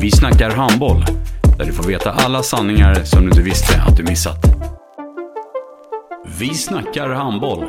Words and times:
Vi 0.00 0.10
snackar 0.10 0.50
handboll, 0.50 1.04
där 1.58 1.64
du 1.64 1.72
får 1.72 1.84
veta 1.84 2.10
alla 2.10 2.42
sanningar 2.42 2.94
som 3.04 3.20
du 3.22 3.28
inte 3.28 3.42
visste 3.42 3.82
att 3.82 3.96
du 3.96 4.02
missat. 4.02 4.38
Vi 6.38 6.54
snackar 6.54 7.08
handboll. 7.08 7.64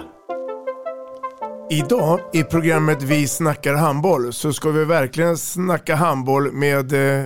Idag 1.70 2.20
i 2.34 2.44
programmet 2.44 3.04
Vi 3.04 3.28
snackar 3.28 3.76
handboll 3.76 4.34
så 4.34 4.54
ska 4.54 4.70
vi 4.70 4.86
verkligen 4.86 5.38
snacka 5.38 5.96
handboll 5.96 6.52
med 6.52 6.94
eh, 6.94 7.26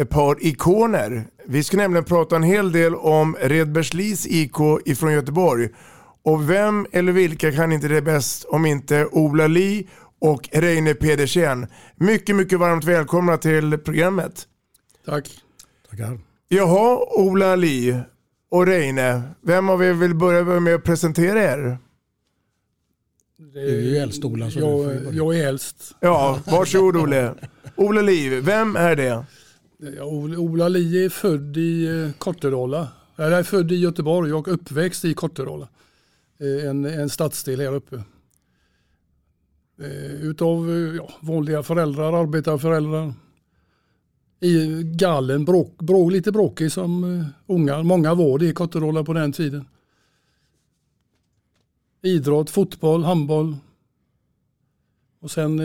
ett 0.00 0.10
par 0.10 0.36
ikoner. 0.46 1.24
Vi 1.46 1.62
ska 1.62 1.76
nämligen 1.76 2.04
prata 2.04 2.36
en 2.36 2.42
hel 2.42 2.72
del 2.72 2.94
om 2.94 3.36
Redbergslis 3.40 4.26
IK 4.26 4.56
ifrån 4.84 5.12
Göteborg. 5.12 5.68
Och 6.24 6.50
vem 6.50 6.86
eller 6.92 7.12
vilka 7.12 7.52
kan 7.52 7.72
inte 7.72 7.88
det 7.88 8.02
bäst 8.02 8.44
om 8.44 8.66
inte 8.66 9.06
Ola 9.06 9.46
Li 9.46 9.86
och 10.32 10.48
Reine 10.52 10.94
Pedersen. 10.94 11.66
Mycket, 11.96 12.36
mycket 12.36 12.58
varmt 12.58 12.84
välkomna 12.84 13.36
till 13.36 13.78
programmet. 13.78 14.48
Tack. 15.06 15.30
Tackar. 15.90 16.18
Jaha, 16.48 16.98
Ola 17.18 17.56
Li 17.56 18.00
och 18.50 18.66
Reine. 18.66 19.22
Vem 19.42 19.68
av 19.68 19.82
er 19.84 19.92
vill 19.92 20.14
börja 20.14 20.60
med 20.60 20.74
att 20.74 20.84
presentera 20.84 21.42
er? 21.42 21.78
Du 23.36 23.60
är 23.60 23.80
ju 23.80 23.96
äldst 23.96 24.24
Ola. 24.24 24.50
Så 24.50 24.58
jag, 24.58 25.14
jag 25.14 25.38
är 25.38 25.48
äldst. 25.48 25.94
Ja, 26.00 26.40
varsågod 26.46 26.96
Olle. 26.96 27.34
Ola 27.76 28.00
Li, 28.00 28.40
vem 28.40 28.76
är 28.76 28.96
det? 28.96 29.24
Ja, 29.96 30.04
Ola- 30.04 30.38
Ola 30.38 30.68
Li 30.68 31.04
är 31.04 31.08
född 31.08 31.56
i 31.56 31.86
eh, 31.86 32.12
Kortedala. 32.18 32.88
Jag 33.16 33.32
är 33.32 33.42
född 33.42 33.72
i 33.72 33.76
Göteborg 33.76 34.32
och 34.32 34.48
uppväxt 34.52 35.04
i 35.04 35.14
Kortedala. 35.14 35.68
Eh, 36.40 36.70
En, 36.70 36.84
en 36.84 37.10
stadsdel 37.10 37.60
här 37.60 37.74
uppe. 37.74 38.02
Eh, 39.80 40.14
Utav 40.22 40.70
eh, 40.70 40.96
ja, 40.96 41.08
vanliga 41.20 41.62
föräldrar, 41.62 42.12
arbetarföräldrar. 42.22 43.12
I 44.40 44.82
gallen, 44.82 45.44
bråk, 45.44 45.78
bråk, 45.78 46.12
lite 46.12 46.32
bråkig 46.32 46.72
som 46.72 47.04
eh, 47.20 47.26
unga. 47.46 47.82
Många 47.82 48.14
var 48.14 48.38
det 48.38 48.46
i 48.46 48.52
Kortedala 48.52 49.04
på 49.04 49.12
den 49.12 49.32
tiden. 49.32 49.64
Idrott, 52.02 52.50
fotboll, 52.50 53.04
handboll. 53.04 53.56
Och 55.20 55.30
sen, 55.30 55.60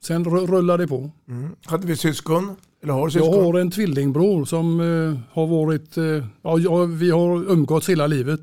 sen 0.00 0.24
ru- 0.24 0.46
rullade 0.46 0.82
det 0.84 0.88
på. 0.88 1.10
Mm. 1.28 1.48
Hade 1.64 1.86
vi 1.86 1.96
syskon? 1.96 2.56
Eller 2.82 2.92
har 2.92 3.00
Jag 3.00 3.12
syskon? 3.12 3.44
har 3.44 3.58
en 3.60 3.70
tvillingbror 3.70 4.44
som 4.44 4.78
har 5.32 5.46
varit, 5.46 5.96
ja, 6.42 6.84
vi 6.84 7.10
har 7.10 7.50
umgåtts 7.52 7.88
hela 7.88 8.06
livet 8.06 8.40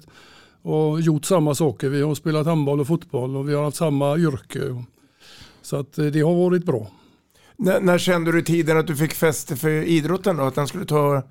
och 0.62 1.02
gjort 1.02 1.26
samma 1.26 1.56
saker. 1.56 1.90
Vi 1.90 2.02
har 2.02 2.16
spelat 2.16 2.46
handboll 2.48 2.80
och 2.80 2.88
fotboll 2.88 3.36
och 3.36 3.50
vi 3.50 3.54
har 3.54 3.64
haft 3.64 3.78
samma 3.78 4.18
yrke. 4.18 4.84
Så 5.70 5.76
att 5.76 5.98
eh, 5.98 6.06
det 6.06 6.22
har 6.22 6.36
varit 6.36 6.66
bra. 6.66 6.92
När, 7.58 7.80
när 7.80 7.98
kände 7.98 8.32
du 8.32 8.42
tiden 8.42 8.78
att 8.78 8.88
du 8.88 8.96
fick 8.96 9.14
fäste 9.14 9.56
för 9.56 9.70
idrotten 9.70 10.38
då? 10.38 10.44
Att 10.44 10.56
den 10.56 10.68
skulle 10.68 10.86
ta 10.86 11.24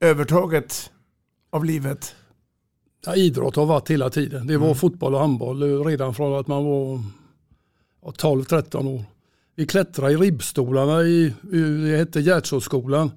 övertaget 0.00 0.90
av 1.50 1.64
livet? 1.64 2.14
Ja, 3.06 3.14
idrott 3.14 3.56
har 3.56 3.66
varit 3.66 3.90
hela 3.90 4.10
tiden. 4.10 4.46
Det 4.46 4.56
var 4.56 4.74
fotboll 4.74 5.14
och 5.14 5.20
handboll 5.20 5.62
eh, 5.62 5.84
redan 5.84 6.14
från 6.14 6.40
att 6.40 6.46
man 6.46 6.64
var 6.64 7.00
ja, 8.02 8.10
12-13 8.10 8.88
år. 8.88 9.04
Vi 9.54 9.66
klättrade 9.66 10.12
i 10.12 10.16
ribbstolarna 10.16 11.02
i, 11.02 11.34
i 11.52 11.58
det 11.60 11.96
hette 11.96 12.20
Gärdsåsskolan 12.20 13.10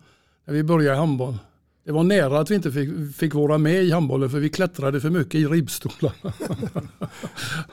när 0.45 0.53
vi 0.53 0.63
började 0.63 0.95
i 0.95 0.99
handboll. 0.99 1.37
Det 1.85 1.91
var 1.91 2.03
nära 2.03 2.39
att 2.39 2.51
vi 2.51 2.55
inte 2.55 2.71
fick, 2.71 3.15
fick 3.15 3.33
vara 3.33 3.57
med 3.57 3.83
i 3.83 3.91
handbollen 3.91 4.29
för 4.29 4.39
vi 4.39 4.49
klättrade 4.49 5.01
för 5.01 5.09
mycket 5.09 5.35
i 5.35 5.45
ribbstolarna. 5.45 6.33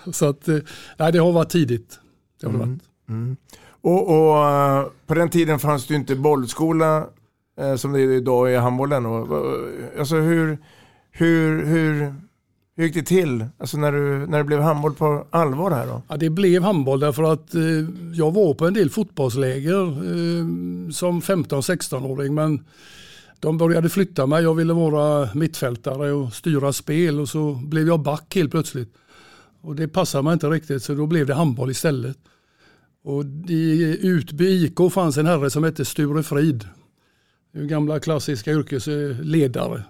Så 0.13 0.27
att, 0.27 0.49
eh, 0.49 0.59
nej, 0.97 1.13
det 1.13 1.19
har 1.19 1.33
varit 1.33 1.51
tidigt. 1.51 2.01
Det 2.41 2.47
har 2.47 2.53
det 2.53 2.59
varit. 2.59 2.81
Mm. 3.09 3.37
Och, 3.81 4.09
och 4.09 4.49
eh, 4.49 4.87
på 5.07 5.15
den 5.15 5.29
tiden 5.29 5.59
fanns 5.59 5.87
det 5.87 5.95
ju 5.95 6.01
inte 6.01 6.17
bollskola 6.17 7.07
eh, 7.61 7.77
som 7.77 7.93
det 7.93 8.01
är 8.01 8.11
idag 8.11 8.53
i 8.53 8.57
handbollen. 8.57 9.07
Och, 9.07 9.29
alltså 9.99 10.17
hur, 10.17 10.59
hur, 11.11 11.65
hur, 11.65 12.15
hur 12.77 12.85
gick 12.85 12.95
det 12.95 13.03
till? 13.03 13.47
Alltså 13.59 13.77
när 13.77 13.93
du, 13.93 14.27
när 14.27 14.39
det 14.39 14.45
blev 14.45 14.61
handboll 14.61 14.95
på 14.95 15.27
allvar 15.31 15.71
här 15.71 15.87
då? 15.87 16.03
Ja, 16.09 16.17
det 16.17 16.31
blev 16.31 16.63
handboll 16.63 17.01
därför 17.01 17.23
att 17.23 17.55
eh, 17.55 17.63
jag 18.15 18.35
var 18.35 18.55
på 18.55 18.67
en 18.67 18.75
del 18.75 18.91
fotbollsläger 18.91 19.87
eh, 19.87 20.91
som 20.91 21.21
15-16-åring 21.21 22.35
men 22.35 22.65
de 23.41 23.59
började 23.59 23.89
flytta 23.89 24.27
mig. 24.27 24.43
Jag 24.43 24.55
ville 24.55 24.73
vara 24.73 25.29
mittfältare 25.35 26.13
och 26.13 26.33
styra 26.33 26.73
spel 26.73 27.21
och 27.21 27.29
så 27.29 27.53
blev 27.53 27.87
jag 27.87 28.01
back 28.01 28.35
helt 28.35 28.51
plötsligt. 28.51 28.95
Och 29.67 29.77
det 29.77 29.89
passade 29.89 30.25
mig 30.25 30.33
inte 30.33 30.47
riktigt 30.47 30.83
så 30.83 30.95
då 30.95 31.07
blev 31.07 31.27
det 31.27 31.35
handboll 31.35 31.71
istället. 31.71 32.17
Och 33.05 33.25
i 33.49 33.99
Utby 34.03 34.65
IK 34.65 34.93
fanns 34.93 35.17
en 35.17 35.27
herre 35.27 35.51
som 35.51 35.65
hette 35.65 35.85
Sture 35.85 36.23
Frid. 36.23 36.69
Gamla 37.53 38.01
klassiska 38.01 38.53
yrkesledare. 38.53 39.83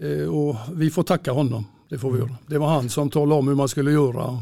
Eh, 0.00 0.28
Och 0.28 0.56
vi 0.74 0.90
får 0.90 1.02
tacka 1.02 1.32
honom. 1.32 1.64
Det 1.88 1.98
får 1.98 2.12
vi 2.12 2.18
göra. 2.18 2.36
Det 2.46 2.58
var 2.58 2.68
han 2.68 2.88
som 2.88 3.10
talade 3.10 3.38
om 3.38 3.48
hur 3.48 3.54
man 3.54 3.68
skulle 3.68 3.92
göra. 3.92 4.38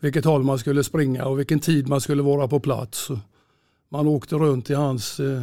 Vilket 0.00 0.24
håll 0.24 0.42
man 0.42 0.58
skulle 0.58 0.84
springa 0.84 1.24
och 1.24 1.38
vilken 1.38 1.60
tid 1.60 1.88
man 1.88 2.00
skulle 2.00 2.22
vara 2.22 2.48
på 2.48 2.60
plats. 2.60 3.08
Man 3.90 4.06
åkte 4.06 4.34
runt 4.34 4.70
i 4.70 4.74
hans 4.74 5.20
eh, 5.20 5.42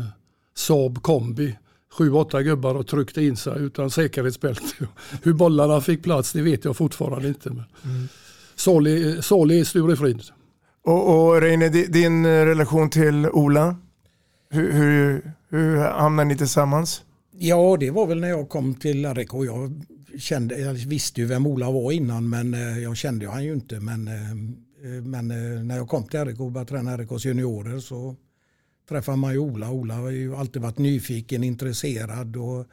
Saab 0.55 1.01
kombi. 1.01 1.57
Sju, 1.97 2.11
åtta 2.11 2.43
gubbar 2.43 2.75
och 2.75 2.87
tryckte 2.87 3.23
in 3.23 3.37
sig 3.37 3.61
utan 3.61 3.89
säkerhetsbälte. 3.91 4.87
Hur 5.23 5.33
bollarna 5.33 5.81
fick 5.81 6.03
plats 6.03 6.33
det 6.33 6.41
vet 6.41 6.65
jag 6.65 6.77
fortfarande 6.77 7.27
inte. 7.27 7.49
Men 7.49 7.63
Salig, 8.57 9.23
salig 9.23 9.67
Sture 9.67 9.95
Frid. 9.95 10.21
Och, 10.83 11.27
och 11.27 11.41
Reine, 11.41 11.69
di- 11.69 11.87
din 11.87 12.25
eh, 12.25 12.29
relation 12.29 12.89
till 12.89 13.25
Ola? 13.29 13.75
Hur, 14.49 14.71
hur, 14.71 15.31
hur 15.49 15.77
hamnade 15.77 16.27
ni 16.29 16.37
tillsammans? 16.37 17.01
Ja, 17.39 17.77
det 17.79 17.91
var 17.91 18.07
väl 18.07 18.19
när 18.19 18.29
jag 18.29 18.49
kom 18.49 18.75
till 18.75 19.13
RIK. 19.13 19.33
Jag, 19.33 19.81
kände, 20.19 20.59
jag 20.59 20.73
visste 20.73 21.21
ju 21.21 21.27
vem 21.27 21.47
Ola 21.47 21.71
var 21.71 21.91
innan 21.91 22.29
men 22.29 22.53
eh, 22.53 22.79
jag 22.79 22.97
kände 22.97 23.25
ju 23.25 23.31
han 23.31 23.43
ju 23.43 23.53
inte. 23.53 23.79
Men, 23.79 24.07
eh, 24.07 25.03
men 25.03 25.27
när 25.67 25.75
jag 25.77 25.87
kom 25.89 26.03
till 26.03 26.25
RIK 26.25 26.39
och 26.39 26.51
började 26.51 26.69
träna 26.69 26.97
RIKs 26.97 27.25
juniorer 27.25 27.79
så 27.79 28.15
träffade 28.89 29.17
man 29.17 29.31
ju 29.33 29.39
Ola. 29.39 29.71
Ola 29.71 29.93
har 29.93 30.09
ju 30.09 30.35
alltid 30.35 30.61
varit 30.61 30.77
nyfiken, 30.77 31.43
intresserad 31.43 32.35
och 32.37 32.65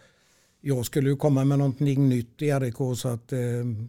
jag 0.66 0.86
skulle 0.86 1.10
ju 1.10 1.16
komma 1.16 1.44
med 1.44 1.58
någonting 1.58 2.08
nytt 2.08 2.42
i 2.42 2.52
RIK 2.52 2.76
så 2.96 3.08
att 3.08 3.32
eh, 3.32 3.38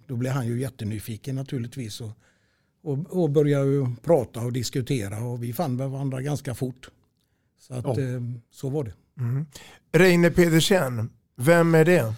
då 0.08 0.16
blev 0.16 0.32
han 0.32 0.48
ju 0.48 0.62
jättenyfiken 0.62 1.36
naturligtvis. 1.36 2.02
Och, 2.02 2.12
och, 2.84 3.24
och 3.24 3.30
började 3.30 3.66
ju 3.72 3.88
prata 4.04 4.40
och 4.40 4.54
diskutera 4.54 5.24
och 5.24 5.44
vi 5.44 5.54
fann 5.54 5.78
varandra 5.78 6.22
ganska 6.22 6.56
fort. 6.56 6.90
Så 7.60 7.74
att 7.74 7.86
Ja. 7.86 7.92
eh, 8.04 8.22
så 8.52 8.70
var 8.70 8.84
det. 8.84 8.94
Mm. 9.20 9.46
Reine 9.92 10.32
Pedersen, 10.32 11.10
vem 11.36 11.76
är 11.76 11.86
det? 11.86 12.14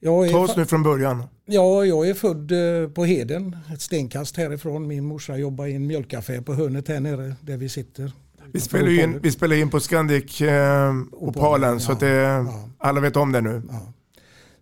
Jag 0.00 0.26
är 0.26 0.30
Ta 0.30 0.38
oss 0.38 0.56
nu 0.56 0.66
från 0.66 0.82
början. 0.82 1.22
Ja, 1.46 1.84
jag 1.84 2.08
är 2.08 2.14
född 2.14 2.52
eh, 2.52 2.88
på 2.90 3.04
Heden, 3.04 3.56
ett 3.72 3.80
stenkast 3.80 4.36
härifrån. 4.36 4.86
Min 4.86 5.04
morsa 5.04 5.36
jobbar 5.36 5.66
i 5.66 5.74
en 5.74 5.86
mjölkaffär 5.86 6.40
på 6.40 6.54
hörnet 6.54 6.88
här 6.88 7.00
nere 7.00 7.36
där 7.40 7.56
vi 7.56 7.68
sitter. 7.68 8.12
Vi 8.52 8.60
spelar 8.60 8.88
ju 8.88 9.02
in, 9.02 9.20
vi 9.22 9.32
spelar 9.32 9.56
in 9.56 9.70
på 9.70 9.80
Scandic 9.80 10.40
eh, 10.40 10.94
Opalen 11.12 11.80
så 11.80 11.92
att 11.92 12.00
det, 12.00 12.46
alla 12.78 13.00
vet 13.00 13.16
om 13.16 13.32
det 13.32 13.40
nu. 13.40 13.62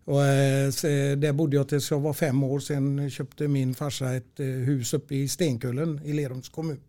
Och, 0.05 0.25
eh, 0.25 1.17
där 1.17 1.33
bodde 1.33 1.57
jag 1.57 1.69
tills 1.69 1.91
jag 1.91 2.01
var 2.01 2.13
fem 2.13 2.43
år. 2.43 2.61
Sen 2.61 3.11
köpte 3.11 3.49
min 3.49 3.75
farsa 3.75 4.15
ett 4.15 4.41
eh, 4.41 4.47
hus 4.47 4.95
uppe 4.95 5.15
i 5.15 5.29
Stenkullen 5.29 6.01
i 6.05 6.13
Lerums 6.13 6.49
kommun. 6.49 6.81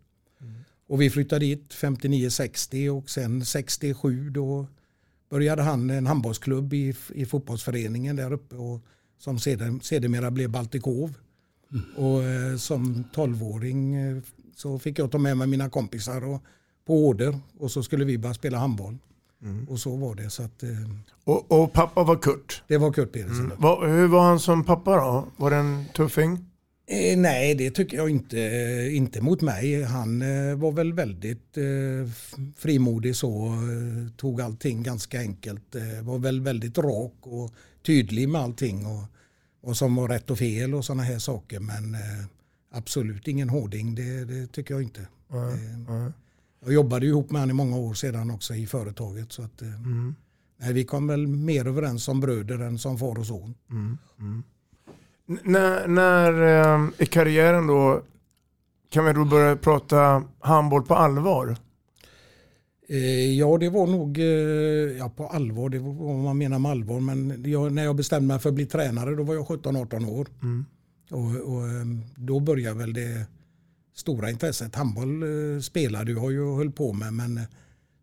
Och 0.88 1.02
vi 1.02 1.10
flyttade 1.10 1.46
dit 1.46 1.74
59-60 1.74 2.90
och 2.90 3.10
sen 3.10 3.46
67 3.46 4.30
då 4.30 4.68
började 5.30 5.62
han 5.62 5.90
en 5.90 6.08
handbollsklubb 6.08 6.74
i, 6.74 6.96
i 7.14 7.26
fotbollsföreningen 7.26 8.16
där 8.16 8.34
uppe 8.34 8.56
och 8.56 8.82
som 9.20 9.40
seder, 9.40 9.80
sedermera 9.82 10.32
blev 10.32 10.50
Baltikov. 10.50 11.14
Mm. 11.72 11.86
Och 11.96 12.24
eh, 12.24 12.58
som 12.58 13.04
tolvåring 13.14 13.96
eh, 13.96 14.18
så 14.56 14.80
fick 14.80 15.00
jag 15.00 15.12
ta 15.12 15.18
med 15.18 15.38
mig 15.38 15.48
mina 15.48 15.70
kompisar 15.70 16.24
och, 16.24 16.44
på 16.86 17.08
order 17.08 17.40
och 17.60 17.72
så 17.72 17.84
skulle 17.84 18.06
vi 18.06 18.18
börja 18.18 18.34
spela 18.34 18.58
handboll. 18.58 18.98
Mm. 19.44 19.68
Och 19.70 19.80
så 19.80 19.96
var 19.96 20.16
det. 20.16 20.30
Så 20.30 20.44
att, 20.44 20.64
eh, 20.64 20.70
och, 21.24 21.52
och, 21.52 21.74
pappa 21.74 22.04
var 22.04 22.16
Kurt? 22.16 22.64
Det 22.68 22.78
var 22.78 22.94
Kurt 22.94 23.12
Pedersen. 23.12 23.46
Mm. 23.46 23.58
Var, 23.60 23.88
hur 23.88 24.08
var 24.08 24.22
han 24.22 24.40
som 24.40 24.64
pappa 24.64 24.96
då? 24.96 25.28
Var 25.38 25.52
det 25.52 25.58
en 25.58 25.86
tuffing? 25.96 26.46
Eh, 26.88 27.18
nej, 27.18 27.56
det 27.56 27.72
tycker 27.72 27.98
jag 27.98 28.10
inte. 28.10 28.38
Inte 28.92 29.22
mot 29.22 29.42
mig. 29.42 29.84
Han 29.84 30.22
eh, 30.22 30.56
var 30.56 30.72
väl 30.72 30.94
väldigt 30.94 31.58
eh, 31.58 32.12
frimodig 32.58 33.16
så. 33.16 33.46
Eh, 33.46 34.16
tog 34.18 34.42
allting 34.42 34.84
ganska 34.84 35.20
enkelt. 35.20 35.76
Eh, 35.76 36.02
var 36.04 36.20
väl 36.20 36.42
väldigt 36.42 36.78
rak 36.78 37.16
och 37.22 37.54
tydlig 37.86 38.30
med 38.30 38.42
allting. 38.42 38.86
Och, 38.86 39.04
och 39.62 39.78
som 39.78 39.96
var 39.96 40.08
rätt 40.08 40.30
och 40.30 40.38
fel 40.38 40.76
och 40.76 40.86
sådana 40.86 41.04
här 41.04 41.20
saker. 41.20 41.60
Men 41.60 41.96
eh, 41.96 42.26
absolut 42.72 43.28
ingen 43.28 43.50
hårding. 43.50 43.96
Det, 43.96 44.26
det 44.26 44.48
tycker 44.48 44.74
jag 44.74 44.84
inte. 44.84 45.08
Mm. 45.32 46.14
Jag 46.64 46.74
jobbade 46.74 47.06
ihop 47.06 47.32
med 47.32 47.42
honom 47.42 47.56
i 47.56 47.64
många 47.64 47.78
år 47.78 47.94
sedan 47.94 48.32
också 48.32 48.56
i 48.56 48.68
företaget. 48.68 49.32
Så 49.32 49.42
att, 49.42 49.62
mm. 49.62 50.16
nej, 50.58 50.74
vi 50.74 50.84
kom 50.84 51.08
väl 51.08 51.28
mer 51.28 51.68
överens 51.68 52.04
som 52.04 52.20
bröder 52.20 52.60
än 52.60 52.78
som 52.78 52.98
far 52.98 53.20
och 53.20 53.26
son. 53.26 53.56
Mm. 53.72 53.98
mm. 54.20 54.44
När, 55.26 55.88
när 55.88 56.34
eh, 56.42 56.90
i 56.98 57.06
karriären 57.06 57.68
då 57.68 58.02
kan 58.90 59.06
vi 59.06 59.14
då 59.14 59.26
börja 59.26 59.56
prata 59.56 60.24
handboll 60.40 60.84
på 60.84 60.96
allvar? 60.96 61.58
Eh, 62.90 63.38
ja, 63.38 63.58
det 63.58 63.70
var 63.70 63.88
nog 63.88 64.20
eh, 64.20 64.98
ja, 64.98 65.10
på 65.10 65.28
allvar, 65.28 65.70
det 65.70 65.80
var 65.80 65.94
vad 65.94 66.16
man 66.16 66.38
menar 66.38 66.60
med 66.60 66.72
allvar. 66.72 67.00
Men 67.00 67.44
jag, 67.46 67.72
när 67.72 67.84
jag 67.84 67.96
bestämde 67.96 68.28
mig 68.28 68.40
för 68.40 68.50
att 68.50 68.56
bli 68.56 68.66
tränare 68.66 69.16
då 69.16 69.24
var 69.24 69.34
jag 69.34 69.46
17-18 69.46 70.10
år. 70.10 70.28
Mm. 70.42 70.66
Och, 71.12 71.54
och, 71.54 71.68
eh, 71.68 71.86
då 72.16 72.40
började 72.40 72.80
väl 72.80 72.94
det 72.94 73.26
stora 73.94 74.30
intresset. 74.30 74.76
Handboll 74.76 75.24
eh, 75.24 75.60
spelade 75.60 76.12
jag 76.12 76.32
ju 76.32 76.42
och 76.42 76.58
höll 76.58 76.72
på 76.72 76.94
med 76.94 77.14
men 77.14 77.38
eh, 77.38 77.44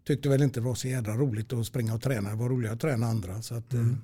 tyckte 0.07 0.29
väl 0.29 0.43
inte 0.43 0.61
det 0.61 0.67
var 0.67 0.75
så 0.75 0.89
jädra 0.89 1.15
roligt 1.15 1.53
att 1.53 1.67
springa 1.67 1.95
och 1.95 2.03
träna. 2.03 2.31
Det 2.31 2.37
var 2.37 2.49
roligare 2.49 2.75
att 2.75 2.81
träna 2.81 3.07
andra. 3.07 3.43
Så 3.43 3.55
att, 3.55 3.73
mm. 3.73 3.99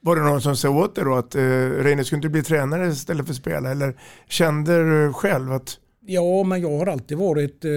Var 0.00 0.16
det 0.16 0.22
någon 0.22 0.42
som 0.42 0.56
sa 0.56 0.70
åt 0.70 0.94
dig 0.94 1.04
då 1.04 1.14
att 1.14 1.34
eh, 1.34 1.42
Reine 1.42 2.04
skulle 2.04 2.18
inte 2.18 2.28
bli 2.28 2.42
tränare 2.42 2.88
istället 2.88 3.26
för 3.26 3.32
att 3.32 3.36
spela? 3.36 3.70
Eller 3.70 4.00
kände 4.28 5.06
du 5.06 5.12
själv 5.12 5.52
att 5.52 5.78
Ja, 6.10 6.44
men 6.44 6.60
jag 6.60 6.78
har 6.78 6.86
alltid 6.86 7.18
varit, 7.18 7.64
eh, 7.64 7.70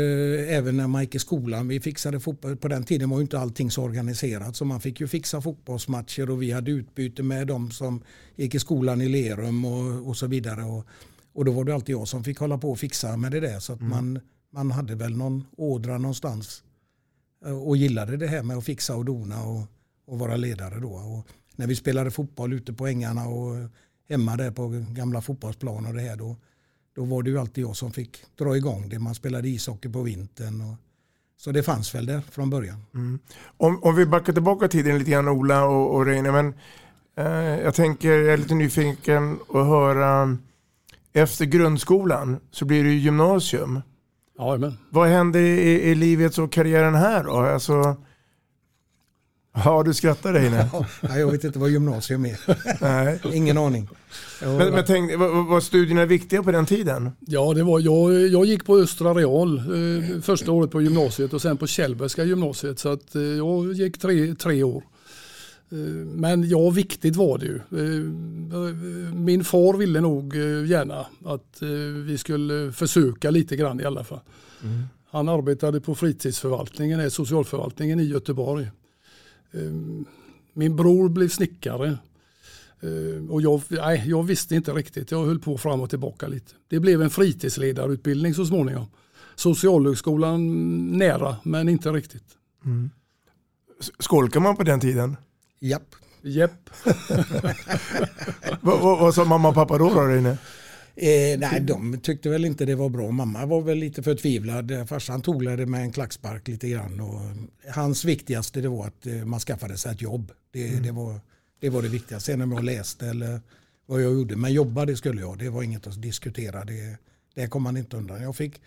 även 0.58 0.78
när 0.78 0.88
man 0.88 1.02
gick 1.02 1.16
i 1.16 1.20
skolan, 1.20 1.68
vi 1.68 1.80
fixade 1.80 2.20
fotboll. 2.20 2.58
På 2.58 2.68
den 2.68 2.84
tiden 2.84 3.10
var 3.10 3.18
ju 3.18 3.22
inte 3.22 3.40
allting 3.40 3.72
så 3.72 3.84
organiserat 3.84 4.56
så 4.56 4.66
man 4.66 4.82
fick 4.82 5.00
ju 5.00 5.08
fixa 5.08 5.42
fotbollsmatcher 5.42 6.30
och 6.30 6.42
vi 6.42 6.52
hade 6.52 6.72
utbyte 6.72 7.24
med 7.24 7.48
de 7.48 7.72
som 7.72 8.04
gick 8.36 8.56
i 8.56 8.60
skolan 8.60 9.02
i 9.02 9.10
Lerum 9.10 9.66
och, 9.66 10.08
och 10.08 10.18
så 10.18 10.28
vidare. 10.28 10.64
Och, 10.64 10.86
och 11.34 11.46
då 11.46 11.52
var 11.52 11.64
det 11.64 11.74
alltid 11.74 11.96
jag 11.96 12.08
som 12.08 12.24
fick 12.24 12.40
hålla 12.40 12.58
på 12.58 12.72
och 12.72 12.80
fixa 12.80 13.18
med 13.18 13.32
det 13.32 13.40
där. 13.40 13.60
Så 13.60 13.74
att 13.74 13.80
mm. 13.80 13.90
man, 13.90 14.20
man 14.50 14.72
hade 14.72 14.96
väl 14.96 15.18
någon 15.18 15.46
ådra 15.58 15.98
någonstans 15.98 16.64
eh, 17.46 17.64
och 17.64 17.78
gillade 17.78 18.18
det 18.18 18.28
här 18.28 18.44
med 18.44 18.58
att 18.58 18.66
fixa 18.66 18.96
och 18.96 19.06
dona 19.06 19.44
och, 19.44 19.62
och 20.06 20.20
vara 20.20 20.36
ledare 20.36 20.80
då. 20.80 20.92
Och 20.92 21.28
när 21.56 21.68
vi 21.68 21.76
spelade 21.76 22.12
fotboll 22.12 22.54
ute 22.54 22.74
på 22.74 22.88
ängarna 22.88 23.28
och 23.28 23.70
hemma 24.10 24.38
där 24.38 24.52
på 24.52 24.86
gamla 24.90 25.22
fotbollsplan 25.22 25.86
och 25.86 25.94
det 25.94 26.02
här 26.02 26.16
då, 26.16 26.36
då 26.96 27.06
var 27.06 27.24
det 27.24 27.30
ju 27.30 27.40
alltid 27.40 27.64
jag 27.64 27.76
som 27.76 27.92
fick 27.92 28.24
dra 28.38 28.58
igång 28.58 28.90
det. 28.90 29.00
Man 29.00 29.16
spelade 29.16 29.50
ishockey 29.50 29.90
på 29.90 30.02
vintern. 30.02 30.62
Och, 30.62 30.76
så 31.38 31.52
det 31.52 31.64
fanns 31.64 31.96
väl 31.96 32.06
där 32.06 32.22
från 32.22 32.50
början. 32.50 32.86
Mm. 32.94 33.20
Om, 33.58 33.84
om 33.84 33.96
vi 33.96 34.06
backar 34.06 34.34
tillbaka 34.34 34.68
tiden 34.68 35.00
lite 35.00 35.12
grann 35.12 35.28
Ola 35.28 35.66
och, 35.66 35.96
och 35.96 36.06
Reine. 36.06 36.32
Men, 36.32 36.54
eh, 37.16 37.60
jag 37.62 37.76
tänker, 37.76 38.12
jag 38.12 38.34
är 38.34 38.38
lite 38.38 38.56
nyfiken 38.56 39.40
att 39.50 39.66
höra 39.66 40.38
efter 41.14 41.46
grundskolan 41.46 42.40
så 42.52 42.66
blir 42.66 42.84
det 42.84 42.94
gymnasium. 42.94 43.82
Ja, 44.38 44.58
men. 44.58 44.78
Vad 44.90 45.08
händer 45.08 45.40
i, 45.40 45.82
i 45.82 45.96
livet 45.96 46.38
och 46.38 46.52
karriären 46.52 46.96
här 46.96 47.24
då? 47.24 47.32
Alltså, 47.32 47.96
ja, 49.66 49.84
du 49.84 49.94
skrattar 49.94 50.34
dig 50.34 50.50
nu. 50.50 50.64
Ja, 51.02 51.18
jag 51.18 51.32
vet 51.32 51.44
inte 51.44 51.60
vad 51.60 51.70
gymnasium 51.70 52.26
är. 52.26 52.38
Nej. 52.82 53.20
Ingen 53.34 53.58
aning. 53.58 53.90
Men, 54.42 54.58
men 54.58 54.84
tänk, 54.86 55.20
var, 55.20 55.50
var 55.50 55.60
studierna 55.60 56.06
viktiga 56.06 56.44
på 56.44 56.52
den 56.52 56.66
tiden? 56.66 57.12
Ja, 57.20 57.54
det 57.54 57.64
var, 57.64 57.80
jag, 57.80 58.28
jag 58.28 58.46
gick 58.46 58.66
på 58.66 58.78
Östra 58.78 59.14
Real 59.14 59.58
eh, 59.58 60.22
första 60.22 60.52
året 60.52 60.72
på 60.72 60.82
gymnasiet 60.82 61.34
och 61.34 61.42
sen 61.42 61.58
på 61.58 61.68
Källbergska 61.68 62.24
gymnasiet. 62.24 62.80
Så 62.80 62.90
att, 62.90 63.16
eh, 63.16 63.22
jag 63.22 63.74
gick 63.74 64.00
tre, 64.00 64.36
tre 64.36 64.64
år. 64.64 64.84
Eh, 65.72 65.78
men 66.06 66.50
ja, 66.50 66.70
viktigt 66.70 67.16
var 67.16 67.38
det 67.38 67.46
ju. 67.46 67.56
Eh, 67.56 68.06
min 69.14 69.44
far 69.44 69.78
ville 69.78 70.02
nog 70.02 70.36
eh, 70.36 70.66
gärna 70.66 71.06
att 71.26 71.58
vi 72.06 72.18
skulle 72.18 72.72
försöka 72.72 73.32
lite 73.32 73.56
grann 73.56 73.80
i 73.80 73.84
alla 73.84 74.04
fall. 74.04 74.20
Mm. 74.64 74.84
Han 75.12 75.30
arbetade 75.30 75.82
på 75.82 75.96
fritidsförvaltningen, 75.96 77.12
socialförvaltningen 77.12 78.00
i 78.00 78.04
Göteborg. 78.04 78.72
Min 80.54 80.76
bror 80.76 81.10
blev 81.10 81.30
snickare. 81.30 81.98
Och 83.30 83.42
jag, 83.42 83.62
nej, 83.70 84.04
jag 84.08 84.24
visste 84.24 84.56
inte 84.56 84.72
riktigt, 84.72 85.12
jag 85.12 85.26
höll 85.26 85.40
på 85.40 85.58
fram 85.58 85.82
och 85.82 85.90
tillbaka 85.90 86.28
lite. 86.28 86.54
Det 86.68 86.80
blev 86.80 87.02
en 87.02 87.10
fritidsledarutbildning 87.10 88.34
så 88.34 88.46
småningom. 88.46 88.86
Socialhögskolan 89.36 90.98
nära, 90.98 91.36
men 91.44 91.70
inte 91.70 91.90
riktigt. 91.90 92.38
Mm. 92.66 92.90
Skolkade 94.00 94.44
man 94.44 94.56
på 94.56 94.64
den 94.64 94.80
tiden? 94.80 95.18
Japp. 95.62 95.96
Japp. 96.22 96.70
vad, 98.62 98.82
vad, 98.82 99.00
vad 99.00 99.16
sa 99.16 99.26
mamma 99.26 99.50
och 99.50 99.56
pappa 99.56 99.78
då, 99.78 99.94
då 99.94 100.18
inne? 100.18 100.38
Eh, 100.96 101.40
nej, 101.40 101.62
de 101.62 102.00
tyckte 102.00 102.30
väl 102.30 102.46
inte 102.46 102.66
det 102.66 102.76
var 102.76 102.90
bra. 102.90 103.12
Mamma 103.12 103.46
var 103.46 103.62
väl 103.62 103.78
lite 103.78 104.04
förtvivlad. 104.04 104.90
Farsan 104.90 105.22
toglade 105.22 105.66
med 105.66 105.82
en 105.82 105.92
klackspark 105.92 106.48
lite 106.48 106.70
grann. 106.70 107.00
Och 107.00 107.22
hans 107.74 108.06
viktigaste 108.06 108.62
det 108.62 108.68
var 108.68 108.88
att 108.88 109.08
eh, 109.08 109.14
man 109.14 109.40
skaffade 109.40 109.78
sig 109.78 109.92
ett 109.92 110.02
jobb. 110.02 110.32
Det, 110.52 110.68
mm. 110.68 110.84
det, 110.84 110.92
var, 110.92 111.20
det 111.60 111.70
var 111.70 111.82
det 111.82 111.88
viktigaste. 111.88 112.32
Sen 112.32 112.42
om 112.42 112.52
jag 112.52 112.64
läste 112.64 113.08
eller 113.08 113.42
vad 113.86 114.02
jag 114.02 114.14
gjorde. 114.14 114.36
Men 114.36 114.54
jobba 114.54 114.86
det 114.86 114.96
skulle 114.96 115.22
jag. 115.22 115.38
Det 115.38 115.50
var 115.50 115.64
inget 115.64 115.88
att 115.88 116.02
diskutera. 116.02 116.66
Det, 116.66 116.98
det 117.36 117.48
kom 117.48 117.64
man 117.64 117.78
inte 117.78 117.98
undan. 117.98 118.22
Jag 118.22 118.36
fick, 118.36 118.62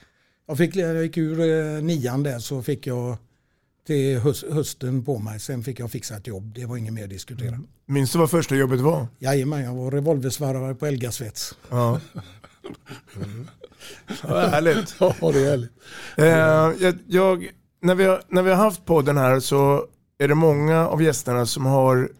jag, 0.46 0.58
fick, 0.58 0.76
jag 0.76 1.02
gick 1.02 1.16
ur 1.16 1.40
eh, 1.40 1.82
nian 1.82 2.22
där 2.22 2.38
så 2.38 2.62
fick 2.62 2.86
jag 2.86 3.16
till 3.86 4.20
hösten 4.50 5.04
på 5.04 5.18
mig. 5.18 5.40
Sen 5.40 5.62
fick 5.62 5.80
jag 5.80 5.90
fixa 5.90 6.16
ett 6.16 6.26
jobb. 6.26 6.52
Det 6.54 6.66
var 6.66 6.76
inget 6.76 6.92
mer 6.92 7.04
att 7.04 7.10
diskutera. 7.10 7.48
Mm. 7.48 7.66
Minns 7.86 8.12
du 8.12 8.18
vad 8.18 8.30
första 8.30 8.56
jobbet 8.56 8.80
var? 8.80 9.06
Jajamän, 9.18 9.64
jag 9.64 9.74
var 9.74 9.90
revolversvarare 9.90 10.74
på 10.74 10.86
Elga 10.86 11.12
Svets. 11.12 11.54
Ja. 11.70 12.00
Mm. 13.16 13.48
Ja, 14.22 14.46
härligt. 14.46 14.96
Ja, 15.00 15.14
det 15.20 15.46
är 15.46 15.50
härligt. 15.50 15.72
Eh, 16.16 16.84
jag, 16.86 16.98
jag, 17.06 17.50
när, 17.80 17.94
vi 17.94 18.04
har, 18.04 18.22
när 18.28 18.42
vi 18.42 18.50
har 18.50 18.56
haft 18.56 18.84
podden 18.84 19.16
här 19.16 19.40
så 19.40 19.86
är 20.18 20.28
det 20.28 20.34
många 20.34 20.88
av 20.88 21.02
gästerna 21.02 21.46
som 21.46 21.66
har 21.66 22.10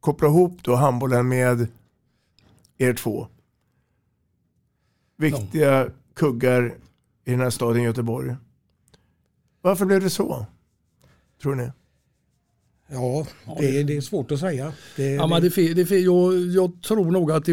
kopplat 0.00 0.28
ihop 0.28 0.58
då 0.62 0.74
handbollen 0.74 1.28
med 1.28 1.66
er 2.78 2.94
två. 2.94 3.28
Viktiga 5.16 5.88
kuggar 6.14 6.74
i 7.24 7.30
den 7.30 7.40
här 7.40 7.50
staden 7.50 7.82
Göteborg. 7.82 8.36
Varför 9.62 9.84
blev 9.84 10.00
det 10.00 10.10
så? 10.10 10.46
Tror 11.42 11.54
ni? 11.54 11.70
Ja, 12.90 13.26
det, 13.58 13.82
det, 13.82 13.96
är 13.96 14.00
svårt 14.00 14.32
att 14.32 14.40
säga. 14.40 14.72
Det, 14.96 15.10
ja, 15.10 15.26
men 15.26 15.42
det, 15.42 15.74
det, 15.74 15.90
jag, 15.90 16.34
jag 16.34 16.82
tror 16.82 17.10
nog 17.10 17.32
att 17.32 17.44
det, 17.44 17.52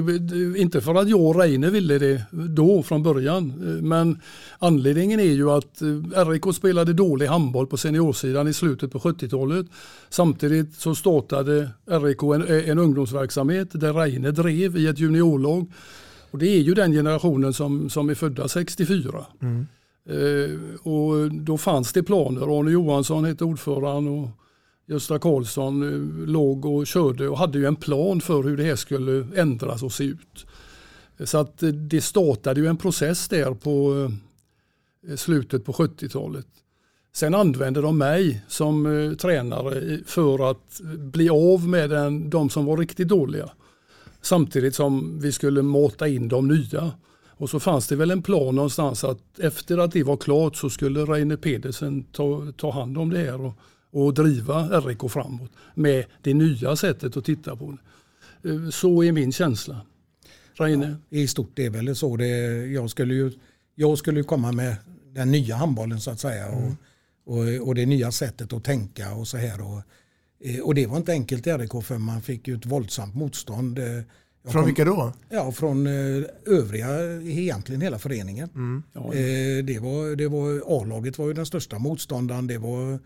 inte 0.59 0.81
för 0.81 0.95
att 0.95 1.09
jag 1.09 1.21
och 1.21 1.39
Reine 1.39 1.69
ville 1.69 1.99
det 1.99 2.21
då 2.31 2.83
från 2.83 3.03
början, 3.03 3.47
men 3.81 4.21
anledningen 4.59 5.19
är 5.19 5.23
ju 5.23 5.51
att 5.51 5.81
eh, 5.81 6.29
RIK 6.29 6.55
spelade 6.55 6.93
dålig 6.93 7.27
handboll 7.27 7.67
på 7.67 7.77
seniorsidan 7.77 8.47
i 8.47 8.53
slutet 8.53 8.91
på 8.91 8.99
70-talet. 8.99 9.65
Samtidigt 10.09 10.75
så 10.75 10.95
startade 10.95 11.69
RIK 11.85 12.23
en, 12.23 12.69
en 12.69 12.79
ungdomsverksamhet 12.79 13.67
där 13.71 13.93
Reine 13.93 14.31
drev 14.31 14.77
i 14.77 14.87
ett 14.87 14.99
juniorlag. 14.99 15.71
Och 16.31 16.39
det 16.39 16.47
är 16.47 16.61
ju 16.61 16.73
den 16.73 16.91
generationen 16.91 17.53
som, 17.53 17.89
som 17.89 18.09
är 18.09 18.15
födda 18.15 18.47
64. 18.47 19.25
Mm. 19.41 19.67
Eh, 20.09 20.79
och 20.91 21.31
då 21.31 21.57
fanns 21.57 21.93
det 21.93 22.03
planer. 22.03 22.59
Arne 22.59 22.71
Johansson 22.71 23.25
hette 23.25 23.43
ordförande 23.43 24.11
och 24.11 24.29
Gösta 24.87 25.19
Karlsson 25.19 25.83
eh, 25.83 26.27
låg 26.27 26.65
och 26.65 26.87
körde 26.87 27.29
och 27.29 27.37
hade 27.37 27.59
ju 27.59 27.65
en 27.65 27.75
plan 27.75 28.21
för 28.21 28.43
hur 28.43 28.57
det 28.57 28.63
här 28.63 28.75
skulle 28.75 29.27
ändras 29.35 29.83
och 29.83 29.91
se 29.91 30.03
ut. 30.03 30.45
Så 31.19 31.37
att 31.37 31.63
eh, 31.63 31.69
det 31.69 32.01
startade 32.01 32.61
ju 32.61 32.67
en 32.67 32.77
process 32.77 33.27
där 33.27 33.53
på 33.53 33.93
eh, 33.93 35.11
eh, 35.11 35.15
slutet 35.15 35.65
på 35.65 35.71
70-talet. 35.71 36.47
Sen 37.13 37.35
använde 37.35 37.81
de 37.81 37.97
mig 37.97 38.43
som 38.47 38.85
eh, 38.85 39.13
tränare 39.13 39.99
för 40.05 40.51
att 40.51 40.81
bli 40.97 41.29
av 41.29 41.67
med 41.67 41.89
den, 41.89 42.29
de 42.29 42.49
som 42.49 42.65
var 42.65 42.77
riktigt 42.77 43.07
dåliga. 43.07 43.49
Samtidigt 44.21 44.75
som 44.75 45.19
vi 45.19 45.31
skulle 45.31 45.61
mata 45.61 46.07
in 46.07 46.27
de 46.27 46.47
nya. 46.47 46.91
Och 47.37 47.49
så 47.49 47.59
fanns 47.59 47.87
det 47.87 47.95
väl 47.95 48.11
en 48.11 48.21
plan 48.21 48.55
någonstans 48.55 49.03
att 49.03 49.39
efter 49.39 49.77
att 49.77 49.91
det 49.91 50.03
var 50.03 50.17
klart 50.17 50.55
så 50.55 50.69
skulle 50.69 50.99
Reine 51.05 51.37
Pedersen 51.37 52.03
ta, 52.03 52.51
ta 52.57 52.71
hand 52.71 52.97
om 52.97 53.09
det 53.09 53.19
här 53.19 53.41
och, 53.41 53.53
och 53.91 54.13
driva 54.13 54.79
RIK 54.79 55.11
framåt 55.11 55.51
med 55.73 56.05
det 56.21 56.33
nya 56.33 56.75
sättet 56.75 57.17
att 57.17 57.25
titta 57.25 57.55
på 57.55 57.77
det. 58.43 58.49
Eh, 58.49 58.69
Så 58.69 59.03
är 59.03 59.11
min 59.11 59.31
känsla. 59.31 59.81
Reine? 60.53 60.97
Ja, 61.09 61.17
I 61.17 61.27
stort 61.27 61.59
är 61.59 61.69
väl 61.69 61.95
så. 61.95 62.17
Det, 62.17 62.27
jag, 62.65 62.89
skulle 62.89 63.13
ju, 63.13 63.31
jag 63.75 63.97
skulle 63.97 64.23
komma 64.23 64.51
med 64.51 64.75
den 65.13 65.31
nya 65.31 65.55
handbollen 65.55 66.01
så 66.01 66.11
att 66.11 66.19
säga. 66.19 66.47
Mm. 66.47 66.75
Och, 67.25 67.37
och, 67.37 67.67
och 67.67 67.75
det 67.75 67.85
nya 67.85 68.11
sättet 68.11 68.53
att 68.53 68.63
tänka 68.63 69.13
och 69.13 69.27
så 69.27 69.37
här. 69.37 69.61
Och, 69.61 69.81
eh, 70.39 70.59
och 70.59 70.75
det 70.75 70.87
var 70.87 70.97
inte 70.97 71.11
enkelt 71.11 71.47
i 71.47 71.51
RIK 71.51 71.83
för 71.83 71.97
man 71.97 72.21
fick 72.21 72.47
ju 72.47 72.55
ett 72.55 72.65
våldsamt 72.65 73.15
motstånd. 73.15 73.79
Jag 74.45 74.51
Från 74.51 74.61
kom- 74.61 74.65
vilka 74.65 74.85
då? 74.85 75.13
Ja, 75.29 75.51
från 75.51 75.87
eh, 75.87 76.23
övriga, 76.45 77.21
egentligen 77.21 77.81
hela 77.81 77.99
föreningen. 77.99 78.49
Mm. 78.55 78.83
Eh, 78.95 79.65
det 79.65 79.79
var, 79.79 80.15
det 80.15 80.27
var, 80.27 80.63
A-laget 80.81 81.17
var 81.17 81.27
ju 81.27 81.33
den 81.33 81.45
största 81.45 81.79
motståndaren. 81.79 82.47
Det 82.47 82.57
var, 82.57 82.99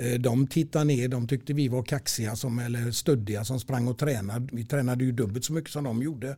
eh, 0.00 0.20
de 0.20 0.46
tittade 0.46 0.84
ner, 0.84 1.08
de 1.08 1.28
tyckte 1.28 1.52
vi 1.52 1.68
var 1.68 1.82
kaxiga 1.82 2.36
som, 2.36 2.58
eller 2.58 2.90
stöddiga 2.90 3.44
som 3.44 3.60
sprang 3.60 3.88
och 3.88 3.98
tränade. 3.98 4.48
Vi 4.52 4.64
tränade 4.64 5.04
ju 5.04 5.12
dubbelt 5.12 5.44
så 5.44 5.52
mycket 5.52 5.70
som 5.70 5.84
de 5.84 6.02
gjorde. 6.02 6.36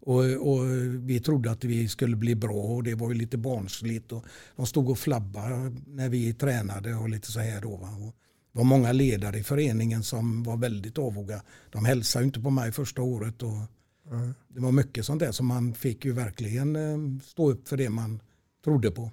Och, 0.00 0.24
och 0.24 0.66
vi 1.08 1.20
trodde 1.20 1.50
att 1.50 1.64
vi 1.64 1.88
skulle 1.88 2.16
bli 2.16 2.34
bra 2.34 2.54
och 2.54 2.82
det 2.82 2.94
var 2.94 3.08
ju 3.08 3.14
lite 3.14 3.36
barnsligt. 3.38 4.12
Och 4.12 4.24
de 4.56 4.66
stod 4.66 4.90
och 4.90 4.98
flabbade 4.98 5.76
när 5.86 6.08
vi 6.08 6.34
tränade 6.34 6.94
och 6.94 7.08
lite 7.08 7.32
så 7.32 7.40
här 7.40 7.60
då. 7.60 7.76
Va? 7.76 7.88
Och 7.88 8.14
det 8.52 8.58
var 8.58 8.64
många 8.64 8.92
ledare 8.92 9.38
i 9.38 9.42
föreningen 9.42 10.02
som 10.02 10.42
var 10.42 10.56
väldigt 10.56 10.98
avoga. 10.98 11.42
De 11.70 11.84
hälsade 11.84 12.24
inte 12.24 12.40
på 12.40 12.50
mig 12.50 12.72
första 12.72 13.02
året. 13.02 13.42
Och 13.42 13.50
Det 14.48 14.60
var 14.60 14.72
mycket 14.72 15.04
sånt 15.04 15.20
där 15.20 15.32
som 15.32 15.46
man 15.46 15.74
fick 15.74 16.04
ju 16.04 16.12
verkligen 16.12 16.76
eh, 16.76 17.22
stå 17.24 17.50
upp 17.50 17.68
för 17.68 17.76
det 17.76 17.90
man 17.90 18.20
trodde 18.64 18.90
på. 18.90 19.10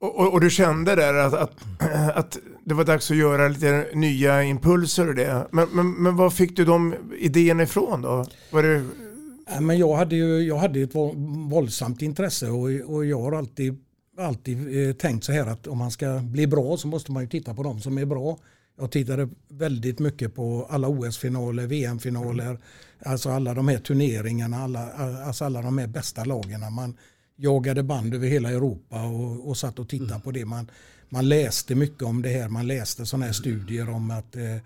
Och, 0.00 0.20
och, 0.20 0.32
och 0.32 0.40
du 0.40 0.50
kände 0.50 0.94
där 0.94 1.14
att, 1.14 1.34
att, 1.34 1.54
att 2.16 2.38
det 2.64 2.74
var 2.74 2.84
dags 2.84 3.10
att 3.10 3.16
göra 3.16 3.48
lite 3.48 3.86
nya 3.94 4.42
impulser 4.42 5.08
och 5.08 5.14
det. 5.14 5.48
Men, 5.52 5.68
men, 5.72 5.92
men 5.92 6.16
var 6.16 6.30
fick 6.30 6.56
du 6.56 6.64
de 6.64 6.94
idéerna 7.18 7.62
ifrån 7.62 8.02
då? 8.02 8.26
Var 8.50 8.62
det, 8.62 8.84
Men 9.60 9.78
jag 9.78 9.96
hade 9.96 10.16
ju 10.16 10.38
jag 10.38 10.56
hade 10.56 10.80
ett 10.80 10.94
vå- 10.94 11.48
våldsamt 11.50 12.02
intresse 12.02 12.48
och, 12.50 12.94
och 12.94 13.04
jag 13.06 13.20
har 13.20 13.32
alltid, 13.32 13.78
alltid 14.18 14.88
eh, 14.88 14.94
tänkt 14.94 15.24
så 15.24 15.32
här 15.32 15.46
att 15.46 15.66
om 15.66 15.78
man 15.78 15.90
ska 15.90 16.20
bli 16.22 16.46
bra 16.46 16.76
så 16.76 16.88
måste 16.88 17.12
man 17.12 17.22
ju 17.22 17.28
titta 17.28 17.54
på 17.54 17.62
de 17.62 17.80
som 17.80 17.98
är 17.98 18.04
bra. 18.04 18.38
Jag 18.78 18.90
tittade 18.90 19.28
väldigt 19.48 19.98
mycket 19.98 20.34
på 20.34 20.66
alla 20.70 20.88
OS-finaler, 20.88 21.66
VM-finaler, 21.66 22.58
alltså 23.04 23.30
alla 23.30 23.54
de 23.54 23.68
här 23.68 23.78
turneringarna, 23.78 24.56
alla, 24.56 24.92
alltså 24.92 25.44
alla 25.44 25.62
de 25.62 25.78
här 25.78 25.86
bästa 25.86 26.24
lagen. 26.24 26.74
Man 26.74 26.96
jagade 27.36 27.82
band 27.82 28.14
över 28.14 28.28
hela 28.28 28.50
Europa 28.50 29.04
och, 29.04 29.48
och 29.48 29.56
satt 29.56 29.78
och 29.78 29.88
tittade 29.88 30.20
på 30.20 30.30
det. 30.30 30.44
Man, 30.44 30.70
man 31.08 31.28
läste 31.28 31.74
mycket 31.74 32.02
om 32.02 32.22
det 32.22 32.28
här, 32.28 32.48
man 32.48 32.66
läste 32.66 33.06
sådana 33.06 33.26
här 33.26 33.32
studier 33.32 33.90
om 33.90 34.10
att 34.10 34.36
eh, 34.36 34.56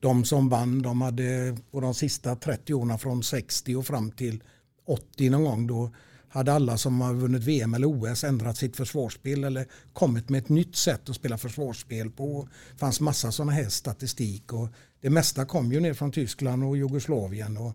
de 0.00 0.24
som 0.24 0.48
vann, 0.48 0.82
de 0.82 1.00
hade 1.00 1.56
på 1.70 1.80
de 1.80 1.94
sista 1.94 2.36
30 2.36 2.74
åren 2.74 2.98
från 2.98 3.22
60 3.22 3.76
och 3.76 3.86
fram 3.86 4.10
till 4.10 4.42
80 4.86 5.30
någon 5.30 5.44
gång 5.44 5.66
då 5.66 5.90
hade 6.28 6.52
alla 6.52 6.76
som 6.78 7.00
har 7.00 7.14
vunnit 7.14 7.44
VM 7.44 7.74
eller 7.74 7.86
OS 7.86 8.24
ändrat 8.24 8.56
sitt 8.56 8.76
försvarsspel 8.76 9.44
eller 9.44 9.66
kommit 9.92 10.28
med 10.28 10.38
ett 10.38 10.48
nytt 10.48 10.76
sätt 10.76 11.08
att 11.08 11.16
spela 11.16 11.38
försvarsspel 11.38 12.10
på. 12.10 12.48
Det 12.72 12.78
fanns 12.78 13.00
massa 13.00 13.32
sådana 13.32 13.52
här 13.52 13.68
statistik 13.68 14.52
och 14.52 14.68
det 15.00 15.10
mesta 15.10 15.44
kom 15.44 15.72
ju 15.72 15.80
ner 15.80 15.94
från 15.94 16.12
Tyskland 16.12 16.64
och 16.64 16.76
Jugoslavien 16.76 17.56
och, 17.56 17.72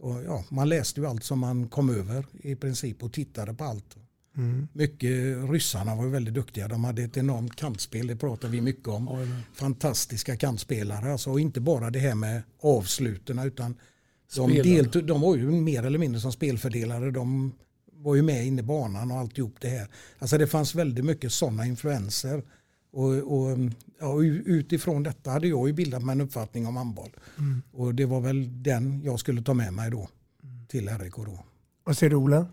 och 0.00 0.22
ja, 0.22 0.44
man 0.48 0.68
läste 0.68 1.00
ju 1.00 1.06
allt 1.06 1.24
som 1.24 1.38
man 1.38 1.68
kom 1.68 1.90
över 1.90 2.26
i 2.32 2.54
princip 2.54 3.02
och 3.02 3.12
tittade 3.12 3.54
på 3.54 3.64
allt. 3.64 3.96
Mm. 4.36 4.68
Mycket, 4.72 5.50
ryssarna 5.50 5.94
var 5.94 6.04
ju 6.04 6.10
väldigt 6.10 6.34
duktiga. 6.34 6.68
De 6.68 6.84
hade 6.84 7.02
ett 7.02 7.16
enormt 7.16 7.56
kantspel, 7.56 8.06
det 8.06 8.16
pratar 8.16 8.48
vi 8.48 8.60
mycket 8.60 8.88
om. 8.88 9.08
Fantastiska 9.54 10.36
kantspelare. 10.36 11.12
Alltså, 11.12 11.30
och 11.30 11.40
inte 11.40 11.60
bara 11.60 11.90
det 11.90 11.98
här 11.98 12.14
med 12.14 12.42
avsluten 12.62 13.38
utan 13.38 13.76
de, 14.36 14.62
deltog, 14.62 15.04
de 15.04 15.20
var 15.20 15.36
ju 15.36 15.50
mer 15.50 15.82
eller 15.82 15.98
mindre 15.98 16.20
som 16.20 16.32
spelfördelare. 16.32 17.10
De 17.10 17.52
var 18.02 18.14
ju 18.14 18.22
med 18.22 18.46
inne 18.46 18.60
i 18.60 18.64
banan 18.64 19.10
och 19.10 19.18
alltihop 19.18 19.56
det 19.60 19.68
här. 19.68 19.88
Alltså 20.18 20.38
det 20.38 20.46
fanns 20.46 20.74
väldigt 20.74 21.04
mycket 21.04 21.32
sådana 21.32 21.66
influenser. 21.66 22.42
Och, 22.92 23.12
och, 23.12 23.58
ja, 24.00 24.22
utifrån 24.22 25.02
detta 25.02 25.30
hade 25.30 25.48
jag 25.48 25.66
ju 25.68 25.72
bildat 25.72 26.04
mig 26.04 26.12
en 26.12 26.20
uppfattning 26.20 26.66
om 26.66 26.76
handboll. 26.76 27.10
Mm. 27.38 27.62
Och 27.72 27.94
det 27.94 28.04
var 28.04 28.20
väl 28.20 28.62
den 28.62 29.02
jag 29.04 29.20
skulle 29.20 29.42
ta 29.42 29.54
med 29.54 29.72
mig 29.72 29.90
då 29.90 30.08
till 30.68 30.88
RIK 30.88 31.16
då. 31.16 31.44
vad 31.84 31.96
säger 31.96 32.10
du 32.10 32.16
Ola? 32.16 32.46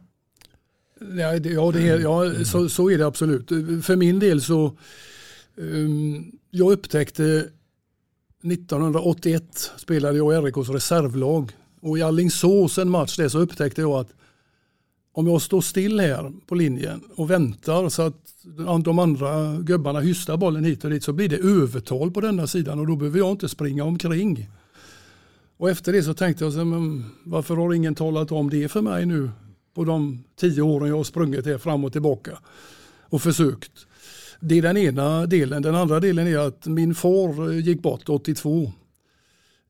Ja, 0.99 1.39
det, 1.39 1.49
ja, 1.49 1.71
det 1.71 1.89
är, 1.89 1.99
ja 1.99 2.45
så, 2.45 2.69
så 2.69 2.89
är 2.89 2.97
det 2.97 3.05
absolut. 3.05 3.47
För 3.85 3.95
min 3.95 4.19
del 4.19 4.41
så, 4.41 4.77
um, 5.55 6.31
jag 6.49 6.71
upptäckte 6.71 7.49
1981 8.43 9.71
spelade 9.77 10.17
jag 10.17 10.33
i 10.33 10.37
RIKs 10.47 10.69
reservlag 10.69 11.51
och 11.81 11.97
i 11.97 12.01
Alingsås 12.01 12.77
en 12.77 12.89
match 12.89 13.17
där 13.17 13.29
så 13.29 13.39
upptäckte 13.39 13.81
jag 13.81 13.91
att 13.91 14.13
om 15.17 15.27
jag 15.27 15.41
står 15.41 15.61
still 15.61 15.99
här 15.99 16.31
på 16.45 16.55
linjen 16.55 17.01
och 17.15 17.31
väntar 17.31 17.89
så 17.89 18.01
att 18.01 18.15
de 18.83 18.99
andra 18.99 19.57
gubbarna 19.57 19.99
hystar 19.99 20.37
bollen 20.37 20.63
hit 20.63 20.83
och 20.83 20.89
dit 20.89 21.03
så 21.03 21.13
blir 21.13 21.29
det 21.29 21.37
övertal 21.37 22.11
på 22.11 22.21
denna 22.21 22.47
sidan 22.47 22.79
och 22.79 22.87
då 22.87 22.95
behöver 22.95 23.19
jag 23.19 23.31
inte 23.31 23.49
springa 23.49 23.83
omkring. 23.83 24.49
Och 25.57 25.69
efter 25.69 25.93
det 25.93 26.03
så 26.03 26.13
tänkte 26.13 26.43
jag, 26.43 26.53
så, 26.53 26.65
men 26.65 27.05
varför 27.23 27.55
har 27.55 27.73
ingen 27.73 27.95
talat 27.95 28.31
om 28.31 28.49
det 28.49 28.67
för 28.67 28.81
mig 28.81 29.05
nu 29.05 29.29
på 29.75 29.85
de 29.85 30.23
tio 30.39 30.61
åren 30.61 30.89
jag 30.89 30.97
har 30.97 31.03
sprungit 31.03 31.45
här 31.45 31.57
fram 31.57 31.85
och 31.85 31.91
tillbaka 31.91 32.39
och 33.01 33.21
försökt. 33.21 33.71
Det 34.39 34.57
är 34.57 34.61
den 34.61 34.77
ena 34.77 35.25
delen. 35.25 35.61
Den 35.61 35.75
andra 35.75 35.99
delen 35.99 36.27
är 36.27 36.37
att 36.37 36.65
min 36.65 36.95
far 36.95 37.51
gick 37.51 37.81
bort 37.81 38.09
82. 38.09 38.71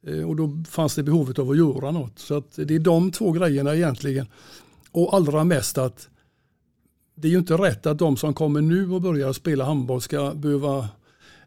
Eh, 0.07 0.29
och 0.29 0.35
då 0.35 0.63
fanns 0.69 0.95
det 0.95 1.03
behovet 1.03 1.39
av 1.39 1.51
att 1.51 1.57
göra 1.57 1.91
något. 1.91 2.19
Så 2.19 2.37
att 2.37 2.55
det 2.55 2.75
är 2.75 2.79
de 2.79 3.11
två 3.11 3.31
grejerna 3.31 3.75
egentligen. 3.75 4.27
Och 4.95 5.13
allra 5.13 5.43
mest 5.43 5.77
att 5.77 6.09
det 7.15 7.27
är 7.27 7.31
ju 7.31 7.37
inte 7.37 7.53
rätt 7.53 7.85
att 7.85 7.99
de 7.99 8.17
som 8.17 8.33
kommer 8.33 8.61
nu 8.61 8.91
och 8.91 9.01
börjar 9.01 9.33
spela 9.33 9.65
handboll 9.65 10.01
ska 10.01 10.33
behöva 10.33 10.89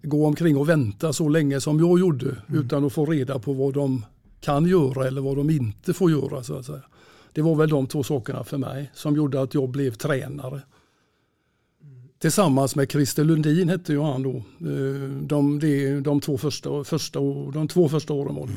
gå 0.03 0.27
omkring 0.27 0.57
och 0.57 0.69
vänta 0.69 1.13
så 1.13 1.29
länge 1.29 1.61
som 1.61 1.81
jag 1.81 1.99
gjorde 1.99 2.37
utan 2.49 2.85
att 2.85 2.93
få 2.93 3.07
reda 3.07 3.39
på 3.39 3.53
vad 3.53 3.75
de 3.75 4.05
kan 4.41 4.67
göra 4.67 5.07
eller 5.07 5.21
vad 5.21 5.37
de 5.37 5.51
inte 5.51 5.95
får 5.95 6.11
göra. 6.11 6.43
Så 6.43 6.55
att 6.55 6.67
säga. 6.67 6.83
Det 7.33 7.43
var 7.43 7.55
väl 7.55 7.69
de 7.69 7.87
två 7.87 8.03
sakerna 8.03 8.45
för 8.45 8.59
mig 8.59 8.91
som 8.95 9.17
gjorde 9.17 9.41
att 9.41 9.55
jag 9.55 9.69
blev 9.69 9.95
tränare. 9.95 10.63
Tillsammans 12.19 12.77
med 12.77 12.91
Christer 12.91 13.25
Lundin 13.25 13.69
hette 13.69 13.93
ju 13.93 14.01
han 14.03 14.23
då. 14.23 14.37
Eh, 14.37 14.45
De, 15.23 15.59
de, 15.59 16.01
de, 16.01 16.21
två, 16.21 16.39
första, 16.39 16.85
första, 16.85 17.21
de 17.55 17.69
två 17.69 17.89
första 17.89 18.13
åren 18.13 18.35
var 18.35 18.47
det. 18.47 18.53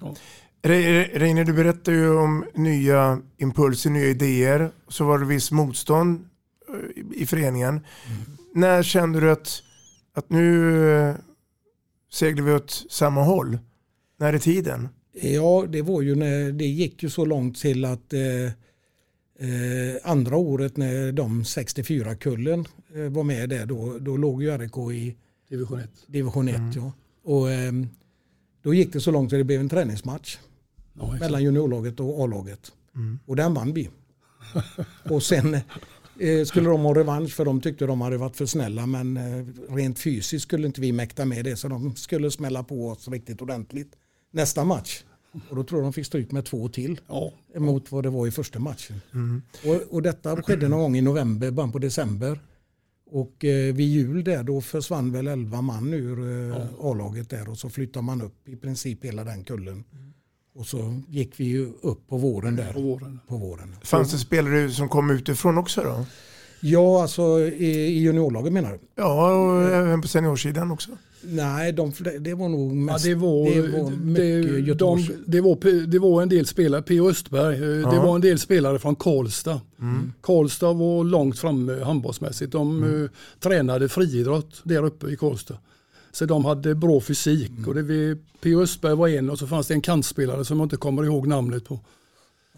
Ja. 0.00 0.14
Re- 0.62 1.18
Reine, 1.18 1.44
du 1.44 1.52
berättar 1.52 1.92
ju 1.92 2.10
om 2.10 2.44
nya 2.54 3.20
impulser, 3.36 3.90
nya 3.90 4.06
idéer. 4.06 4.70
Så 4.88 5.04
var 5.04 5.18
det 5.18 5.24
viss 5.26 5.50
motstånd 5.52 6.28
eh, 6.68 7.02
i- 7.22 7.26
föreningen. 7.26 7.80
När 8.54 8.82
kände 8.82 9.20
du 9.20 9.30
att, 9.30 9.62
att 10.14 10.30
nu 10.30 10.90
eh, 10.92 11.14
seglar 12.12 12.44
vi 12.44 12.52
åt 12.52 12.86
samma 12.90 13.22
håll? 13.22 13.58
När 14.18 14.32
är 14.32 14.38
tiden? 14.38 14.88
Ja, 15.22 15.64
det 15.68 15.82
var 15.82 16.02
ju 16.02 16.14
när 16.14 16.52
det 16.52 16.64
gick 16.66 17.02
ju 17.02 17.10
så 17.10 17.24
långt 17.24 17.58
till 17.58 17.84
att 17.84 18.12
eh, 18.12 18.44
eh, 19.48 19.96
andra 20.04 20.36
året 20.36 20.76
när 20.76 21.12
de 21.12 21.42
64-kullen 21.42 22.64
eh, 22.94 23.00
var 23.02 23.22
med 23.24 23.48
där, 23.48 23.66
då, 23.66 23.98
då 23.98 24.16
låg 24.16 24.42
ju 24.42 24.58
RIK 24.58 24.76
i 24.92 25.16
Division 25.48 25.78
1. 25.78 25.90
division 26.06 26.48
1. 26.48 26.56
Ja. 26.76 26.92
Och, 27.24 27.50
eh, 27.50 27.72
då 28.62 28.74
gick 28.74 28.92
det 28.92 29.00
så 29.00 29.10
långt 29.10 29.32
att 29.32 29.38
det 29.38 29.44
blev 29.44 29.60
en 29.60 29.68
träningsmatch 29.68 30.38
Ja, 30.98 31.16
mellan 31.20 31.42
juniorlaget 31.42 32.00
och 32.00 32.24
A-laget. 32.24 32.72
Och 33.26 33.36
den 33.36 33.54
vann 33.54 33.72
vi. 33.72 33.90
och 35.10 35.22
sen 35.22 35.54
eh, 36.20 36.44
skulle 36.44 36.68
de 36.68 36.80
ha 36.80 36.94
revansch 36.94 37.30
för 37.34 37.44
de 37.44 37.60
tyckte 37.60 37.86
de 37.86 38.00
hade 38.00 38.16
varit 38.16 38.36
för 38.36 38.46
snälla 38.46 38.86
men 38.86 39.16
eh, 39.16 39.46
rent 39.74 39.98
fysiskt 39.98 40.42
skulle 40.42 40.66
inte 40.66 40.80
vi 40.80 40.92
mäkta 40.92 41.24
med 41.24 41.44
det 41.44 41.56
så 41.56 41.68
de 41.68 41.96
skulle 41.96 42.30
smälla 42.30 42.62
på 42.62 42.88
oss 42.88 43.08
riktigt 43.08 43.42
ordentligt 43.42 43.96
nästa 44.30 44.64
match. 44.64 45.02
Och 45.50 45.56
då 45.56 45.64
tror 45.64 45.80
jag 45.80 45.86
de 45.86 45.92
fick 45.92 46.06
stryk 46.06 46.30
med 46.32 46.44
två 46.44 46.68
till 46.68 47.00
Ja. 47.08 47.32
mot 47.56 47.92
vad 47.92 48.02
det 48.04 48.10
var 48.10 48.26
i 48.26 48.30
första 48.30 48.58
matchen. 48.58 49.00
Och, 49.66 49.94
och 49.94 50.02
detta 50.02 50.42
skedde 50.42 50.68
någon 50.68 50.80
gång 50.80 50.96
i 50.96 51.00
november, 51.00 51.50
början 51.50 51.72
på 51.72 51.78
december. 51.78 52.40
Och 53.10 53.44
eh, 53.44 53.74
vid 53.74 53.88
jul 53.88 54.24
där 54.24 54.42
då 54.42 54.60
försvann 54.60 55.12
väl 55.12 55.28
11 55.28 55.60
man 55.62 55.92
ur 55.94 56.50
eh, 56.50 56.56
A-laget 56.80 57.30
där 57.30 57.48
och 57.48 57.58
så 57.58 57.70
flyttade 57.70 58.04
man 58.06 58.22
upp 58.22 58.48
i 58.48 58.56
princip 58.56 59.04
hela 59.04 59.24
den 59.24 59.44
kullen. 59.44 59.84
Och 60.58 60.66
så 60.66 61.00
gick 61.08 61.40
vi 61.40 61.44
ju 61.44 61.72
upp 61.82 62.08
på 62.08 62.16
våren 62.16 62.56
där. 62.56 62.72
På 62.72 62.80
våren. 62.80 63.20
På 63.28 63.36
våren. 63.36 63.76
Fanns 63.82 64.12
det 64.12 64.18
spelare 64.18 64.70
som 64.70 64.88
kom 64.88 65.10
utifrån 65.10 65.58
också 65.58 65.80
då? 65.82 66.04
Ja, 66.60 67.02
alltså 67.02 67.22
i, 67.40 67.64
i 67.66 67.98
juniorlaget 67.98 68.52
menar 68.52 68.70
du? 68.72 68.78
Ja, 68.94 69.32
och 69.34 69.62
även 69.62 70.02
på 70.02 70.08
seniorsidan 70.08 70.70
också. 70.70 70.90
Nej, 71.22 71.72
de, 71.72 71.92
det 72.20 72.34
var 72.34 72.48
nog 72.48 72.70
Ja, 72.70 72.74
mest... 72.74 73.04
det, 73.04 73.14
var, 73.14 73.50
det 73.62 73.78
var 73.82 73.90
mycket 73.90 74.52
det, 74.52 74.60
Göteborgs... 74.60 75.06
de, 75.08 75.14
det, 75.26 75.40
var, 75.40 75.56
P- 75.56 75.70
det 75.86 75.98
var 75.98 76.22
en 76.22 76.28
del 76.28 76.46
spelare, 76.46 76.82
P.O. 76.82 77.08
Östberg, 77.10 77.54
eh, 77.54 77.60
det 77.90 77.96
Ja. 77.96 78.02
var 78.02 78.14
en 78.14 78.20
del 78.20 78.38
spelare 78.38 78.78
från 78.78 78.96
Karlstad. 78.96 79.60
Karlstad 80.22 80.72
var 80.72 81.04
långt 81.04 81.38
framme 81.38 81.84
handbollsmässigt. 81.84 82.52
De 82.52 82.84
eh, 83.04 83.10
tränade 83.40 83.88
friidrott 83.88 84.60
där 84.64 84.84
uppe 84.84 85.06
i 85.10 85.16
Karlstad. 85.16 85.58
Så 86.12 86.24
de 86.26 86.44
hade 86.44 86.74
bra 86.74 87.00
fysik. 87.00 87.52
Och 87.66 87.74
det 87.74 87.82
vi, 87.82 88.16
P.O. 88.42 88.60
Östberg 88.60 88.94
var 88.94 89.08
en 89.08 89.30
och 89.30 89.38
så 89.38 89.46
fanns 89.46 89.66
det 89.66 89.74
en 89.74 89.80
kantspelare 89.80 90.44
som 90.44 90.58
jag 90.58 90.64
inte 90.66 90.76
kommer 90.76 91.04
ihåg 91.04 91.26
namnet 91.26 91.64
på. 91.64 91.80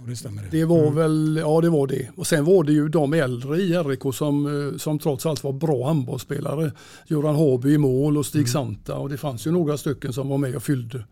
Det 0.07 0.17
stämmer. 0.17 0.49
Det 0.51 0.65
var 0.65 0.91
väl, 0.91 1.39
ja 1.43 1.61
det 1.61 1.71
var 1.71 1.87
det. 1.87 2.09
Och 2.17 2.27
sen 2.27 2.45
var 2.45 2.65
det 2.65 2.73
ju 2.73 2.89
de 2.89 3.13
äldre 3.15 3.57
i 3.57 3.73
RIK 3.75 4.15
som, 4.15 4.47
eh, 4.73 4.77
som 4.79 4.99
trots 4.99 5.27
allt 5.27 5.45
var 5.45 5.53
bra 5.53 5.87
handbollsspelare. 5.87 6.73
Göran 7.07 7.35
Harby 7.37 7.75
i 7.75 7.79
mål 7.79 8.17
och 8.19 8.27
Stig 8.27 8.49
Santa 8.49 8.97
och 8.97 9.09
det 9.09 9.17
fanns 9.17 9.47
ju 9.47 9.51
några 9.51 9.77
stycken 9.79 10.13
som 10.13 10.29
var 10.29 10.39
med 10.39 10.57
och 10.57 10.63
fyllde, 10.63 11.05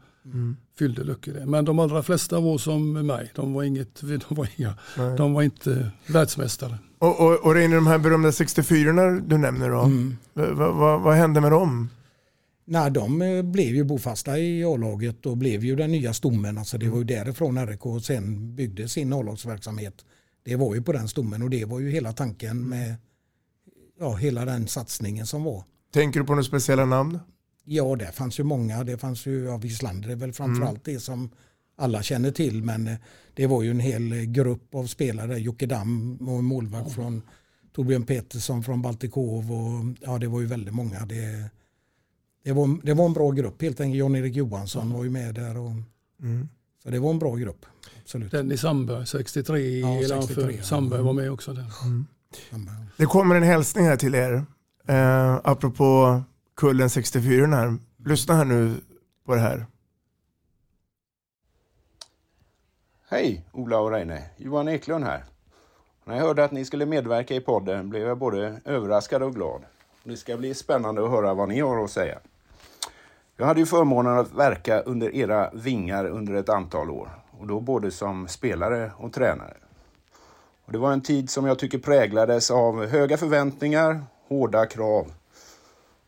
fyllde 0.79 1.05
luckor. 1.05 1.47
Men 1.47 1.65
de 1.65 1.79
allra 1.79 2.03
flesta 2.03 2.41
var 2.41 2.59
som 2.59 2.93
mig, 3.07 3.33
de 3.35 3.53
var, 3.53 3.63
inget, 3.63 4.01
de 4.01 4.21
var, 4.35 4.49
inga, 4.57 4.75
Nej. 4.99 5.17
de 5.17 5.33
var 5.33 5.43
inte 5.43 5.91
världsmästare. 6.07 6.79
Och, 6.99 7.21
och, 7.21 7.45
och 7.47 7.55
Reine, 7.55 7.75
de 7.75 7.87
här 7.87 7.99
berömda 7.99 8.33
64 8.33 8.93
du 9.27 9.39
nämner 9.39 9.71
då, 9.71 9.81
Mm. 9.81 10.17
vad, 10.33 10.75
vad, 10.75 11.01
vad 11.01 11.15
hände 11.15 11.41
med 11.41 11.53
dem? 11.53 11.89
Nej, 12.71 12.91
de 12.91 13.23
eh, 13.23 13.43
blev 13.43 13.75
ju 13.75 13.85
bofasta 13.85 14.39
i 14.39 14.65
A-laget 14.65 15.27
och 15.27 15.37
blev 15.37 15.65
ju 15.65 15.77
den 15.77 15.91
nya 15.91 16.15
stommen. 16.15 16.59
Alltså 16.59 16.79
det 16.79 16.89
var 16.89 16.99
ju 16.99 17.05
därifrån 17.05 17.67
RIK 17.67 18.05
sen 18.05 18.55
byggde 18.57 18.89
sin 18.89 19.13
A-lagsverksamhet. 19.13 20.05
Det 20.43 20.57
var 20.57 20.75
ju 20.75 20.83
på 20.83 20.93
den 20.93 21.09
stommen 21.09 21.43
och 21.43 21.51
det 21.51 21.65
var 21.65 21.81
ju 21.81 21.91
hela 21.91 22.13
tanken 22.13 22.69
med 22.69 22.95
ja, 24.01 24.15
hela 24.15 24.45
den 24.45 24.69
satsningen 24.69 25.27
som 25.27 25.45
var. 25.45 25.65
Tänker 25.93 26.21
du 26.21 26.27
på 26.27 26.33
några 26.33 26.45
speciella 26.45 26.85
namn? 26.85 27.19
Ja, 27.65 27.97
det 27.97 28.13
fanns 28.13 28.41
ju 28.41 28.45
många. 28.45 28.85
Det 28.85 28.99
fanns 28.99 29.27
ju, 29.27 29.45
ja, 29.45 29.57
Wislander 29.57 30.09
är 30.09 30.17
väl 30.17 30.33
framförallt 30.33 30.85
det 30.85 31.01
som 31.01 31.31
alla 31.77 32.03
känner 32.03 32.31
till. 32.31 32.63
Men 32.63 32.87
eh, 32.87 32.97
det 33.35 33.47
var 33.47 33.63
ju 33.63 33.71
en 33.71 33.81
hel 33.81 34.25
grupp 34.25 34.75
av 34.75 34.87
spelare. 34.87 35.39
Jocke 35.39 35.67
Damm 35.67 36.29
och 36.29 36.45
målvakt 36.45 36.93
från 36.93 37.23
Torbjörn 37.73 38.07
Petersson 38.07 38.63
från 38.63 38.83
Baltikov. 38.83 39.53
Och, 39.53 39.97
ja, 40.01 40.19
det 40.19 40.27
var 40.27 40.41
ju 40.41 40.47
väldigt 40.47 40.75
många. 40.75 41.07
Det, 41.07 41.51
det, 42.43 42.53
var, 42.53 42.81
det 42.87 42.95
var 42.95 43.07
en 43.07 43.13
bra 43.13 43.31
grupp 43.31 43.63
helt 43.63 43.81
enkelt. 43.81 43.99
Jan-Erik 43.99 44.37
Johansson 44.37 44.93
var 44.93 45.05
ju 45.05 45.11
med 45.11 45.35
där. 45.35 45.59
Och, 45.59 45.71
Mm. 46.23 46.49
Så 46.83 46.91
det 46.91 46.99
var 46.99 47.11
en 47.11 47.19
bra 47.19 47.35
grupp. 47.35 47.67
Absolut. 48.03 48.31
Dennis 48.31 48.61
Sandberg, 48.61 49.07
63, 49.07 49.79
Ja, 49.81 49.89
eller 49.89 50.21
63, 50.21 50.35
för 50.45 50.51
ja. 50.51 50.63
Sandberg 50.63 51.03
var 51.03 51.13
med 51.13 51.31
också 51.31 51.53
där. 51.53 51.65
Det 52.97 53.07
kommer 53.07 53.35
en 53.35 53.43
hälsning 53.43 53.85
här 53.87 53.97
till 53.97 54.15
er, 54.15 54.45
eh, 54.89 55.35
apropå 55.45 56.23
kullen 56.57 56.91
64 56.91 57.47
här. 57.47 57.77
Lyssna 58.05 58.35
här 58.35 58.45
nu 58.45 58.75
på 59.27 59.35
det 59.35 59.41
här. 59.41 59.67
Hej 63.09 63.47
Ola 63.53 63.79
och 63.81 63.91
Reine, 63.91 64.23
Johan 64.37 64.69
Eklund 64.69 65.05
här. 65.05 65.25
När 66.05 66.17
jag 66.17 66.23
hörde 66.23 66.45
att 66.45 66.53
ni 66.53 66.65
skulle 66.65 66.87
medverka 66.87 67.35
i 67.35 67.41
podden 67.41 67.91
blev 67.91 68.03
jag 68.03 68.19
både 68.19 68.61
överraskad 68.65 69.23
och 69.23 69.35
glad. 69.35 69.63
Det 70.09 70.17
ska 70.17 70.37
bli 70.37 70.55
spännande 70.55 71.05
att 71.05 71.11
höra 71.11 71.35
vad 71.35 71.49
ni 71.49 71.61
har 71.61 71.85
att 71.85 71.91
säga. 71.91 72.19
Jag 73.37 73.47
hade 73.47 73.61
ju 73.61 73.67
förmånen 73.67 74.19
att 74.19 74.33
verka 74.33 74.81
under 74.81 75.15
era 75.15 75.51
vingar 75.55 76.05
under 76.05 76.35
ett 76.35 76.49
antal 76.49 76.91
år 76.91 77.09
och 77.39 77.47
då 77.47 77.61
både 77.61 77.91
som 77.91 78.29
spelare 78.29 78.93
och 78.97 79.13
tränare. 79.13 79.57
Och 80.65 80.73
det 80.73 80.79
var 80.79 80.93
en 80.93 81.01
tid 81.01 81.31
som 81.31 81.47
jag 81.47 81.59
tycker 81.59 81.79
präglades 81.79 82.51
av 82.51 82.87
höga 82.87 83.17
förväntningar, 83.17 84.05
hårda 84.29 84.67
krav. 84.67 85.13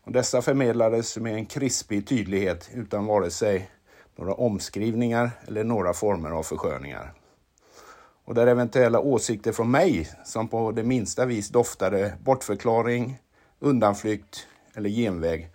Och 0.03 0.11
dessa 0.11 0.41
förmedlades 0.41 1.17
med 1.17 1.35
en 1.35 1.45
krispig 1.45 2.07
tydlighet 2.07 2.69
utan 2.73 3.05
vare 3.05 3.31
sig 3.31 3.69
några 4.15 4.33
omskrivningar 4.33 5.31
eller 5.47 5.63
några 5.63 5.93
former 5.93 6.31
av 6.31 6.43
försköningar. 6.43 7.13
Och 8.25 8.33
där 8.33 8.47
eventuella 8.47 8.99
åsikter 8.99 9.51
från 9.51 9.71
mig 9.71 10.09
som 10.25 10.47
på 10.47 10.71
det 10.71 10.83
minsta 10.83 11.25
vis 11.25 11.49
doftade 11.49 12.13
bortförklaring, 12.23 13.19
undanflykt 13.61 14.47
eller 14.73 14.89
genväg 14.89 15.49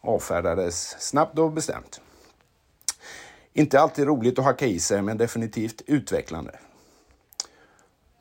avfärdades 0.00 0.96
snabbt 1.00 1.38
och 1.38 1.52
bestämt. 1.52 2.00
Inte 3.52 3.80
alltid 3.80 4.06
roligt 4.06 4.38
att 4.38 4.44
hacka 4.44 4.66
i 4.66 4.80
sig, 4.80 5.02
men 5.02 5.18
definitivt 5.18 5.82
utvecklande. 5.86 6.58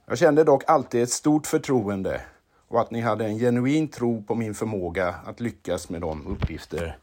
Jag 0.06 0.18
kände 0.18 0.44
dock 0.44 0.64
alltid 0.68 1.04
ett 1.04 1.10
stort 1.10 1.48
förtroende 1.48 2.22
och 2.68 2.82
att 2.82 2.92
ni 2.92 3.02
hade 3.02 3.26
en 3.26 3.40
genuin 3.40 3.88
tro 3.88 4.24
på 4.24 4.36
min 4.36 4.54
förmåga 4.54 5.16
att 5.26 5.40
lyckas 5.40 5.90
med 5.90 6.02
de 6.02 6.28
uppgifter 6.28 6.98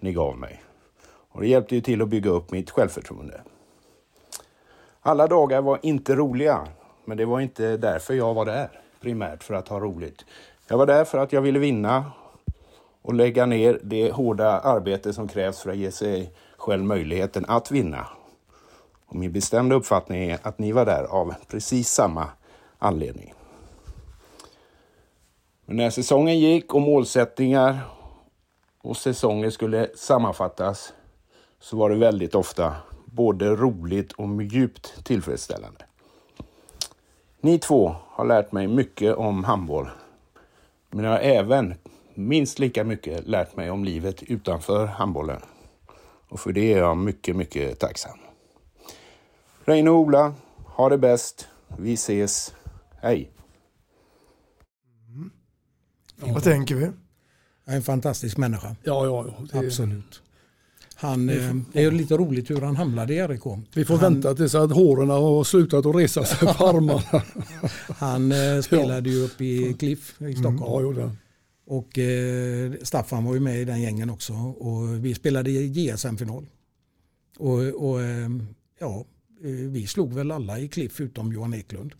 ni 0.00 0.12
gav 0.12 0.38
mig. 0.38 0.62
Och 1.04 1.40
det 1.40 1.48
hjälpte 1.48 1.74
ju 1.74 1.80
till 1.80 2.02
att 2.02 2.08
bygga 2.08 2.30
upp 2.30 2.50
mitt 2.50 2.70
självförtroende. 2.70 3.40
Alla 5.00 5.26
dagar 5.26 5.62
var 5.62 5.78
inte 5.82 6.14
roliga, 6.14 6.68
men 7.04 7.16
det 7.16 7.24
var 7.24 7.40
inte 7.40 7.76
därför 7.76 8.14
jag 8.14 8.34
var 8.34 8.44
där, 8.44 8.80
primärt 9.00 9.42
för 9.42 9.54
att 9.54 9.68
ha 9.68 9.80
roligt. 9.80 10.24
Jag 10.66 10.78
var 10.78 10.86
där 10.86 11.04
för 11.04 11.18
att 11.18 11.32
jag 11.32 11.42
ville 11.42 11.58
vinna 11.58 12.12
och 13.02 13.14
lägga 13.14 13.46
ner 13.46 13.80
det 13.82 14.12
hårda 14.12 14.60
arbete 14.60 15.12
som 15.12 15.28
krävs 15.28 15.62
för 15.62 15.70
att 15.70 15.76
ge 15.76 15.90
sig 15.90 16.32
själv 16.56 16.84
möjligheten 16.84 17.44
att 17.48 17.70
vinna. 17.70 18.06
Och 19.06 19.16
min 19.16 19.32
bestämda 19.32 19.76
uppfattning 19.76 20.30
är 20.30 20.38
att 20.42 20.58
ni 20.58 20.72
var 20.72 20.86
där 20.86 21.04
av 21.04 21.34
precis 21.48 21.88
samma 21.88 22.28
anledning. 22.78 23.34
Men 25.66 25.76
när 25.76 25.90
säsongen 25.90 26.38
gick 26.38 26.74
och 26.74 26.80
målsättningar 26.80 27.78
och 28.82 28.96
säsongen 28.96 29.52
skulle 29.52 29.90
sammanfattas 29.96 30.92
så 31.60 31.76
var 31.76 31.90
det 31.90 31.96
väldigt 31.96 32.34
ofta 32.34 32.76
både 33.04 33.56
roligt 33.56 34.12
och 34.12 34.42
djupt 34.42 35.04
tillfredsställande. 35.04 35.84
Ni 37.40 37.58
två 37.58 37.94
har 38.08 38.24
lärt 38.24 38.52
mig 38.52 38.66
mycket 38.66 39.14
om 39.14 39.44
handboll. 39.44 39.88
Men 40.94 41.04
jag 41.04 41.12
har 41.12 41.18
även 41.18 41.74
minst 42.14 42.58
lika 42.58 42.84
mycket 42.84 43.26
lärt 43.26 43.56
mig 43.56 43.70
om 43.70 43.84
livet 43.84 44.22
utanför 44.22 44.86
handbollen. 44.86 45.40
Och 46.28 46.40
för 46.40 46.52
det 46.52 46.72
är 46.72 46.78
jag 46.78 46.96
mycket, 46.96 47.36
mycket 47.36 47.78
tacksam. 47.78 48.18
Reine 49.64 49.90
och 49.90 49.96
Ola, 49.96 50.34
ha 50.64 50.88
det 50.88 50.98
bäst. 50.98 51.48
Vi 51.78 51.92
ses. 51.94 52.54
Hej! 53.02 53.30
Vad 56.16 56.42
tänker 56.42 56.74
vi? 56.74 56.90
En 57.64 57.82
fantastisk 57.82 58.36
människa. 58.36 58.76
Ja, 58.82 59.04
ja, 59.06 59.24
ja. 59.28 59.44
Det- 59.60 59.66
Absolut. 59.66 60.22
Han, 61.04 61.28
eh, 61.28 61.54
det 61.72 61.84
är 61.84 61.90
lite 61.90 62.16
roligt 62.16 62.50
hur 62.50 62.60
han 62.60 62.76
hamnade 62.76 63.14
i 63.14 63.22
RIK. 63.22 63.42
Vi 63.74 63.84
får 63.84 63.94
han, 63.96 64.12
vänta 64.12 64.34
tills 64.34 64.54
att 64.54 64.72
håren 64.72 65.10
har 65.10 65.44
slutat 65.44 65.86
att 65.86 65.96
resa 65.96 66.24
sig 66.24 66.38
på 66.38 66.64
armarna. 66.64 67.02
Han 67.98 68.32
eh, 68.32 68.60
spelade 68.60 69.10
ju 69.10 69.24
upp 69.24 69.40
i 69.40 69.74
Cliff 69.74 70.20
i 70.20 70.32
Stockholm. 70.32 70.58
Ja, 70.60 70.80
gjorde 70.80 71.00
han. 71.00 71.16
Och 71.66 71.98
eh, 71.98 72.72
Staffan 72.82 73.24
var 73.24 73.34
ju 73.34 73.40
med 73.40 73.60
i 73.60 73.64
den 73.64 73.82
gängen 73.82 74.10
också. 74.10 74.32
Och 74.58 75.04
vi 75.04 75.14
spelade 75.14 75.50
i 75.50 75.66
JSM-final. 75.66 76.46
Och, 77.38 77.58
och 77.58 78.02
eh, 78.02 78.28
ja, 78.80 79.04
vi 79.70 79.86
slog 79.86 80.12
väl 80.12 80.30
alla 80.30 80.58
i 80.58 80.68
Cliff 80.68 81.00
utom 81.00 81.32
Johan 81.32 81.54
Eklund. 81.54 81.94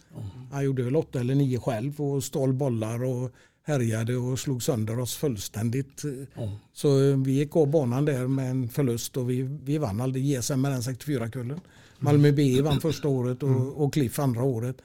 Han 0.52 0.64
gjorde 0.64 0.82
väl 0.82 0.96
åtta 0.96 1.20
eller 1.20 1.34
nio 1.34 1.58
själv 1.58 2.00
och 2.00 2.24
stal 2.24 2.52
bollar 2.52 3.04
och 3.04 3.30
härjade 3.64 4.16
och 4.16 4.38
slog 4.38 4.62
sönder 4.62 4.98
oss 4.98 5.16
fullständigt. 5.16 6.02
Så 6.72 7.10
eh, 7.10 7.16
vi 7.16 7.32
gick 7.32 7.56
av 7.56 7.66
banan 7.70 8.04
där 8.04 8.26
med 8.26 8.50
en 8.50 8.68
förlust 8.68 9.16
och 9.16 9.30
vi, 9.30 9.42
vi 9.42 9.78
vann 9.78 10.00
aldrig 10.00 10.26
JSM 10.26 10.60
med 10.60 10.72
den 10.72 10.80
64-kullen. 10.80 11.60
Malmö 11.98 12.32
B 12.32 12.62
vann 12.62 12.80
första 12.80 13.08
året 13.08 13.42
och, 13.42 13.84
och 13.84 13.92
Cliff 13.92 14.18
andra 14.18 14.42
året. 14.42 14.76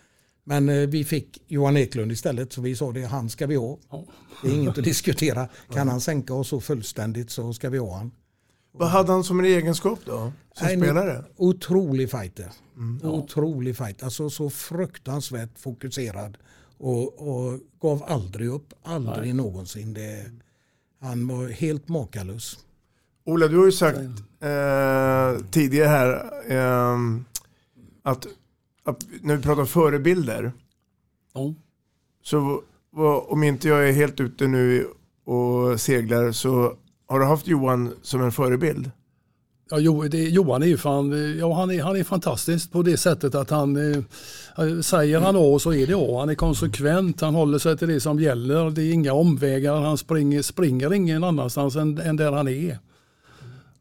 Men 0.44 0.70
eh, 0.70 0.88
vi 0.88 1.04
fick 1.04 1.44
Johan 1.48 1.78
Eklund 1.78 2.12
istället 2.12 2.54
så 2.54 2.62
vi 2.62 2.76
sa 2.76 2.92
det, 2.92 3.04
han 3.04 3.30
ska 3.30 3.48
vi 3.48 3.56
ha. 3.56 3.78
Det 4.44 4.50
är 4.50 4.54
inget 4.54 4.78
att 4.78 4.84
diskutera. 4.84 5.48
Kan 5.74 5.88
han 5.88 6.02
sänka 6.02 6.34
oss 6.34 6.48
så 6.48 6.60
fullständigt 6.62 7.30
så 7.30 7.54
ska 7.54 7.70
vi 7.70 7.78
ha 7.78 7.98
han. 7.98 8.12
Vad 8.72 8.90
hade 8.90 9.12
han 9.12 9.24
som 9.24 9.40
en 9.40 9.46
egenskap 9.46 10.00
då? 10.06 10.32
Som 10.54 10.68
En 10.68 10.80
spelare? 10.80 11.24
Otrolig 11.36 12.12
fighter. 12.12 12.52
Otrolig 13.04 13.78
fight. 13.78 14.04
Alltså 14.04 14.30
så 14.30 14.50
fruktansvärt 14.50 15.60
fokuserad. 15.60 16.38
Och, 16.80 17.28
och 17.30 17.60
gav 17.82 18.04
aldrig 18.08 18.50
upp. 18.50 18.74
Aldrig 18.84 19.20
Nej. 19.20 19.34
någonsin. 19.34 19.94
Det, 19.94 20.32
han 21.00 21.28
var 21.28 21.50
helt 21.50 21.88
makalös. 21.90 22.60
Ola, 23.26 23.48
du 23.48 23.58
har 23.58 23.66
ju 23.66 23.72
sagt 23.72 23.98
eh, 24.40 25.46
tidigare 25.52 25.88
här 25.88 26.32
eh, 26.52 26.98
att, 28.04 28.28
att 28.84 29.06
när 29.22 29.36
vi 29.36 29.44
pratar 29.44 29.66
förebilder 29.66 30.52
Ja. 31.34 31.54
så 32.24 32.64
om 33.28 33.44
inte 33.44 33.68
jag 33.68 33.90
är 33.90 33.94
helt 33.94 34.20
ute 34.20 34.48
nu 34.48 34.88
och 35.24 35.82
seglar 35.82 36.32
så 36.32 36.76
har 37.08 37.20
du 37.20 37.26
haft 37.26 37.48
Johan 37.48 37.94
som 38.02 38.22
en 38.22 38.32
förebild? 38.32 38.92
Ja, 39.72 39.80
Johan 39.80 40.64
är 40.64 40.68
ju 40.68 40.78
fan, 40.78 41.38
ja, 41.40 41.54
han, 41.54 41.72
är, 41.72 41.84
han 41.84 41.96
är 41.96 42.04
fantastisk 42.04 42.72
på 42.72 42.84
det 42.84 42.98
sättet 42.98 43.36
att 43.36 43.50
han 43.50 43.94
eh, 43.94 44.02
säger 44.82 45.20
han 45.20 45.36
A 45.38 45.60
så 45.60 45.74
är 45.74 45.88
det 45.88 45.94
A. 45.94 46.20
Han 46.20 46.30
är 46.30 46.36
konsekvent, 46.36 47.22
han 47.22 47.36
håller 47.36 47.58
sig 47.58 47.78
till 47.78 47.88
det 47.88 48.00
som 48.00 48.20
gäller. 48.20 48.70
Det 48.70 48.84
är 48.84 48.94
inga 48.94 49.14
omvägar, 49.14 49.82
han 49.82 49.98
springer, 49.98 50.42
springer 50.42 50.94
ingen 50.94 51.24
annanstans 51.24 51.76
än, 51.76 51.98
än 51.98 52.16
där 52.16 52.32
han 52.32 52.48
är. 52.48 52.80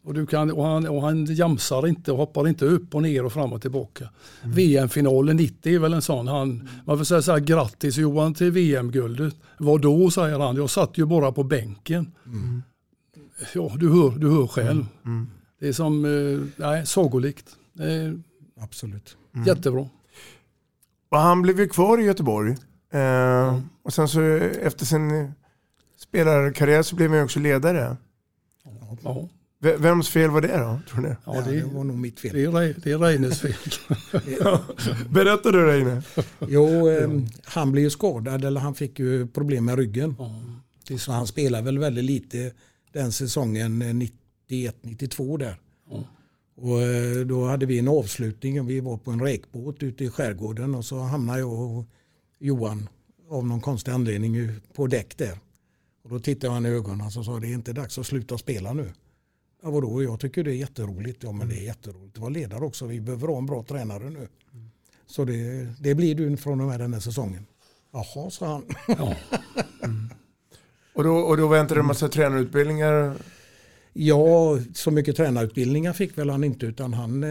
Och, 0.02 0.14
du 0.14 0.26
kan, 0.26 0.50
och, 0.50 0.64
han, 0.64 0.88
och 0.88 1.02
han 1.02 1.24
jamsar 1.24 1.86
inte 1.86 2.12
och 2.12 2.18
hoppar 2.18 2.48
inte 2.48 2.64
upp 2.64 2.94
och 2.94 3.02
ner 3.02 3.24
och 3.24 3.32
fram 3.32 3.52
och 3.52 3.62
tillbaka. 3.62 4.08
VM-finalen 4.44 5.36
90 5.36 5.74
är 5.74 5.78
väl 5.78 5.92
en 5.94 6.02
sån. 6.02 6.28
Han, 6.28 6.68
man 6.84 6.98
får 6.98 7.04
säga 7.04 7.22
så 7.22 7.32
här, 7.32 7.38
grattis 7.38 7.96
Johan 7.96 8.34
till 8.34 8.50
VM-guldet. 8.50 9.34
Vad 9.58 9.80
då 9.80 10.10
säger 10.10 10.38
han, 10.38 10.56
jag 10.56 10.70
satt 10.70 10.98
ju 10.98 11.06
bara 11.06 11.32
på 11.32 11.42
bänken. 11.42 12.12
Ja, 13.54 13.72
du 13.76 13.90
hör, 13.90 14.18
du 14.18 14.30
hör 14.30 14.46
själv. 14.46 14.86
Mm. 15.04 15.26
Det 15.60 15.68
är 15.68 15.72
som 15.72 16.04
eh, 16.04 16.46
nej, 16.56 16.86
sagolikt. 16.86 17.56
Absolut. 18.60 19.16
Mm. 19.34 19.46
Jättebra. 19.46 19.88
Och 21.08 21.18
han 21.18 21.42
blev 21.42 21.60
ju 21.60 21.68
kvar 21.68 22.00
i 22.00 22.04
Göteborg. 22.04 22.56
Eh, 22.92 23.00
mm. 23.00 23.62
Och 23.82 23.92
sen 23.92 24.08
så 24.08 24.20
efter 24.62 24.86
sin 24.86 25.32
spelarkarriär 25.96 26.82
så 26.82 26.96
blev 26.96 27.10
han 27.10 27.24
också 27.24 27.40
ledare. 27.40 27.96
Ja. 29.02 29.28
Vems 29.60 30.08
fel 30.08 30.30
var 30.30 30.40
det 30.40 30.56
då? 30.56 30.80
Tror 30.90 31.00
ni? 31.00 31.14
Ja, 31.24 31.42
det, 31.46 31.60
det 31.60 31.64
var 31.64 31.84
nog 31.84 31.96
mitt 31.96 32.20
fel. 32.20 32.32
Det 32.34 32.42
är, 32.42 32.74
det 32.82 32.90
är 32.90 32.98
Reines 32.98 33.40
fel. 33.40 33.54
Berätta 35.10 35.50
du 35.52 35.66
Reine. 35.66 36.02
Jo, 36.40 36.88
eh, 36.88 37.10
han 37.44 37.72
blev 37.72 37.84
ju 37.84 37.90
skadad 37.90 38.44
eller 38.44 38.60
han 38.60 38.74
fick 38.74 38.98
ju 38.98 39.26
problem 39.26 39.64
med 39.64 39.78
ryggen. 39.78 40.16
Ja, 40.88 40.98
så 40.98 41.12
han 41.12 41.26
spelade 41.26 41.64
väl 41.64 41.78
väldigt 41.78 42.04
lite 42.04 42.52
den 42.92 43.12
säsongen 43.12 43.78
91-92 44.48 45.32
eh, 45.32 45.38
där. 45.38 45.60
Ja. 45.90 46.04
Och 46.54 46.82
eh, 46.82 47.26
då 47.26 47.46
hade 47.46 47.66
vi 47.66 47.78
en 47.78 47.88
avslutning. 47.88 48.66
Vi 48.66 48.80
var 48.80 48.96
på 48.96 49.10
en 49.10 49.20
räkbåt 49.20 49.82
ute 49.82 50.04
i 50.04 50.10
skärgården 50.10 50.74
och 50.74 50.84
så 50.84 50.98
hamnade 50.98 51.38
jag 51.38 51.52
och 51.52 51.84
Johan 52.38 52.88
av 53.30 53.46
någon 53.46 53.60
konstig 53.60 53.92
anledning 53.92 54.50
på 54.74 54.86
däck 54.86 55.18
där. 55.18 55.38
Och 56.02 56.10
då 56.10 56.20
tittade 56.20 56.52
han 56.52 56.66
i 56.66 56.68
ögonen 56.68 57.06
och 57.06 57.12
sa 57.24 57.40
det 57.40 57.46
är 57.46 57.54
inte 57.54 57.72
dags 57.72 57.98
att 57.98 58.06
sluta 58.06 58.38
spela 58.38 58.72
nu. 58.72 58.92
Ja, 59.62 59.70
vadå? 59.70 60.02
Jag 60.02 60.20
tycker 60.20 60.44
det 60.44 60.50
är 60.50 60.54
jätteroligt. 60.54 61.22
Ja, 61.22 61.32
men 61.32 61.48
det 61.48 61.54
är 61.54 61.64
jätteroligt 61.64 62.16
att 62.16 62.20
vara 62.20 62.30
ledare 62.30 62.64
också. 62.64 62.86
Vi 62.86 63.00
behöver 63.00 63.28
ha 63.28 63.38
en 63.38 63.46
bra 63.46 63.62
tränare 63.62 64.10
nu. 64.10 64.28
Så 65.06 65.24
det, 65.24 65.66
det 65.80 65.94
blir 65.94 66.14
du 66.14 66.36
från 66.36 66.60
och 66.60 66.66
med 66.66 66.80
den 66.80 66.92
här 66.92 67.00
säsongen. 67.00 67.46
Jaha, 67.92 68.30
sa 68.30 68.46
han. 68.46 68.64
Ja. 68.86 69.16
Mm. 69.82 70.08
Och, 70.94 71.04
då, 71.04 71.16
och 71.16 71.36
då 71.36 71.48
väntade 71.48 71.74
det 71.74 71.82
en 71.82 71.86
massa 71.86 72.08
tränarutbildningar? 72.08 73.16
Ja, 74.00 74.58
så 74.74 74.90
mycket 74.90 75.16
tränarutbildningar 75.16 75.92
fick 75.92 76.18
väl 76.18 76.30
han 76.30 76.44
inte 76.44 76.66
utan 76.66 76.94
han, 76.94 77.24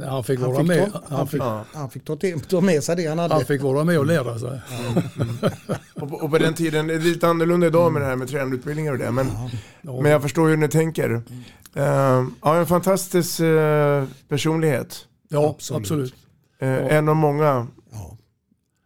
eh, 0.00 0.08
han 0.08 0.24
fick 0.24 0.40
vara 0.40 0.62
med. 0.62 0.92
Ta, 0.92 1.02
han, 1.16 1.28
fick, 1.28 1.40
ja. 1.40 1.64
han 1.72 1.90
fick 1.90 2.04
ta, 2.04 2.16
ta 2.48 2.60
med 2.60 2.84
sig 2.84 2.96
det 2.96 3.06
han 3.06 3.18
hade. 3.18 3.34
Han 3.34 3.44
fick 3.44 3.62
vara 3.62 3.84
med 3.84 3.98
och 3.98 4.06
lära 4.06 4.38
sig. 4.38 4.60
Ja. 4.70 5.02
Mm. 5.16 5.36
och, 5.94 6.08
på, 6.08 6.16
och, 6.16 6.30
på, 6.30 6.38
den 6.38 6.54
tiden, 6.54 6.86
det 6.86 6.94
är 6.94 6.98
lite 6.98 7.28
annorlunda 7.28 7.66
idag 7.66 7.92
med 7.92 8.02
det 8.02 8.06
här 8.06 8.16
med 8.16 8.28
tränarutbildningar 8.28 8.92
och 8.92 8.98
det. 8.98 9.10
Men, 9.10 9.26
ja. 9.82 10.00
men 10.02 10.10
jag 10.10 10.22
förstår 10.22 10.48
hur 10.48 10.56
ni 10.56 10.68
tänker. 10.68 11.10
Uh, 11.10 11.22
ja, 12.42 12.56
en 12.56 12.66
fantastisk 12.66 13.40
uh, 13.40 14.04
personlighet. 14.28 15.06
Ja, 15.28 15.50
absolut. 15.50 15.80
absolut. 15.80 16.14
Uh, 16.62 16.68
en 16.68 17.08
av 17.08 17.16
många. 17.16 17.66
Ja. 17.92 18.16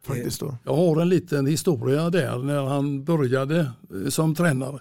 Faktiskt 0.07 0.40
då. 0.40 0.57
Jag 0.64 0.77
har 0.77 1.01
en 1.01 1.09
liten 1.09 1.47
historia 1.47 2.11
där 2.11 2.38
när 2.38 2.64
han 2.64 3.05
började 3.05 3.71
som 4.09 4.35
tränare. 4.35 4.81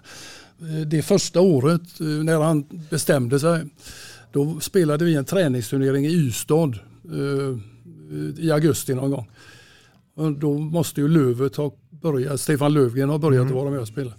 Eh, 0.62 0.86
det 0.86 1.02
första 1.02 1.40
året 1.40 2.00
eh, 2.00 2.06
när 2.06 2.40
han 2.40 2.64
bestämde 2.90 3.40
sig 3.40 3.64
då 4.32 4.60
spelade 4.60 5.04
vi 5.04 5.14
en 5.14 5.24
träningsturnering 5.24 6.06
i 6.06 6.10
Ystad 6.10 6.78
eh, 7.04 7.58
i 8.44 8.50
augusti 8.50 8.94
någon 8.94 9.10
gång. 9.10 9.28
Och 10.14 10.32
då 10.32 10.58
måste 10.58 11.00
ju 11.00 11.08
Lövet 11.08 11.56
ha 11.56 11.72
börjat, 11.90 12.40
Stefan 12.40 12.72
Löfgren 12.72 13.08
har 13.08 13.18
börjat 13.18 13.42
mm. 13.42 13.54
vara 13.54 13.70
med 13.70 13.80
och 13.80 13.88
spela. 13.88 14.12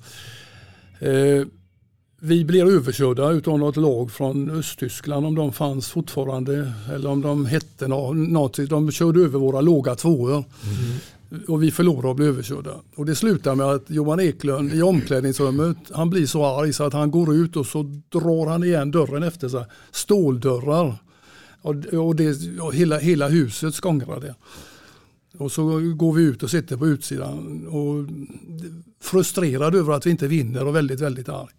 vi 2.20 2.46
blir 2.46 2.66
överkörda 2.66 3.24
av 3.24 3.60
något 3.60 3.76
lag 3.76 4.12
från 4.12 4.50
Östtyskland 4.50 5.26
om 5.26 5.36
de 5.36 5.54
fanns 5.54 5.90
fortfarande 5.90 6.74
eller 6.94 7.10
om 7.10 7.22
de 7.22 7.46
hette 7.46 7.88
något. 7.88 8.70
De 8.70 8.92
körde 8.92 9.20
över 9.20 9.40
våra 9.40 9.62
låga 9.62 9.96
tvåor. 9.96 10.32
Mm 10.32 10.98
och 11.48 11.64
vi 11.64 11.72
förlorar 11.72 12.10
och 12.10 12.16
blir 12.16 12.28
överkörda. 12.28 12.82
Och 12.96 13.06
det 13.06 13.16
slutar 13.16 13.56
med 13.56 13.66
att 13.66 13.90
Johan 13.90 14.20
Eklund 14.20 14.74
i 14.74 14.82
omklädningsrummet, 14.82 15.78
han 15.92 16.10
blir 16.10 16.26
så 16.26 16.46
arg 16.46 16.74
så 16.74 16.84
att 16.84 16.94
han 16.94 17.12
går 17.12 17.36
ut 17.36 17.56
och 17.56 17.66
så 17.66 17.84
drar 18.10 18.48
han 18.48 18.64
igen 18.64 18.92
dörren 18.92 19.24
efter 19.24 19.50
sig. 19.50 19.66
Ståldörrar. 19.92 20.96
Och, 21.62 21.76
och, 21.86 22.16
det, 22.16 22.60
och 22.60 22.74
hela, 22.74 22.98
hela 22.98 23.28
huset 23.28 23.76
skångrade. 23.76 24.28
det. 24.28 24.36
Och 25.38 25.52
så 25.52 25.80
går 25.96 26.14
vi 26.14 26.24
ut 26.24 26.44
och 26.44 26.50
sitter 26.50 26.78
på 26.78 26.88
utsidan 26.88 27.68
och 27.68 28.06
frustrerad 29.02 29.76
över 29.76 29.94
att 29.94 30.06
vi 30.06 30.12
inte 30.12 30.28
vinner 30.28 30.68
och 30.68 30.76
väldigt, 30.76 31.00
väldigt 31.00 31.30
arg. 31.30 31.52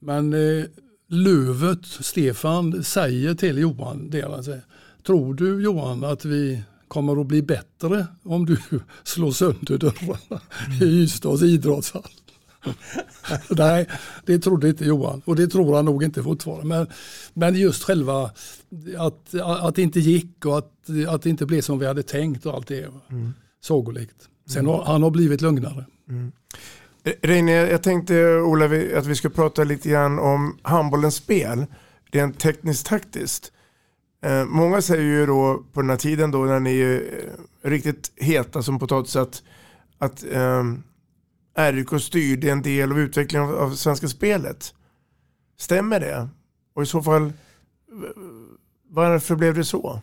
Men 0.00 0.32
eh, 0.32 0.64
Lövet, 1.12 1.86
Stefan, 1.86 2.84
säger 2.84 3.34
till 3.34 3.58
Johan, 3.58 4.10
det 4.10 4.20
han 4.20 4.44
säger, 4.44 4.64
tror 5.06 5.34
du 5.34 5.62
Johan 5.62 6.04
att 6.04 6.24
vi 6.24 6.62
kommer 6.90 7.20
att 7.20 7.26
bli 7.26 7.42
bättre 7.42 8.06
om 8.22 8.46
du 8.46 8.56
slår 9.04 9.30
sönder 9.30 9.78
dörrarna 9.78 10.40
i 10.82 10.84
Ystads 10.84 11.42
idrottshall. 11.42 12.10
Nej, 13.50 13.88
det 14.26 14.38
trodde 14.38 14.68
inte 14.68 14.84
Johan 14.84 15.22
och 15.24 15.36
det 15.36 15.48
tror 15.48 15.76
han 15.76 15.84
nog 15.84 16.04
inte 16.04 16.22
fortfarande. 16.22 16.66
Men, 16.66 16.86
men 17.34 17.54
just 17.54 17.84
själva 17.84 18.30
att, 18.98 19.34
att 19.42 19.74
det 19.74 19.82
inte 19.82 20.00
gick 20.00 20.46
och 20.46 20.58
att, 20.58 20.72
att 21.08 21.22
det 21.22 21.30
inte 21.30 21.46
blev 21.46 21.60
som 21.60 21.78
vi 21.78 21.86
hade 21.86 22.02
tänkt 22.02 22.46
och 22.46 22.54
allt 22.54 22.68
det. 22.68 22.88
Mm. 23.10 23.32
Sagolikt. 23.62 24.28
Sen 24.48 24.66
har 24.66 24.84
han 24.84 25.02
har 25.02 25.10
blivit 25.10 25.40
lugnare. 25.40 25.86
Mm. 26.08 26.32
Reine, 27.22 27.52
jag 27.52 27.82
tänkte 27.82 28.34
Ola 28.34 28.64
att 28.98 29.06
vi 29.06 29.14
ska 29.14 29.28
prata 29.28 29.64
lite 29.64 29.88
grann 29.88 30.18
om 30.18 30.58
handbollens 30.62 31.14
spel. 31.14 31.66
Rent 32.12 32.40
tekniskt 32.40 32.86
taktiskt. 32.86 33.52
Eh, 34.22 34.44
många 34.44 34.82
säger 34.82 35.02
ju 35.02 35.26
då 35.26 35.64
på 35.72 35.80
den 35.80 35.90
här 35.90 35.96
tiden 35.96 36.30
då 36.30 36.38
när 36.38 36.60
ni 36.60 36.80
är 36.80 36.94
eh, 36.94 37.68
riktigt 37.68 38.12
heta 38.16 38.62
som 38.62 38.78
potatis 38.78 39.16
att, 39.16 39.42
att 39.98 40.24
eh, 40.24 40.64
RIK 41.72 42.00
styrde 42.00 42.50
en 42.50 42.62
del 42.62 42.92
av 42.92 43.00
utvecklingen 43.00 43.48
av, 43.48 43.54
av 43.54 43.70
svenska 43.74 44.08
spelet. 44.08 44.74
Stämmer 45.58 46.00
det? 46.00 46.28
Och 46.74 46.82
i 46.82 46.86
så 46.86 47.02
fall, 47.02 47.32
varför 48.88 49.36
blev 49.36 49.54
det 49.54 49.64
så? 49.64 50.02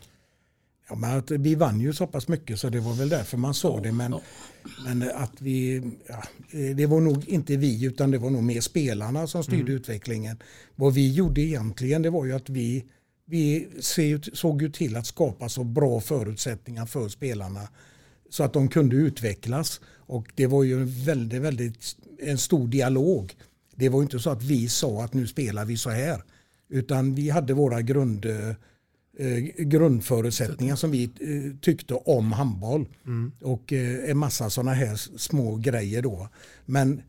Ja, 0.90 0.96
men 0.96 1.18
att 1.18 1.32
vi 1.32 1.56
vann 1.56 1.80
ju 1.80 1.94
så 1.94 2.08
pass 2.08 2.28
mycket 2.28 2.60
så 2.60 2.70
det 2.70 2.80
var 2.80 2.94
väl 2.94 3.10
därför 3.10 3.38
man 3.38 3.54
sa 3.54 3.80
det. 3.80 3.92
Men, 3.92 4.16
men 4.86 5.12
att 5.16 5.42
vi, 5.42 5.84
ja, 6.08 6.24
det 6.76 6.86
var 6.86 7.00
nog 7.00 7.30
inte 7.30 7.58
vi 7.58 7.86
utan 7.86 8.12
det 8.12 8.18
var 8.18 8.30
nog 8.30 8.44
mer 8.44 8.62
spelarna 8.62 9.28
som 9.28 9.44
styrde 9.44 9.62
mm. 9.62 9.74
utvecklingen. 9.74 10.38
Vad 10.76 10.94
vi 10.94 11.14
gjorde 11.14 11.42
egentligen 11.42 12.02
det 12.02 12.10
var 12.10 12.26
ju 12.26 12.34
att 12.34 12.50
vi 12.50 12.86
vi 13.30 13.68
såg 14.34 14.62
ju 14.62 14.70
till 14.70 14.96
att 14.96 15.06
skapa 15.06 15.50
så 15.50 15.64
bra 15.64 16.02
förutsättningar 16.02 16.86
för 16.86 17.10
spelarna 17.10 17.68
så 18.30 18.44
att 18.44 18.54
de 18.54 18.68
kunde 18.68 18.96
utvecklas. 18.96 19.82
Och 19.96 20.32
det 20.36 20.48
var 20.48 20.64
ju 20.64 20.82
en 20.82 21.06
väldigt, 21.06 21.42
väldigt 21.42 21.96
en 22.20 22.38
stor 22.38 22.68
dialog. 22.68 23.34
Det 23.76 23.90
var 23.90 24.02
inte 24.02 24.20
så 24.20 24.30
att 24.30 24.44
vi 24.44 24.70
sa 24.70 25.04
att 25.04 25.14
nu 25.14 25.28
spelar 25.28 25.66
vi 25.66 25.78
så 25.78 25.90
här. 25.90 26.24
Utan 26.70 27.16
vi 27.16 27.30
hade 27.30 27.54
våra 27.54 27.82
grund, 27.82 28.26
eh, 28.26 29.38
grundförutsättningar 29.58 30.76
som 30.76 30.92
vi 30.92 31.04
eh, 31.04 31.60
tyckte 31.62 31.94
om 31.94 32.32
handboll. 32.32 32.86
Mm. 33.06 33.32
Och 33.42 33.74
eh, 33.74 34.10
en 34.10 34.18
massa 34.18 34.50
sådana 34.50 34.74
här 34.74 35.18
små 35.18 35.56
grejer 35.56 36.02
då. 36.02 36.30
Men 36.66 37.02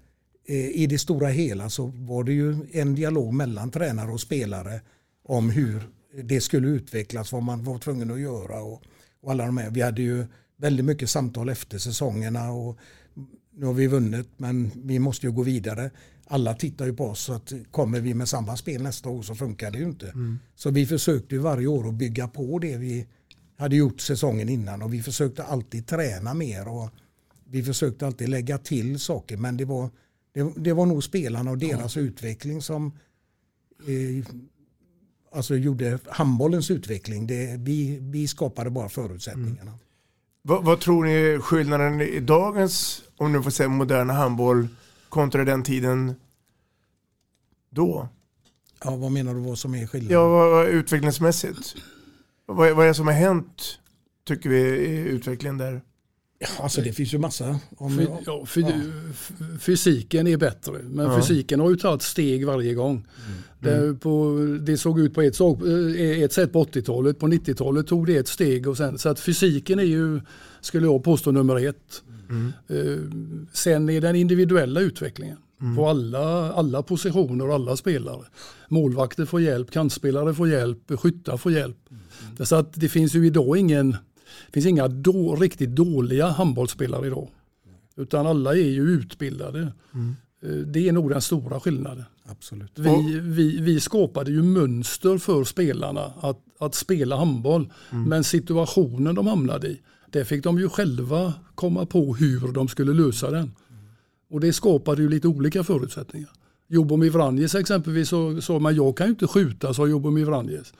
eh, 0.47 0.69
i 0.69 0.87
det 0.87 0.99
stora 0.99 1.29
hela 1.29 1.71
så 1.71 1.87
var 1.87 2.25
det 2.25 2.33
ju 2.33 2.57
en 2.73 2.95
dialog 2.95 3.35
mellan 3.35 3.71
tränare 3.71 4.11
och 4.11 4.21
spelare 4.21 4.81
om 5.25 5.51
hur 5.51 5.89
det 6.25 6.41
skulle 6.41 6.69
utvecklas, 6.69 7.33
vad 7.33 7.43
man 7.43 7.65
var 7.65 7.79
tvungen 7.79 8.11
att 8.11 8.21
göra. 8.21 8.63
Och, 8.63 8.83
och 9.21 9.31
alla 9.31 9.47
de 9.47 9.57
här. 9.57 9.71
Vi 9.71 9.81
hade 9.81 10.03
ju 10.03 10.27
väldigt 10.57 10.87
mycket 10.87 11.11
samtal 11.11 11.49
efter 11.49 11.79
säsongerna. 11.79 12.51
Och 12.53 12.79
nu 13.51 13.67
har 13.67 13.75
vi 13.75 13.87
vunnit 13.87 14.29
men 14.37 14.71
vi 14.75 14.99
måste 14.99 15.27
ju 15.27 15.33
gå 15.33 15.43
vidare. 15.43 15.91
Alla 16.27 16.55
tittar 16.55 16.87
ju 16.87 16.95
på 16.95 17.05
oss 17.05 17.21
så 17.21 17.33
att 17.33 17.53
kommer 17.71 18.01
vi 18.01 18.15
med 18.15 18.29
samma 18.29 18.57
spel 18.57 18.83
nästa 18.83 19.09
år 19.09 19.23
så 19.23 19.35
funkar 19.35 19.71
det 19.71 19.79
ju 19.79 19.85
inte. 19.85 20.09
Mm. 20.09 20.39
Så 20.55 20.71
vi 20.71 20.87
försökte 20.87 21.35
ju 21.35 21.41
varje 21.41 21.67
år 21.67 21.89
att 21.89 21.95
bygga 21.95 22.29
på 22.29 22.59
det 22.59 22.77
vi 22.77 23.07
hade 23.57 23.77
gjort 23.77 24.01
säsongen 24.01 24.49
innan 24.49 24.83
och 24.83 24.95
vi 24.95 25.03
försökte 25.03 25.45
alltid 25.45 25.87
träna 25.87 26.35
mer 26.35 26.69
och 26.69 26.91
vi 27.45 27.63
försökte 27.63 28.07
alltid 28.07 28.29
lägga 28.29 28.59
till 28.59 28.99
saker 28.99 29.37
men 29.37 29.57
det 29.57 29.65
var, 29.65 29.91
det, 30.33 30.53
det 30.57 30.73
var 30.73 30.87
nog 30.87 31.05
spelarna 31.05 31.51
och 31.51 31.59
deras 31.59 31.97
ja. 31.97 32.03
utveckling 32.03 32.63
som 32.63 32.87
eh, 33.87 34.27
alltså 35.33 35.57
gjorde 35.57 35.99
handbollens 36.09 36.71
utveckling. 36.71 37.27
Det, 37.27 37.57
vi, 37.59 37.99
vi 38.01 38.29
skapade 38.29 38.71
bara 38.71 38.89
förutsättningarna. 38.89 39.63
Mm. 39.63 39.79
Vad, 40.43 40.65
vad, 40.65 40.81
tror 40.81 41.05
ni 41.05 41.13
är 41.13 41.39
skillnaden 41.39 42.01
i 42.01 42.21
dagens, 42.21 43.03
om 43.17 43.33
du 43.33 43.43
får 43.43 43.51
säga 43.51 43.69
moderna 43.69 44.13
handboll 44.13 44.69
kontra 45.09 45.45
den 45.45 45.63
tiden 45.63 46.15
då? 47.71 48.09
Ja, 48.85 48.97
vad 48.97 49.13
menar 49.13 49.35
du 49.35 49.41
vad 49.41 49.59
som 49.59 49.75
är 49.75 49.87
skillnaden? 49.87 50.15
Ja, 50.15 50.29
vad, 50.29 50.51
vad, 50.51 50.67
utvecklingsmässigt. 50.67 51.75
Vad, 52.47 52.57
vad 52.57 52.85
är 52.85 52.89
det 52.89 52.95
som 52.95 53.07
har 53.07 53.15
hänt, 53.15 53.79
tycker 54.25 54.51
vi, 54.51 54.59
i 54.59 54.99
utvecklingen 54.99 55.59
där? 55.59 55.83
Ja, 56.39 56.49
alltså 56.63 56.81
det 56.81 56.93
finns 56.93 57.15
ju 57.15 57.19
massa. 57.19 57.61
Om, 57.77 58.07
ja, 58.27 58.47
för, 58.47 58.61
ja. 58.61 58.69
Fysiken 59.61 60.27
är 60.27 60.37
bättre, 60.37 60.73
men 60.83 61.07
ja. 61.07 61.21
fysiken 61.21 61.61
har 61.61 61.71
ju 61.71 61.77
tagit 61.77 62.03
steg 62.03 62.47
varje 62.47 62.75
gång. 62.75 63.07
Mm. 63.27 63.39
Det, 63.61 64.01
på, 64.01 64.37
det, 64.61 64.79
såg 64.79 65.01
ut 65.01 65.15
på 65.15 65.23
ett, 65.23 65.41
eh, 65.41 66.23
ett 66.23 66.33
sätt 66.33 66.53
på 66.53 66.65
80-talet, 66.65 67.19
på 67.19 67.29
90-talet 67.29 67.87
tog 67.87 68.07
det 68.07 68.17
ett 68.17 68.29
steg. 68.29 68.69
Och 68.69 68.77
sen, 68.77 68.99
så 68.99 69.09
att 69.09 69.21
fysiken 69.21 69.79
är 69.79 69.83
ju, 69.83 70.21
skulle 70.61 70.87
jag 70.87 71.05
påstå, 71.05 71.31
nummer 71.31 71.69
ett. 71.69 72.03
Mm. 72.31 72.53
Uh, 72.71 73.11
sen 73.53 73.89
är 73.89 74.01
den 74.01 74.17
individuella 74.17 74.81
utvecklingen. 74.81 75.39
Mm. 75.61 75.77
På 75.77 75.89
alla, 75.89 76.53
alla 76.53 76.83
positioner 76.83 77.49
och 77.49 77.55
alla 77.55 77.77
spelare. 77.77 78.25
Målvakter 78.69 79.25
får 79.25 79.41
hjälp, 79.41 79.71
kantspelare 79.71 80.35
får 80.35 80.49
hjälp, 80.49 81.01
skyttar 81.01 81.37
får 81.37 81.53
hjälp. 81.53 81.77
Mm. 81.91 82.47
Så 82.47 82.57
att 82.57 82.73
det 82.75 82.89
finns 82.89 83.15
ju 83.15 83.27
idag 83.27 83.57
ingen, 83.57 83.97
finns 84.53 84.67
inga 84.67 84.89
då, 84.89 85.37
riktigt 85.37 85.71
dåliga 85.71 86.27
handbollsspelare 86.27 87.07
idag. 87.07 87.29
Utan 87.97 88.27
alla 88.27 88.51
är 88.51 88.69
ju 88.69 88.83
utbildade. 88.83 89.73
Mm. 89.95 90.17
Eh, 90.43 90.51
det 90.51 90.89
är 90.89 90.93
nog 90.93 91.11
den 91.11 91.21
stora 91.21 91.61
skillnaden. 91.61 92.05
Absolut. 92.25 92.79
Vi, 92.79 93.21
vi, 93.21 93.61
vi 93.61 93.81
skapade 93.81 94.31
ju 94.31 94.43
mönster 94.43 95.19
för 95.19 95.45
spelarna 95.45 96.13
att, 96.21 96.39
att 96.59 96.75
spela 96.75 97.17
handboll. 97.17 97.73
Mm. 97.91 98.09
Men 98.09 98.25
situationen 98.25 99.15
de 99.15 99.27
hamnade 99.27 99.69
i, 99.69 99.81
där 100.11 100.25
fick 100.25 100.45
de 100.45 100.59
ju 100.59 100.69
själva 100.69 101.35
komma 101.55 101.87
på 101.87 102.15
hur 102.15 102.53
de 102.53 102.69
skulle 102.69 102.93
lösa 102.93 103.31
den. 103.31 103.53
Och 104.31 104.41
det 104.41 104.53
skapade 104.53 105.03
ju 105.03 105.09
lite 105.09 105.29
olika 105.29 105.65
förutsättningar. 105.65 106.31
Jobomir 106.69 107.11
Vranjes 107.11 107.55
exempelvis 107.55 108.09
sa 108.41 108.59
man 108.59 108.75
jag 108.75 108.97
kan 108.97 109.07
ju 109.07 109.11
inte 109.11 109.27
skjuta 109.27 109.75
sa 109.75 109.87
Jobomir 109.87 110.25
Vranjes. 110.25 110.73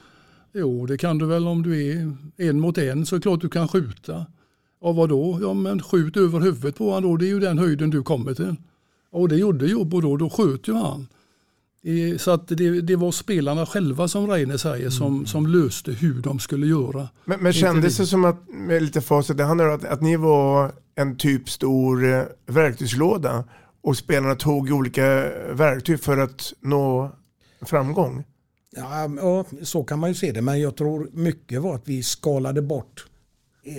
Jo 0.53 0.85
det 0.85 0.97
kan 0.97 1.17
du 1.17 1.25
väl 1.25 1.47
om 1.47 1.63
du 1.63 1.91
är 1.91 2.15
en 2.37 2.59
mot 2.59 2.77
en 2.77 3.05
så 3.05 3.15
är 3.15 3.19
det 3.19 3.21
klart 3.21 3.41
du 3.41 3.49
kan 3.49 3.67
skjuta. 3.67 4.25
Ja 4.81 4.91
vadå? 4.91 5.39
Ja 5.41 5.53
men 5.53 5.81
skjut 5.81 6.17
över 6.17 6.39
huvudet 6.39 6.75
på 6.75 6.91
honom 6.91 7.11
då, 7.11 7.17
det 7.17 7.25
är 7.25 7.29
ju 7.29 7.39
den 7.39 7.57
höjden 7.57 7.89
du 7.89 8.03
kommer 8.03 8.33
till. 8.33 8.55
Och 9.11 9.29
det 9.29 9.35
gjorde 9.35 9.67
Jobbo 9.67 10.01
då, 10.01 10.17
då 10.17 10.29
sköt 10.29 10.67
ju 10.67 10.73
han. 10.73 11.07
Så 12.17 12.31
att 12.31 12.47
det, 12.47 12.81
det, 12.81 12.95
var 12.95 13.11
spelarna 13.11 13.65
själva 13.65 14.07
som 14.07 14.27
Reine 14.27 14.57
säger 14.57 14.89
som, 14.89 15.13
mm. 15.13 15.25
som 15.25 15.47
löste 15.47 15.91
hur 15.91 16.21
de 16.21 16.39
skulle 16.39 16.67
göra. 16.67 17.09
Men, 17.25 17.43
men 17.43 17.53
kändes 17.53 17.97
det 17.97 18.05
som 18.05 18.25
att, 18.25 18.49
med 18.49 18.83
lite 18.83 19.01
facit, 19.01 19.37
det 19.37 19.43
handlar 19.43 19.67
om 19.69 19.75
att, 19.75 19.85
att 19.85 20.01
ni 20.01 20.15
var 20.15 20.71
en 20.95 21.17
typ 21.17 21.49
stor 21.49 22.13
eh, 22.13 22.23
verktygslåda 22.45 23.43
och 23.81 23.97
spelarna 23.97 24.35
tog 24.35 24.71
olika 24.71 25.03
verktyg 25.53 25.99
för 25.99 26.17
att 26.17 26.53
nå 26.61 27.11
framgång? 27.61 28.23
Ja, 28.75 29.11
ja, 29.17 29.45
så 29.63 29.83
kan 29.83 29.99
man 29.99 30.09
ju 30.09 30.15
se 30.15 30.31
det. 30.31 30.41
Men 30.41 30.61
jag 30.61 30.75
tror 30.75 31.09
mycket 31.13 31.61
var 31.61 31.75
att 31.75 31.87
vi 31.87 32.03
skalade 32.03 32.61
bort 32.61 33.05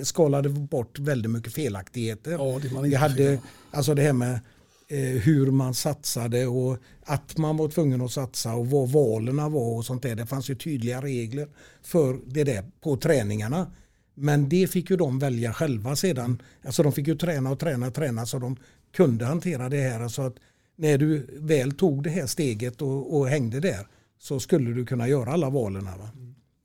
skalade 0.03 0.49
bort 0.49 0.99
väldigt 0.99 1.31
mycket 1.31 1.53
felaktigheter. 1.53 2.31
Ja, 2.31 2.59
det 2.61 2.81
vi 2.89 2.95
hade, 2.95 3.39
alltså 3.71 3.93
det 3.93 4.01
här 4.01 4.13
med 4.13 4.39
eh, 4.87 4.99
hur 4.99 5.51
man 5.51 5.73
satsade 5.73 6.47
och 6.47 6.77
att 7.03 7.37
man 7.37 7.57
var 7.57 7.69
tvungen 7.69 8.01
att 8.01 8.11
satsa 8.11 8.53
och 8.53 8.67
vad 8.67 8.89
valen 8.89 9.37
var 9.37 9.77
och 9.77 9.85
sånt 9.85 10.03
där. 10.03 10.15
Det 10.15 10.25
fanns 10.25 10.49
ju 10.49 10.55
tydliga 10.55 11.01
regler 11.01 11.47
för 11.81 12.19
det 12.25 12.43
där 12.43 12.63
på 12.81 12.97
träningarna. 12.97 13.71
Men 14.13 14.49
det 14.49 14.67
fick 14.71 14.89
ju 14.89 14.97
de 14.97 15.19
välja 15.19 15.53
själva 15.53 15.95
sedan. 15.95 16.41
Alltså 16.65 16.83
de 16.83 16.91
fick 16.91 17.07
ju 17.07 17.17
träna 17.17 17.51
och 17.51 17.59
träna 17.59 17.87
och 17.87 17.93
träna 17.93 18.25
så 18.25 18.39
de 18.39 18.57
kunde 18.91 19.25
hantera 19.25 19.69
det 19.69 19.81
här. 19.81 19.99
Alltså 19.99 20.21
att 20.21 20.35
när 20.75 20.97
du 20.97 21.27
väl 21.39 21.71
tog 21.71 22.03
det 22.03 22.09
här 22.09 22.27
steget 22.27 22.81
och, 22.81 23.17
och 23.17 23.27
hängde 23.27 23.59
där 23.59 23.87
så 24.21 24.39
skulle 24.39 24.71
du 24.71 24.85
kunna 24.85 25.07
göra 25.07 25.31
alla 25.31 25.49
valen. 25.49 25.85
Va? 25.85 26.09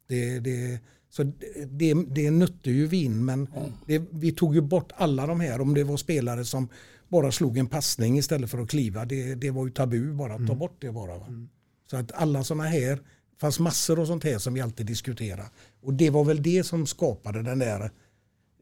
Det, 0.08 0.38
det, 0.38 0.80
så 1.10 1.22
det, 1.66 1.94
det 1.94 2.30
nötte 2.30 2.70
ju 2.70 2.86
vi 2.86 3.04
in 3.04 3.24
men 3.24 3.48
det, 3.86 4.02
vi 4.10 4.32
tog 4.32 4.54
ju 4.54 4.60
bort 4.60 4.92
alla 4.96 5.26
de 5.26 5.40
här 5.40 5.60
om 5.60 5.74
det 5.74 5.84
var 5.84 5.96
spelare 5.96 6.44
som 6.44 6.68
bara 7.08 7.32
slog 7.32 7.58
en 7.58 7.66
passning 7.66 8.18
istället 8.18 8.50
för 8.50 8.58
att 8.58 8.70
kliva. 8.70 9.04
Det, 9.04 9.34
det 9.34 9.50
var 9.50 9.66
ju 9.66 9.72
tabu 9.72 10.12
bara 10.12 10.32
att 10.32 10.38
ta 10.38 10.44
mm. 10.44 10.58
bort 10.58 10.76
det 10.78 10.92
bara. 10.92 11.18
Va? 11.18 11.26
Mm. 11.26 11.48
Så 11.90 11.96
att 11.96 12.12
alla 12.12 12.44
sådana 12.44 12.64
här, 12.64 13.00
fanns 13.40 13.60
massor 13.60 13.98
och 13.98 14.06
sånt 14.06 14.24
här 14.24 14.38
som 14.38 14.54
vi 14.54 14.60
alltid 14.60 14.86
diskuterar. 14.86 15.48
Och 15.82 15.94
det 15.94 16.10
var 16.10 16.24
väl 16.24 16.42
det 16.42 16.64
som 16.64 16.86
skapade 16.86 17.42
den 17.42 17.58
där, 17.58 17.90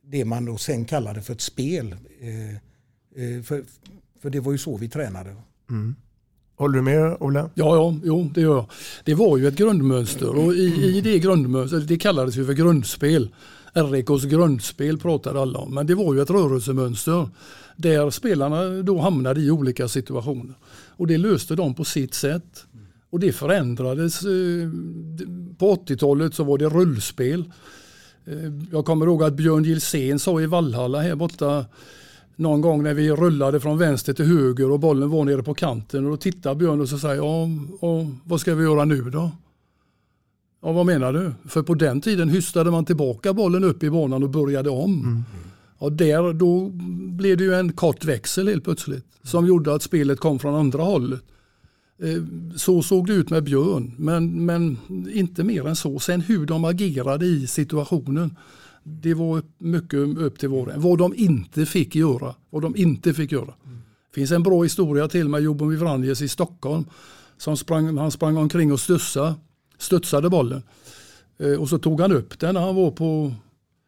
det 0.02 0.24
man 0.24 0.44
då 0.44 0.56
sen 0.56 0.84
kallade 0.84 1.22
för 1.22 1.32
ett 1.32 1.40
spel. 1.40 1.96
Eh, 2.20 2.54
eh, 3.24 3.42
för, 3.42 3.64
för 4.20 4.30
det 4.30 4.40
var 4.40 4.52
ju 4.52 4.58
så 4.58 4.76
vi 4.76 4.88
tränade. 4.88 5.36
Mm. 5.70 5.94
Håller 6.56 6.74
du 6.74 6.82
med 6.82 7.16
Ola? 7.20 7.50
Ja, 7.54 7.76
ja 7.76 7.94
jo, 8.04 8.30
det 8.34 8.40
gör 8.40 8.54
jag. 8.54 8.66
Det 9.04 9.14
var 9.14 9.38
ju 9.38 9.48
ett 9.48 9.56
grundmönster 9.56 10.38
och 10.38 10.54
i, 10.54 10.96
i 10.96 11.00
det 11.00 11.18
grundmönstret, 11.18 11.88
det 11.88 11.96
kallades 11.96 12.36
ju 12.36 12.46
för 12.46 12.52
grundspel. 12.52 13.28
RIKs 13.72 14.24
grundspel 14.24 14.98
pratade 14.98 15.40
alla 15.40 15.58
om, 15.58 15.74
men 15.74 15.86
det 15.86 15.94
var 15.94 16.14
ju 16.14 16.20
ett 16.20 16.30
rörelsemönster 16.30 17.28
där 17.76 18.10
spelarna 18.10 18.82
då 18.82 18.98
hamnade 18.98 19.40
i 19.40 19.50
olika 19.50 19.88
situationer. 19.88 20.54
Och 20.96 21.06
det 21.06 21.18
löste 21.18 21.54
de 21.54 21.74
på 21.74 21.84
sitt 21.84 22.14
sätt. 22.14 22.66
Och 23.10 23.20
det 23.20 23.32
förändrades. 23.32 24.22
Eh, 24.22 24.70
på 25.58 25.74
80-talet 25.74 26.34
så 26.34 26.44
var 26.44 26.58
det 26.58 26.68
rullspel. 26.68 27.44
Eh, 28.26 28.52
jag 28.72 28.84
kommer 28.84 29.06
ihåg 29.06 29.22
att 29.22 29.34
Björn 29.34 29.64
Gilsén 29.64 30.18
sa 30.18 30.40
i 30.40 30.46
Vallhalla 30.46 31.00
här 31.00 31.14
borta 31.14 31.64
någon 32.36 32.60
gång 32.60 32.82
när 32.82 32.94
vi 32.94 33.10
rullade 33.10 33.60
från 33.60 33.78
vänster 33.78 34.12
till 34.12 34.24
höger 34.24 34.70
och 34.70 34.80
bollen 34.80 35.10
var 35.10 35.24
nere 35.24 35.42
på 35.42 35.54
kanten 35.54 36.04
och 36.04 36.10
då 36.10 36.16
tittar 36.16 36.54
Björn 36.54 36.80
och 36.80 36.88
så 36.88 36.98
säger 36.98 37.16
ja, 37.16 37.48
och 37.80 38.06
vad 38.24 38.40
ska 38.40 38.54
vi 38.54 38.64
göra 38.64 38.84
nu 38.84 39.10
då? 39.10 39.30
Ja, 40.62 40.72
vad 40.72 40.86
menar 40.86 41.12
du? 41.12 41.32
För 41.48 41.62
på 41.62 41.74
den 41.74 42.00
tiden 42.00 42.28
hystade 42.28 42.70
man 42.70 42.84
tillbaka 42.84 43.32
bollen 43.32 43.64
upp 43.64 43.82
i 43.82 43.90
banan 43.90 44.22
och 44.22 44.30
började 44.30 44.70
om. 44.70 45.00
Mm. 45.00 45.22
Och 45.78 45.92
där, 45.92 46.32
då 46.32 46.70
blev 47.10 47.36
det 47.36 47.44
ju 47.44 47.54
en 47.54 47.72
kort 47.72 48.04
växel 48.04 48.48
helt 48.48 48.64
plötsligt 48.64 49.04
som 49.22 49.46
gjorde 49.46 49.74
att 49.74 49.82
spelet 49.82 50.20
kom 50.20 50.38
från 50.38 50.54
andra 50.54 50.82
hållet. 50.82 51.20
Eh, 52.02 52.22
så 52.56 52.82
såg 52.82 53.06
det 53.06 53.12
ut 53.12 53.30
med 53.30 53.44
Björn, 53.44 53.94
men, 53.98 54.46
men 54.46 54.78
inte 55.12 55.44
mer 55.44 55.68
än 55.68 55.76
så. 55.76 55.98
Sen 55.98 56.20
hur 56.20 56.46
de 56.46 56.64
agerade 56.64 57.26
i 57.26 57.46
situationen, 57.46 58.36
det 58.84 59.14
var 59.14 59.42
mycket 59.58 59.98
upp 59.98 60.38
till 60.38 60.48
var 60.48 60.72
Vad 60.76 60.98
de 60.98 61.14
inte 61.14 61.66
fick 61.66 61.94
göra. 61.94 62.34
Vad 62.50 62.62
de 62.62 62.76
inte 62.76 63.14
fick 63.14 63.32
göra. 63.32 63.54
Det 64.10 64.14
finns 64.14 64.30
en 64.30 64.42
bra 64.42 64.62
historia 64.62 65.08
till 65.08 65.28
med 65.28 65.42
Jobomir 65.42 65.76
Vranjes 65.76 66.22
i 66.22 66.28
Stockholm. 66.28 66.84
Som 67.36 67.56
sprang, 67.56 67.98
han 67.98 68.10
sprang 68.10 68.36
omkring 68.36 68.72
och 68.72 68.80
studsade, 68.80 69.34
studsade 69.78 70.30
bollen. 70.30 70.62
Eh, 71.38 71.52
och 71.52 71.68
så 71.68 71.78
tog 71.78 72.00
han 72.00 72.12
upp 72.12 72.38
den 72.38 72.54
när 72.54 72.60
han 72.60 72.74
var 72.74 72.90
på 72.90 73.34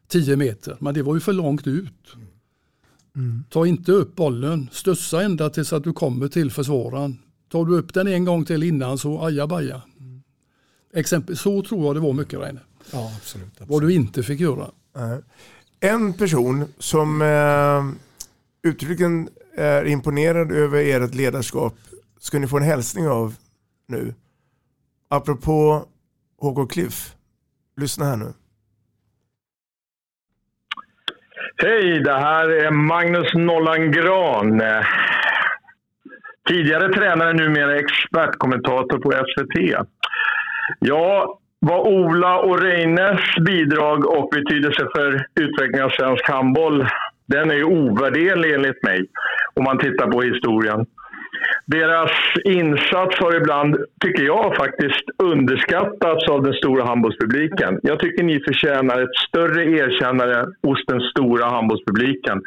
10 0.07 0.35
meter. 0.35 0.77
Men 0.79 0.93
det 0.93 1.01
var 1.01 1.13
ju 1.13 1.19
för 1.19 1.33
långt 1.33 1.67
ut. 1.67 2.15
Mm. 3.15 3.43
Ta 3.49 3.65
inte 3.65 3.91
upp 3.91 4.15
bollen, 4.15 4.69
studsa 4.71 5.21
ända 5.21 5.49
tills 5.49 5.73
att 5.73 5.83
du 5.83 5.93
kommer 5.93 6.27
till 6.27 6.51
försvararen. 6.51 7.17
Tar 7.51 7.65
du 7.65 7.77
upp 7.77 7.93
den 7.93 8.07
en 8.07 8.25
gång 8.25 8.45
till 8.45 8.63
innan 8.63 8.97
så 8.97 9.25
ajabaja. 9.25 9.81
Mm. 9.99 10.23
Exempel, 10.93 11.37
så 11.37 11.63
tror 11.63 11.85
jag 11.85 11.95
det 11.95 11.99
var 11.99 12.13
mycket 12.13 12.39
Reine. 12.39 12.59
Ja, 12.91 13.11
absolut, 13.17 13.47
absolut. 13.47 13.69
Vad 13.69 13.81
du 13.81 13.93
inte 13.93 14.23
fick 14.23 14.39
göra. 14.39 14.71
En 15.79 16.13
person 16.13 16.73
som 16.77 17.21
eh, 17.21 17.83
uttryckligen 18.69 19.29
är 19.57 19.85
imponerad 19.85 20.51
över 20.51 20.79
ert 20.85 21.15
ledarskap 21.15 21.73
ska 22.19 22.39
ni 22.39 22.47
få 22.47 22.57
en 22.57 22.63
hälsning 22.63 23.07
av 23.07 23.35
nu. 23.87 24.13
Apropå 25.09 25.85
HK 26.41 26.71
Cliff. 26.71 27.13
Lyssna 27.77 28.05
här 28.05 28.15
nu. 28.15 28.33
Hej, 31.57 31.99
det 31.99 32.13
här 32.13 32.49
är 32.49 32.71
Magnus 32.71 33.33
Nollan 33.33 33.91
Gran. 33.91 34.61
Tidigare 36.47 36.93
tränare, 36.93 37.33
numera 37.33 37.79
expertkommentator 37.79 38.99
på 38.99 39.11
SVT. 39.11 39.85
Ja, 40.79 41.39
vad 41.67 41.87
Ola 41.87 42.39
och 42.39 42.61
Reines 42.61 43.21
bidrag 43.45 44.05
och 44.05 44.29
betydelse 44.29 44.87
för 44.95 45.25
utvecklingen 45.35 45.85
av 45.85 45.89
svensk 45.89 46.29
handboll, 46.29 46.87
den 47.27 47.51
är 47.51 47.55
ju 47.55 47.63
ovärderlig 47.63 48.53
enligt 48.53 48.83
mig, 48.83 49.05
om 49.53 49.63
man 49.63 49.77
tittar 49.77 50.11
på 50.11 50.21
historien. 50.21 50.85
Deras 51.65 52.11
insats 52.45 53.19
har 53.19 53.35
ibland, 53.35 53.77
tycker 54.03 54.23
jag, 54.23 54.55
faktiskt 54.55 55.05
underskattats 55.23 56.27
av 56.29 56.43
den 56.43 56.53
stora 56.53 56.85
handbollspubliken. 56.85 57.79
Jag 57.83 57.99
tycker 57.99 58.23
ni 58.23 58.39
förtjänar 58.39 59.01
ett 59.01 59.15
större 59.27 59.63
erkännande 59.63 60.45
hos 60.63 60.85
den 60.87 61.01
stora 61.01 61.45
handbollspubliken. 61.45 62.41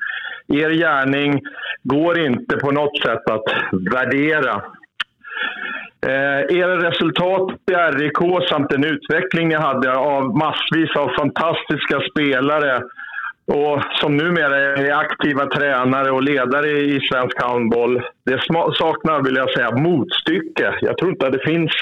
Er 0.48 0.70
gärning 0.70 1.40
går 1.82 2.18
inte 2.18 2.56
på 2.56 2.70
något 2.70 2.98
sätt 2.98 3.30
att 3.30 3.44
värdera. 3.92 4.62
Eh, 6.06 6.56
era 6.58 6.76
resultat 6.88 7.50
i 7.70 7.74
RIK 7.74 8.48
samt 8.48 8.70
den 8.70 8.84
utveckling 8.84 9.48
ni 9.48 9.54
hade 9.54 9.94
av 9.94 10.36
massvis 10.38 10.96
av 10.96 11.08
fantastiska 11.18 12.00
spelare 12.10 12.82
och 13.46 13.82
som 14.00 14.16
numera 14.16 14.56
är 14.56 14.92
aktiva 14.92 15.46
tränare 15.46 16.10
och 16.10 16.22
ledare 16.22 16.70
i 16.70 17.00
svensk 17.00 17.42
handboll. 17.42 18.02
Det 18.24 18.40
saknar, 18.74 19.22
vill 19.24 19.36
jag 19.36 19.50
säga, 19.50 19.76
motstycke. 19.76 20.74
Jag 20.80 20.98
tror 20.98 21.10
inte 21.10 21.26
att 21.26 21.32
det 21.32 21.44
finns 21.44 21.72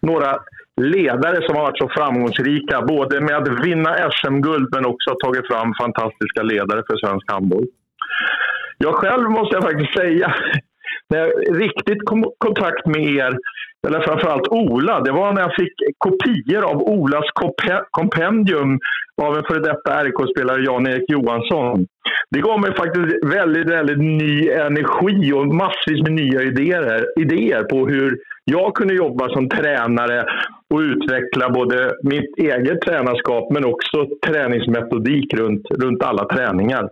några 0.00 0.38
ledare 0.80 1.46
som 1.46 1.56
har 1.56 1.62
varit 1.62 1.78
så 1.78 1.88
framgångsrika, 1.88 2.82
både 2.82 3.20
med 3.20 3.36
att 3.36 3.64
vinna 3.64 4.10
SM-guld 4.10 4.68
men 4.74 4.86
också 4.86 5.10
ha 5.10 5.16
tagit 5.24 5.46
fram 5.46 5.74
fantastiska 5.74 6.42
ledare 6.42 6.82
för 6.86 6.96
svensk 7.06 7.32
handboll. 7.32 7.66
Jag 8.78 8.94
själv 8.94 9.30
måste 9.30 9.56
jag 9.56 9.62
faktiskt 9.62 9.96
säga, 9.96 10.34
när 11.12 11.18
jag 11.18 11.30
riktigt 11.62 12.04
kom 12.04 12.24
i 12.24 12.28
kontakt 12.38 12.86
med 12.86 13.02
er 13.02 13.32
eller 13.86 14.00
framförallt 14.00 14.48
Ola, 14.48 15.00
det 15.00 15.12
var 15.12 15.32
när 15.32 15.42
jag 15.42 15.54
fick 15.54 15.72
kopior 15.98 16.62
av 16.70 16.82
Olas 16.82 17.24
kompendium 17.90 18.78
av 19.22 19.36
en 19.36 19.44
före 19.44 19.58
detta 19.58 20.04
RK-spelare, 20.04 20.64
Jan-Erik 20.64 21.10
Johansson. 21.10 21.86
det 22.30 22.40
gav 22.40 22.60
mig 22.60 22.76
faktiskt 22.76 23.24
väldigt, 23.24 23.70
väldigt 23.70 23.98
ny 23.98 24.48
energi 24.50 25.32
och 25.32 25.46
massvis 25.46 26.02
med 26.02 26.12
nya 26.12 26.42
idéer, 26.42 27.20
idéer 27.20 27.62
på 27.62 27.86
hur 27.86 28.18
jag 28.44 28.74
kunde 28.74 28.94
jobba 28.94 29.28
som 29.28 29.48
tränare 29.48 30.24
och 30.74 30.78
utveckla 30.78 31.50
både 31.50 31.92
mitt 32.02 32.38
eget 32.38 32.80
tränarskap 32.80 33.52
men 33.52 33.64
också 33.64 34.06
träningsmetodik 34.26 35.34
runt, 35.34 35.70
runt 35.70 36.02
alla 36.02 36.24
träningar. 36.24 36.88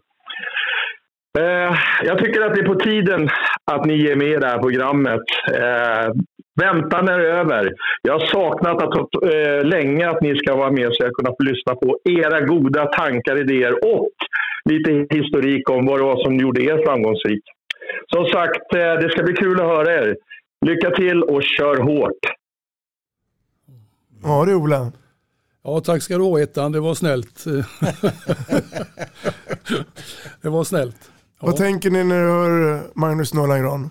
Eh, 1.39 1.77
jag 2.03 2.19
tycker 2.19 2.41
att 2.41 2.55
det 2.55 2.61
är 2.61 2.75
på 2.75 2.75
tiden 2.75 3.31
att 3.65 3.85
ni 3.85 3.97
ger 3.97 4.17
med 4.17 4.29
i 4.29 4.37
det 4.37 4.47
här 4.47 4.59
programmet. 4.59 5.21
Eh, 5.53 6.13
väntan 6.61 7.09
är 7.09 7.21
över. 7.21 7.73
Jag 8.03 8.13
har 8.13 8.27
saknat 8.27 8.83
att, 8.83 9.23
eh, 9.35 9.65
länge 9.65 10.09
att 10.09 10.23
ni 10.23 10.39
ska 10.39 10.57
vara 10.57 10.71
med 10.71 10.89
så 10.93 11.05
jag 11.05 11.13
kunnat 11.13 11.37
få 11.37 11.43
lyssna 11.43 11.75
på 11.75 11.99
era 12.05 12.41
goda 12.41 12.87
tankar, 12.87 13.41
idéer 13.41 13.85
och 13.85 14.09
lite 14.65 15.15
historik 15.15 15.71
om 15.71 15.87
vad 15.87 15.99
det 15.99 16.05
var 16.05 16.25
som 16.25 16.37
gjorde 16.37 16.63
er 16.63 16.85
framgångsrik. 16.87 17.43
Som 18.13 18.27
sagt, 18.27 18.75
eh, 18.75 18.95
det 18.95 19.11
ska 19.11 19.23
bli 19.23 19.35
kul 19.35 19.61
att 19.61 19.67
höra 19.67 19.93
er. 19.93 20.17
Lycka 20.67 20.91
till 20.91 21.23
och 21.23 21.43
kör 21.43 21.77
hårt! 21.77 22.19
Ja 24.23 24.45
du 24.45 24.55
Ola. 24.55 24.93
Ja, 25.65 25.81
tack 25.81 26.03
ska 26.03 26.19
du 26.19 26.25
ha 26.25 26.41
Ettan, 26.41 26.73
det 26.73 26.81
var 26.81 26.95
snällt. 26.95 27.45
det 30.43 30.49
var 30.49 30.65
snällt. 30.65 31.10
Ja. 31.41 31.47
Vad 31.47 31.57
tänker 31.57 31.91
ni 31.91 32.05
när 32.05 32.23
du 32.23 32.29
hör 32.29 32.83
Magnus 32.95 33.35
Norlangran? 33.35 33.91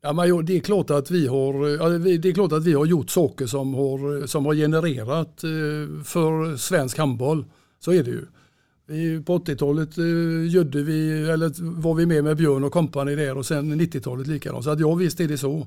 Ja, 0.00 0.12
men 0.12 0.46
det, 0.46 0.56
är 0.56 0.60
klart 0.60 0.90
att 0.90 1.10
vi 1.10 1.26
har, 1.26 2.18
det 2.18 2.28
är 2.28 2.32
klart 2.32 2.52
att 2.52 2.64
vi 2.64 2.72
har 2.72 2.86
gjort 2.86 3.10
saker 3.10 3.46
som 3.46 3.74
har, 3.74 4.26
som 4.26 4.46
har 4.46 4.54
genererat 4.54 5.44
eh, 5.44 6.04
för 6.04 6.56
svensk 6.56 6.98
handboll. 6.98 7.44
Så 7.80 7.92
är 7.92 8.02
det 8.02 8.10
ju. 8.10 9.22
På 9.22 9.38
80-talet 9.38 9.98
eh, 9.98 10.54
gödde 10.54 10.82
vi, 10.82 11.28
eller 11.30 11.80
var 11.80 11.94
vi 11.94 12.06
med 12.06 12.24
med 12.24 12.36
Björn 12.36 12.64
och 12.64 12.72
kompani 12.72 13.14
där 13.14 13.38
och 13.38 13.46
sen 13.46 13.80
90-talet 13.80 14.26
likadant. 14.26 14.64
Så 14.64 14.70
att 14.70 14.80
ja, 14.80 14.94
visst 14.94 15.20
är 15.20 15.28
det 15.28 15.38
så. 15.38 15.66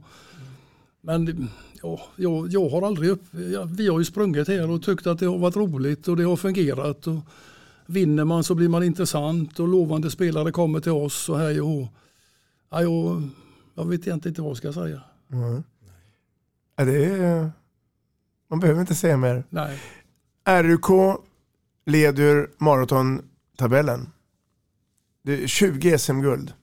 Men 1.02 1.50
ja, 1.82 2.02
jag, 2.16 2.48
jag 2.52 2.70
har 2.70 2.88
aldrig 2.88 3.10
upp, 3.10 3.24
ja, 3.54 3.68
vi 3.78 3.88
har 3.88 4.00
ju 4.00 4.06
sprungit 4.06 4.48
här 4.48 4.72
och 4.72 4.84
tyckt 4.84 5.08
att 5.08 5.20
det 5.20 5.26
har 5.26 5.38
varit 5.38 5.56
roligt 5.56 6.08
och 6.08 6.18
det 6.18 6.24
har 6.24 6.36
fungerat. 6.36 7.08
Och 7.08 7.20
vinner 7.90 8.26
man 8.26 8.44
så 8.44 8.56
blir 8.56 8.70
man 8.70 8.84
intressant 8.84 9.60
och 9.60 9.68
lovande 9.68 10.12
spelare 10.12 10.52
kommer 10.52 10.80
till 10.80 10.92
oss 10.92 11.30
och 11.30 11.40
hej 11.40 11.62
och 11.62 11.88
ja, 12.70 12.82
jag, 12.82 13.30
jag 13.76 13.86
vet 13.86 14.08
egentligen 14.08 14.32
inte 14.32 14.42
vad 14.42 14.50
jag 14.50 14.58
ska 14.58 14.74
säga. 14.74 15.02
Mm. 15.32 15.64
Ja, 16.76 16.86
det 16.86 17.06
är, 17.06 17.52
man 18.50 18.60
behöver 18.60 18.82
inte 18.82 18.96
säga 18.96 19.18
mer. 19.18 19.44
Nej. 19.50 19.80
RUK 20.64 20.86
leder 21.86 22.50
maratontabellen. 22.58 24.10
Det 25.24 25.44
är 25.44 25.48
20 25.48 25.98
SM-guld. 25.98 26.54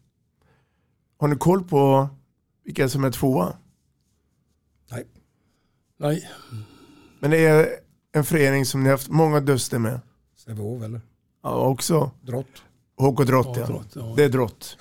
Har 1.19 1.29
ni 1.29 1.37
koll 1.37 1.65
på 1.65 2.09
vilka 2.65 2.89
som 2.89 3.05
är 3.05 3.11
tvåa? 3.11 3.57
Nej. 4.91 5.07
Nej. 5.97 6.31
Men 7.21 7.31
det 7.31 7.47
är 7.47 7.69
en 8.13 8.25
förening 8.25 8.67
som 8.67 8.83
ni 8.83 8.89
har 8.89 8.95
haft 8.95 9.09
många 9.09 9.41
duster 9.41 9.79
med. 9.79 10.01
Sävehof 10.37 10.83
eller? 10.83 11.01
Ja, 11.47 11.69
också. 11.69 12.11
Drott. 12.23 12.63
HK 12.99 13.25
Drott, 13.27 13.57
Ja, 13.57 13.61
ja. 13.61 13.67
Drott, 13.67 13.93
ja. 13.95 14.15
Det 14.17 14.25
är 14.25 14.29
Drott. 14.29 14.77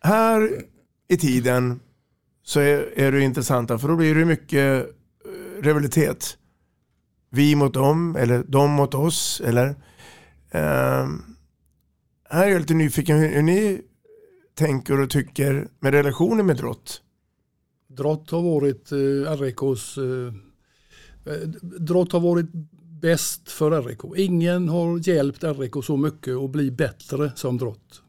Här 0.00 0.62
i 1.08 1.16
tiden 1.16 1.80
så 2.42 2.60
är, 2.60 2.98
är 2.98 3.12
det 3.12 3.20
intressanta 3.20 3.78
för 3.78 3.88
då 3.88 3.96
blir 3.96 4.14
det 4.14 4.24
mycket 4.24 4.86
eh, 5.24 5.62
rivalitet. 5.62 6.36
Vi 7.30 7.54
mot 7.54 7.74
dem 7.74 8.16
eller 8.16 8.44
de 8.48 8.70
mot 8.70 8.94
oss. 8.94 9.42
Eller, 9.44 9.74
Ehm, 10.50 11.22
här 12.30 12.46
är 12.46 12.50
jag 12.50 12.60
lite 12.60 12.74
nyfiken 12.74 13.18
hur, 13.18 13.28
hur 13.28 13.42
ni 13.42 13.80
tänker 14.54 15.00
och 15.00 15.10
tycker 15.10 15.68
med 15.80 15.92
relationen 15.94 16.46
med 16.46 16.56
Drott. 16.56 17.02
Drott 17.88 18.30
har 18.30 18.42
varit 18.42 18.92
eh, 18.92 19.40
RIKs 19.40 19.98
eh, 19.98 20.34
eh, 21.32 21.48
Drott 21.62 22.12
har 22.12 22.20
varit 22.20 22.46
bäst 23.00 23.50
för 23.50 23.82
RIK. 23.82 23.98
Ingen 24.16 24.68
har 24.68 25.08
hjälpt 25.08 25.44
RIK 25.44 25.84
så 25.84 25.96
mycket 25.96 26.36
att 26.36 26.50
bli 26.50 26.70
bättre 26.70 27.32
som 27.36 27.58
Drott. 27.58 28.02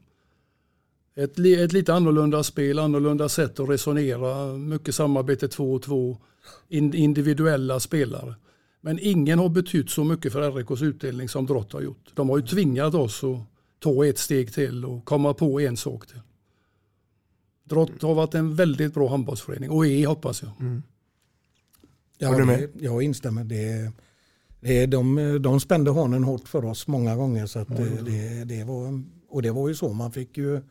Ett, 1.16 1.40
ett 1.40 1.74
lite 1.74 1.94
annorlunda 1.94 2.44
spel, 2.44 2.80
annorlunda 2.80 3.30
sätt 3.30 3.60
att 3.60 3.70
resonera, 3.70 4.58
mycket 4.58 4.96
samarbete 4.96 5.48
två 5.48 5.74
och 5.74 5.82
två, 5.82 6.18
in, 6.70 6.94
individuella 6.94 7.80
spelare. 7.80 8.36
Men 8.82 9.00
ingen 9.02 9.40
har 9.40 9.50
betytt 9.50 9.90
så 9.90 10.04
mycket 10.04 10.34
för 10.34 10.52
RIKs 10.52 10.82
utdelning 10.82 11.30
som 11.30 11.46
Drott 11.46 11.74
har 11.74 11.82
gjort. 11.82 12.12
De 12.14 12.30
har 12.30 12.38
ju 12.38 12.48
tvingat 12.48 12.94
oss 12.94 13.24
att 13.24 13.40
ta 13.80 14.06
ett 14.06 14.18
steg 14.18 14.54
till 14.54 14.86
och 14.86 15.06
komma 15.06 15.34
på 15.34 15.60
en 15.60 15.78
sak 15.78 16.08
till. 16.08 16.22
Drott 17.64 18.02
har 18.02 18.14
varit 18.14 18.36
en 18.36 18.56
väldigt 18.56 18.94
bra 18.94 19.10
handbollsförening 19.10 19.70
och 19.70 19.86
är 19.86 20.08
hoppas 20.08 20.44
jag. 20.44 20.52
Ja, 22.18 22.46
med? 22.46 22.60
det, 22.60 22.84
jag 22.86 23.04
instämmer. 23.04 23.44
Det, 23.44 23.92
det, 24.62 24.86
de, 24.86 25.38
de 25.42 25.60
spände 25.60 25.92
hanen 25.92 26.24
hårt 26.24 26.48
för 26.48 26.66
oss 26.66 26.88
många 26.88 27.16
gånger. 27.16 27.46
Så 27.46 27.60
att 27.60 27.68
det, 27.68 28.02
det, 28.06 28.44
det 28.44 28.64
var, 28.64 29.04
och 29.30 29.42
det 29.42 29.52
var 29.52 29.68
ju 29.68 29.76
så. 29.76 29.94
Man 29.94 30.12
fick 30.12 30.38
ju 30.38 30.62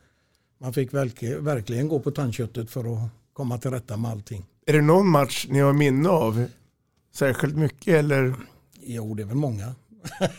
man 0.60 0.72
fick 0.72 0.94
verkligen, 0.94 1.44
verkligen 1.44 1.88
gå 1.88 2.00
på 2.00 2.10
tandköttet 2.10 2.70
för 2.70 2.94
att 2.94 3.10
komma 3.32 3.58
till 3.58 3.70
rätta 3.70 3.96
med 3.96 4.10
allting. 4.10 4.44
Är 4.66 4.72
det 4.72 4.80
någon 4.80 5.08
match 5.08 5.46
ni 5.48 5.60
har 5.60 5.72
minne 5.72 6.08
av? 6.08 6.44
Särskilt 7.14 7.56
mycket 7.56 7.94
eller? 7.94 8.34
Jo, 8.80 9.14
det 9.14 9.22
är 9.22 9.26
väl 9.26 9.36
många. 9.36 9.74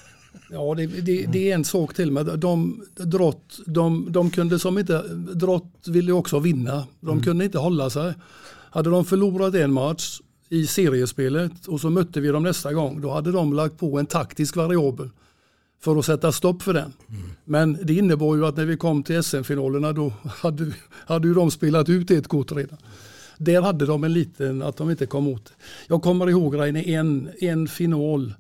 Ja, 0.54 0.76
det, 0.76 0.86
det, 0.88 1.26
det 1.26 1.52
är 1.52 1.56
en 1.56 1.66
sak 1.66 1.94
till 1.94 2.12
med 2.12 2.40
de, 2.40 2.84
drott, 2.96 3.60
de, 3.66 4.08
de 4.12 4.30
kunde 4.30 4.60
som 4.60 4.78
inte, 4.78 5.02
Drott 5.34 5.88
ville 5.88 6.08
ju 6.08 6.14
också 6.14 6.40
vinna. 6.40 6.88
De 7.00 7.24
kunde 7.24 7.46
inte 7.46 7.58
hålla 7.58 7.90
sig. 7.90 8.14
Hade 8.72 8.90
de 8.90 9.06
förlorat 9.06 9.56
en 9.56 9.74
match 9.74 10.20
i 10.52 10.68
seriespelet 10.68 11.68
och 11.68 11.82
så 11.82 11.90
mötte 11.90 12.22
vi 12.22 12.28
dem 12.28 12.44
nästa 12.44 12.74
gång, 12.74 13.02
då 13.02 13.12
hade 13.12 13.32
de 13.32 13.54
lagt 13.54 13.78
på 13.78 14.00
en 14.00 14.06
taktisk 14.06 14.56
variabel 14.56 15.10
för 15.82 16.00
att 16.00 16.06
sätta 16.06 16.32
stopp 16.32 16.62
för 16.62 16.74
den. 16.74 16.94
Men 17.46 17.78
det 17.84 17.94
innebar 17.94 18.36
ju 18.36 18.46
att 18.46 18.58
när 18.58 18.66
vi 18.66 18.78
kom 18.78 19.04
till 19.04 19.24
SM-finalerna 19.24 19.94
då 19.94 20.14
hade, 20.24 20.72
hade 20.92 21.28
ju 21.28 21.34
de 21.34 21.52
spelat 21.52 21.90
ut 21.90 22.12
ett 22.12 22.28
kort 22.28 22.52
redan. 22.52 22.78
Där 23.38 23.62
hade 23.62 23.86
de 23.86 24.04
en 24.04 24.14
liten, 24.14 24.62
att 24.62 24.78
de 24.78 24.90
inte 24.90 25.06
kom 25.06 25.28
åt. 25.28 25.54
Jag 25.88 26.02
kommer 26.02 26.30
ihåg 26.30 26.60
Reine, 26.60 26.82
en, 26.82 27.30
en 27.40 27.68
final 27.68 28.34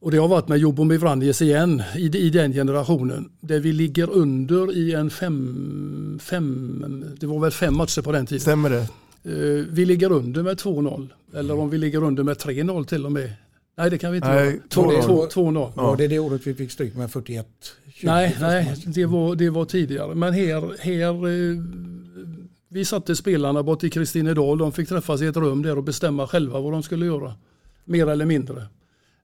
och 0.00 0.10
det 0.10 0.16
har 0.16 0.28
varit 0.28 0.48
med 0.48 0.58
Jobomir 0.58 0.98
Vranjes 0.98 1.42
igen 1.42 1.82
i, 1.96 2.18
i 2.18 2.30
den 2.30 2.52
generationen. 2.52 3.30
Där 3.40 3.60
vi 3.60 3.72
ligger 3.72 4.10
under 4.10 4.76
i 4.76 4.94
en 4.94 5.10
fem, 5.10 6.18
fem, 6.22 7.04
det 7.20 7.26
var 7.26 7.40
väl 7.40 7.50
fem 7.50 7.76
matcher 7.76 8.02
på 8.02 8.12
den 8.12 8.26
tiden. 8.26 8.40
Stämmer 8.40 8.70
det? 8.70 8.88
Eh, 9.24 9.64
vi 9.70 9.84
ligger 9.84 10.12
under 10.12 10.42
med 10.42 10.56
2-0. 10.56 11.08
Eller 11.34 11.58
om 11.58 11.70
vi 11.70 11.78
ligger 11.78 12.02
under 12.02 12.22
med 12.22 12.36
3-0 12.36 12.84
till 12.84 13.06
och 13.06 13.12
med. 13.12 13.32
Nej 13.76 13.90
det 13.90 13.98
kan 13.98 14.12
vi 14.12 14.16
inte 14.16 14.34
Nej, 14.34 14.46
göra. 14.46 15.00
2-0. 15.00 15.28
2-0. 15.28 15.72
Var 15.74 15.96
det 15.96 16.08
det 16.08 16.18
året 16.18 16.46
vi 16.46 16.54
fick 16.54 16.70
stryk 16.70 16.96
med 16.96 17.10
41? 17.10 17.46
20 17.94 18.06
Nej, 18.06 18.36
nej 18.40 18.74
det, 18.86 19.06
var, 19.06 19.34
det 19.34 19.50
var 19.50 19.64
tidigare. 19.64 20.14
Men 20.14 20.32
här, 20.32 20.82
här 20.82 21.28
eh, 21.28 21.62
vi 22.68 22.84
satte 22.84 23.16
spelarna 23.16 23.62
bort 23.62 23.84
i 23.84 23.90
Kristinedal. 23.90 24.58
De 24.58 24.72
fick 24.72 24.88
träffas 24.88 25.22
i 25.22 25.26
ett 25.26 25.36
rum 25.36 25.62
där 25.62 25.76
och 25.78 25.84
bestämma 25.84 26.26
själva 26.26 26.60
vad 26.60 26.72
de 26.72 26.82
skulle 26.82 27.06
göra. 27.06 27.34
Mer 27.84 28.06
eller 28.06 28.26
mindre. 28.26 28.62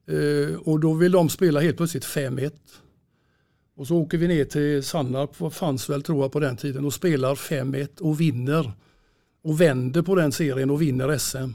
Eh, 0.06 0.56
och 0.58 0.80
då 0.80 0.92
vill 0.92 1.12
de 1.12 1.28
spela 1.28 1.60
helt 1.60 1.76
plötsligt 1.76 2.04
5-1. 2.04 2.50
Och 3.76 3.86
så 3.86 3.96
åker 3.96 4.18
vi 4.18 4.28
ner 4.28 4.44
till 4.44 4.82
Sannarp, 4.82 5.54
fanns 5.54 5.90
väl 5.90 6.02
tror 6.02 6.22
jag 6.22 6.32
på 6.32 6.40
den 6.40 6.56
tiden, 6.56 6.84
och 6.84 6.94
spelar 6.94 7.34
5-1 7.34 8.00
och 8.00 8.20
vinner. 8.20 8.72
Och 9.42 9.60
vänder 9.60 10.02
på 10.02 10.14
den 10.14 10.32
serien 10.32 10.70
och 10.70 10.82
vinner 10.82 11.18
SM. 11.18 11.52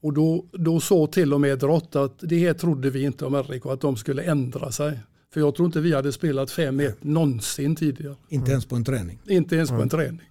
Och 0.00 0.12
då, 0.12 0.44
då 0.52 0.80
sa 0.80 1.06
till 1.06 1.34
och 1.34 1.40
med 1.40 1.58
Drott 1.58 1.96
att 1.96 2.18
det 2.20 2.38
här 2.38 2.54
trodde 2.54 2.90
vi 2.90 3.02
inte 3.02 3.24
om 3.24 3.42
RIK, 3.42 3.66
att 3.66 3.80
de 3.80 3.96
skulle 3.96 4.22
ändra 4.22 4.72
sig. 4.72 4.98
För 5.32 5.40
jag 5.40 5.54
tror 5.54 5.66
inte 5.66 5.80
vi 5.80 5.94
hade 5.94 6.12
spelat 6.12 6.48
5-1 6.50 6.92
någonsin 7.00 7.76
tidigare. 7.76 8.16
Inte 8.28 8.50
ens 8.50 8.66
på 8.66 8.76
en 8.76 8.84
träning. 8.84 9.18
Inte 9.28 9.56
ens 9.56 9.70
på 9.70 9.82
en 9.82 9.88
träning. 9.88 10.30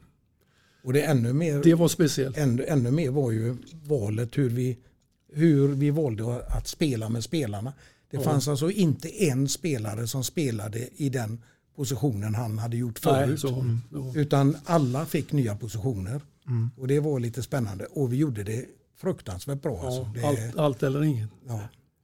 Och 0.84 0.93
det 0.93 1.01
är 1.01 1.11
ännu 1.11 1.34
mer, 1.34 1.61
Det 1.63 1.74
var 1.76 1.88
speciellt. 1.88 2.38
ännu, 2.38 2.65
ännu 2.65 2.91
mer 2.91 3.09
var 3.11 3.32
ju 3.32 3.55
valet 3.88 4.38
hur 4.38 4.49
vi, 4.49 4.78
hur 5.34 5.68
vi 5.68 5.89
valde 5.89 6.24
att 6.47 6.68
spela 6.68 7.09
med 7.09 7.24
spelarna. 7.24 7.74
Det 8.11 8.18
Ja. 8.18 8.24
fanns 8.24 8.47
alltså 8.47 8.72
inte 8.72 9.24
en 9.24 9.47
spelare 9.49 10.07
som 10.07 10.24
spelade 10.24 10.88
i 10.95 11.09
den 11.09 11.41
positionen 11.76 12.36
han 12.36 12.57
hade 12.57 12.78
gjort 12.78 13.05
Nej, 13.05 13.26
förut. 13.26 13.39
så, 13.39 13.47
Mm. 13.59 13.82
ja. 13.93 14.11
Utan 14.15 14.57
alla 14.65 15.05
fick 15.05 15.32
nya 15.32 15.55
positioner. 15.55 16.22
Mm. 16.48 16.70
Och 16.78 16.88
det 16.88 17.00
var 17.00 17.20
lite 17.20 17.43
spännande. 17.43 17.86
Och 17.86 18.14
vi 18.14 18.18
gjorde 18.18 18.43
det 18.43 18.66
fruktansvärt 18.98 19.62
bra. 19.62 19.82
alltså. 19.86 20.12
det, 20.16 20.24
allt, 20.28 20.58
allt 20.58 20.84
eller 20.84 21.04
inget. 21.04 21.30
ja. 21.48 21.62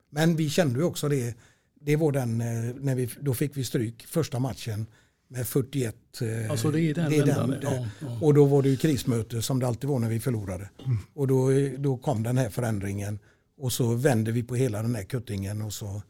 Men 0.09 0.35
vi 0.35 0.49
kände 0.49 0.79
ju 0.79 0.85
också 0.85 1.09
det. 1.09 1.35
Det 1.81 1.95
var 1.95 2.11
den, 2.11 2.41
eh, 2.41 2.75
när 2.79 2.95
vi, 2.95 3.09
då 3.21 3.33
fick 3.33 3.57
vi 3.57 3.63
stryk 3.63 4.05
första 4.07 4.39
matchen 4.39 4.85
med 5.27 5.47
41. 5.47 5.95
eh, 6.21 6.51
Alltså 6.51 6.71
det 6.71 6.81
är 6.81 6.93
den 6.93 7.11
det. 7.11 7.59
ja, 7.61 7.87
ja. 7.99 8.17
Och 8.21 8.33
då 8.33 8.45
var 8.45 8.61
det 8.61 8.69
ju 8.69 8.77
krismöte 8.77 9.41
som 9.41 9.59
det 9.59 9.67
alltid 9.67 9.89
var 9.89 9.99
när 9.99 10.09
vi 10.09 10.19
förlorade. 10.19 10.69
Och 11.13 11.27
då, 11.27 11.49
då 11.77 11.97
kom 11.97 12.23
den 12.23 12.37
här 12.37 12.49
förändringen. 12.49 13.19
Och 13.57 13.71
så 13.71 13.93
vände 13.95 14.31
vi 14.31 14.43
på 14.43 14.55
hela 14.55 14.81
den 14.81 14.95
här 14.95 15.03
kuttingen 15.03 15.61
och 15.61 15.73
så 15.73 16.01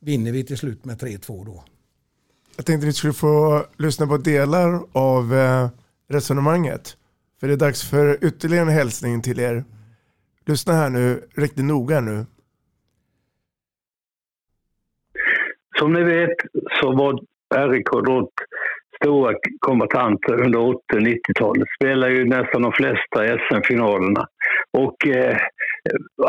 vinner 0.00 0.32
vi 0.32 0.44
till 0.44 0.58
slut 0.58 0.84
med 0.84 0.98
3-2 1.02 1.44
då. 1.46 1.64
Jag 2.56 2.66
tänkte 2.66 2.86
ni 2.86 2.92
skulle 2.92 3.12
få 3.12 3.66
lyssna 3.78 4.06
på 4.06 4.16
delar 4.16 4.82
av 4.92 5.34
eh, 5.34 5.68
resonemanget. 6.08 6.96
För 7.40 7.46
det 7.46 7.52
är 7.52 7.56
dags 7.56 7.90
för 7.90 8.24
ytterligare 8.24 8.62
en 8.62 8.72
hälsning 8.72 9.22
till 9.22 9.40
er. 9.40 9.64
Lyssna 10.46 10.72
här 10.72 10.90
nu, 10.90 11.20
riktigt 11.36 11.64
noga 11.64 12.00
nu. 12.00 12.26
Som 15.78 15.92
ni 15.92 16.02
vet 16.02 16.36
så 16.80 16.92
var 16.92 17.20
RIK 17.68 17.90
då 17.90 18.30
stora 18.96 19.34
kombatanter 19.58 20.44
under 20.44 20.58
80 20.58 20.76
och 20.92 21.00
90-talet. 21.00 21.68
Spelade 21.76 22.12
ju 22.12 22.24
nästan 22.24 22.62
de 22.62 22.72
flesta 22.72 23.38
SM-finalerna. 23.38 24.26
Och 24.78 25.06
eh, 25.06 25.36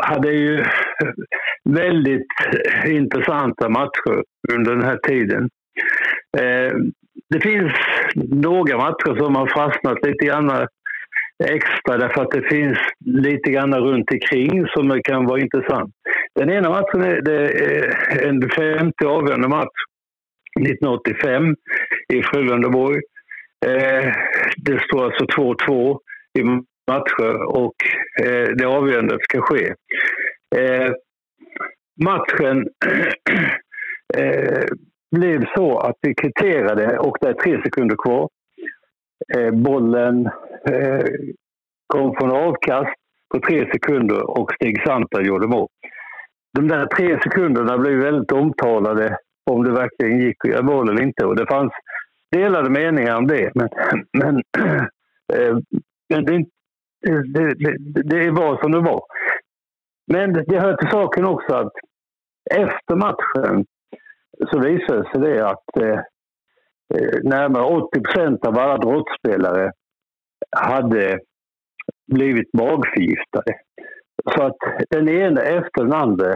hade 0.00 0.32
ju 0.32 0.64
väldigt 1.64 2.26
intressanta 2.86 3.68
matcher 3.68 4.22
under 4.52 4.74
den 4.74 4.84
här 4.84 4.96
tiden. 4.96 5.50
Eh, 6.38 6.72
det 7.30 7.40
finns 7.40 7.72
några 8.28 8.76
matcher 8.76 9.18
som 9.18 9.36
har 9.36 9.46
fastnat 9.46 10.06
lite 10.06 10.26
grann 10.26 10.66
extra 11.44 11.96
därför 11.96 12.22
att 12.22 12.30
det 12.30 12.42
finns 12.42 12.78
lite 13.04 13.50
grann 13.50 13.74
runt 13.74 14.10
omkring 14.10 14.66
som 14.66 15.00
kan 15.04 15.26
vara 15.26 15.40
intressant. 15.40 15.94
Den 16.34 16.50
ena 16.50 16.70
matchen 16.70 17.02
är, 17.02 17.20
det 17.20 17.48
är 17.48 18.28
en 18.28 18.50
femte 18.50 19.06
avgörande 19.06 19.48
match 19.48 19.78
1985 20.60 21.56
i 22.12 22.22
Frölundaborg. 22.22 23.00
Eh, 23.66 24.12
det 24.56 24.80
står 24.82 25.04
alltså 25.04 25.24
2-2 25.24 25.98
i 26.38 26.42
matcher 26.90 27.42
och 27.56 27.74
eh, 28.22 28.48
det 28.48 28.66
avgörande 28.66 29.18
ska 29.20 29.40
ske. 29.40 29.74
Eh, 30.56 30.92
matchen 32.04 32.68
eh, 34.16 34.64
blev 35.16 35.44
så 35.54 35.78
att 35.78 35.96
vi 36.02 36.14
kvitterade 36.14 36.98
och 36.98 37.16
det 37.20 37.28
är 37.28 37.32
tre 37.32 37.62
sekunder 37.62 37.96
kvar. 37.96 38.28
Eh, 39.36 39.50
bollen 39.50 40.30
Eh, 40.68 41.04
kom 41.86 42.14
från 42.14 42.30
avkast 42.30 42.94
på 43.34 43.40
tre 43.40 43.70
sekunder 43.72 44.30
och 44.30 44.52
Stig 44.54 44.82
Santa 44.86 45.22
gjorde 45.22 45.46
mål. 45.46 45.68
De 46.54 46.68
där 46.68 46.86
tre 46.86 47.20
sekunderna 47.22 47.78
blev 47.78 47.98
väldigt 47.98 48.32
omtalade 48.32 49.16
om 49.50 49.64
det 49.64 49.72
verkligen 49.72 50.20
gick 50.20 50.44
att 50.44 50.50
göra 50.50 50.62
mål 50.62 50.88
eller 50.88 51.02
inte. 51.02 51.24
Och 51.26 51.36
det 51.36 51.46
fanns 51.46 51.72
delade 52.30 52.70
meningar 52.70 53.16
om 53.16 53.26
det. 53.26 53.52
Men, 53.54 53.68
men, 54.12 54.36
eh, 55.32 55.58
men 56.08 56.24
det, 56.24 56.44
det, 57.02 57.54
det, 57.54 58.02
det 58.02 58.30
var 58.30 58.62
som 58.62 58.72
det 58.72 58.80
var. 58.80 59.02
Men 60.06 60.32
det 60.32 60.60
hör 60.60 60.76
till 60.76 60.90
saken 60.90 61.24
också 61.24 61.54
att 61.54 61.72
efter 62.50 62.96
matchen 62.96 63.64
så 64.50 64.58
visade 64.58 65.10
sig 65.10 65.20
det 65.20 65.46
att 65.46 65.76
eh, 65.76 65.98
eh 66.94 67.22
närmare 67.22 67.64
80 67.64 68.00
procent 68.00 68.46
av 68.46 68.58
alla 68.58 68.78
brottspelare 68.78 69.72
hade 70.50 71.18
blivit 72.12 72.52
magförgiftade. 72.52 73.54
Så 74.30 74.42
att 74.42 74.56
den 74.90 75.08
ena 75.08 75.40
efter 75.40 75.82
den 75.84 75.92
andra 75.92 76.34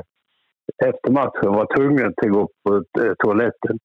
efter 0.85 1.11
matchen 1.11 1.53
var 1.53 1.77
tvungen 1.77 2.07
att 2.07 2.31
gå 2.31 2.49
på 2.65 2.75
eh, 3.01 3.13
toaletten. 3.19 3.79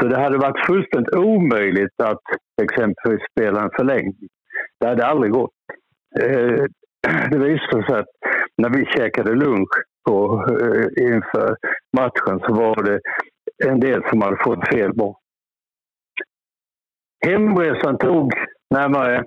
Så 0.00 0.08
det 0.08 0.16
hade 0.16 0.38
varit 0.38 0.66
fullständigt 0.66 1.14
omöjligt 1.14 2.00
att 2.02 2.22
exempelvis 2.62 3.22
spela 3.32 3.62
en 3.62 3.70
förlängning. 3.76 4.28
Det 4.80 4.86
hade 4.86 5.06
aldrig 5.06 5.32
gått. 5.32 5.50
Eh, 6.20 6.64
det 7.30 7.38
visade 7.38 7.86
sig 7.86 7.98
att 7.98 8.12
när 8.56 8.70
vi 8.70 8.86
käkade 8.86 9.34
lunch 9.34 9.74
på, 10.08 10.44
eh, 10.50 11.06
inför 11.06 11.56
matchen 11.96 12.40
så 12.46 12.54
var 12.54 12.82
det 12.82 13.00
en 13.64 13.80
del 13.80 14.02
som 14.10 14.22
hade 14.22 14.36
fått 14.44 14.68
fel 14.68 14.96
mat. 14.96 15.16
Hemresan 17.26 17.98
tog 17.98 18.32
närmare 18.74 19.24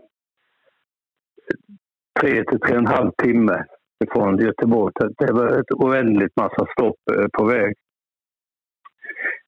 tre 2.20 2.43
till 2.43 2.60
tre 2.60 2.72
och 2.72 2.80
en 2.80 2.88
halv 2.88 3.12
timme 3.24 3.66
från 4.12 4.38
Göteborg. 4.38 4.93
Det 5.18 5.34
var 5.34 5.60
ett 5.60 5.72
oändligt 5.72 6.36
massa 6.36 6.66
stopp 6.72 6.97
eh, 7.16 7.26
på 7.34 7.45
väg. 7.45 7.74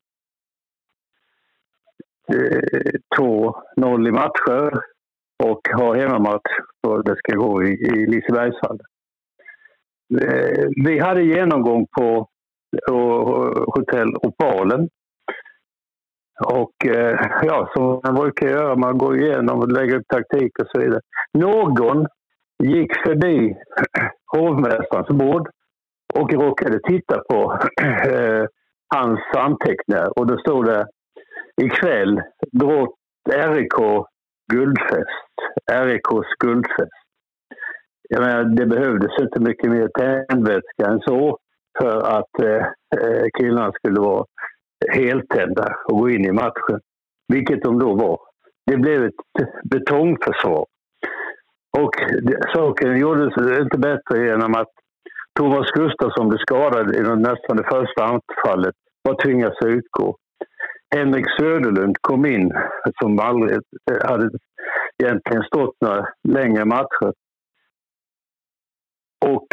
eh, 2.33 2.91
2-0 3.19 4.07
i 4.07 4.11
matcher 4.11 4.81
och 5.43 5.61
har 5.73 5.95
hemmamatch 5.95 6.51
för 6.85 7.03
det 7.03 7.15
ska 7.17 7.35
gå 7.35 7.63
i, 7.63 7.71
i 7.71 8.05
Lisebergshallen. 8.05 8.85
Eh, 10.21 10.67
vi 10.85 10.99
hade 10.99 11.23
genomgång 11.23 11.87
på 11.97 12.27
hotell 13.67 14.15
Opalen. 14.15 14.89
Och 16.45 16.85
eh, 16.85 17.19
ja, 17.43 17.71
som 17.75 18.01
man 18.03 18.15
brukar 18.15 18.47
göra, 18.47 18.75
man 18.75 18.97
går 18.97 19.17
igenom 19.17 19.59
och 19.59 19.71
lägger 19.71 19.95
upp 19.95 20.07
taktik 20.07 20.59
och 20.59 20.67
så 20.67 20.79
vidare. 20.79 21.01
Någon 21.33 22.07
gick 22.63 22.91
förbi 23.05 23.55
hovmästarens 24.31 25.07
bord 25.07 25.49
och 26.13 26.33
råkade 26.33 26.79
titta 26.79 27.21
på 27.29 27.59
eh, 27.83 28.45
hans 28.95 29.19
anteckningar 29.35 30.19
och 30.19 30.27
då 30.27 30.37
stod 30.37 30.65
det 30.65 30.87
ikväll 31.61 32.21
RIK 33.29 34.05
guldfest. 34.53 35.33
RIKs 35.71 36.29
guldfest. 36.39 37.05
Jag 38.09 38.21
menar, 38.21 38.43
det 38.43 38.65
behövdes 38.65 39.19
inte 39.19 39.39
mycket 39.39 39.71
mer 39.71 39.87
tändvätska 39.87 40.85
än 40.85 40.99
så 40.99 41.37
för 41.79 41.99
att 42.17 42.39
eh, 42.43 42.65
eh, 43.01 43.25
killarna 43.37 43.71
skulle 43.71 43.99
vara 43.99 44.25
heltända 44.91 45.75
och 45.85 45.97
gå 45.97 46.09
in 46.09 46.25
i 46.25 46.31
matchen. 46.31 46.79
Vilket 47.33 47.63
de 47.63 47.79
då 47.79 47.95
var. 47.95 48.19
Det 48.65 48.77
blev 48.77 49.03
ett 49.05 49.13
betongförsvar. 49.63 50.65
Och 51.77 51.95
saken 52.55 52.97
gjordes 52.97 53.59
inte 53.59 53.77
bättre 53.77 54.25
genom 54.25 54.55
att 54.55 54.71
Thomas 55.39 55.71
Gustafsson 55.71 56.29
blev 56.29 56.37
skadad 56.37 56.95
i 56.95 56.99
nästan 57.01 57.57
det 57.57 57.67
första 57.69 58.03
anfallet 58.03 58.75
och 59.09 59.19
tvingades 59.19 59.61
utgå. 59.65 60.17
Henrik 60.95 61.25
Söderlund 61.39 61.97
kom 62.01 62.25
in, 62.25 62.51
som 63.01 63.19
aldrig 63.19 63.59
hade 64.03 64.29
egentligen 65.03 65.43
stått 65.43 65.75
några 65.81 66.07
längre 66.27 66.65
matcher. 66.65 67.13
Och 69.25 69.47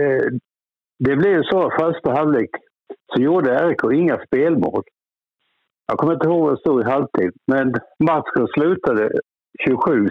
eh, 0.00 0.26
det 0.98 1.16
blev 1.16 1.42
så 1.42 1.70
första 1.70 2.10
halvlek 2.10 2.50
så 3.12 3.22
gjorde 3.22 3.68
RIK 3.68 3.92
inga 3.92 4.18
spelmål. 4.26 4.82
Jag 5.86 5.98
kommer 5.98 6.12
inte 6.14 6.26
ihåg 6.26 6.40
vad 6.40 6.52
det 6.52 6.60
stod 6.60 6.80
i 6.80 6.90
halvtid, 6.90 7.32
men 7.46 7.74
matchen 8.04 8.46
slutade 8.54 9.10
27-6. 9.68 10.10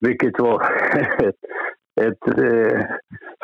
Vilket 0.00 0.38
var 0.38 0.62
ett, 1.18 1.34
ett 2.00 2.38
eh, 2.38 2.86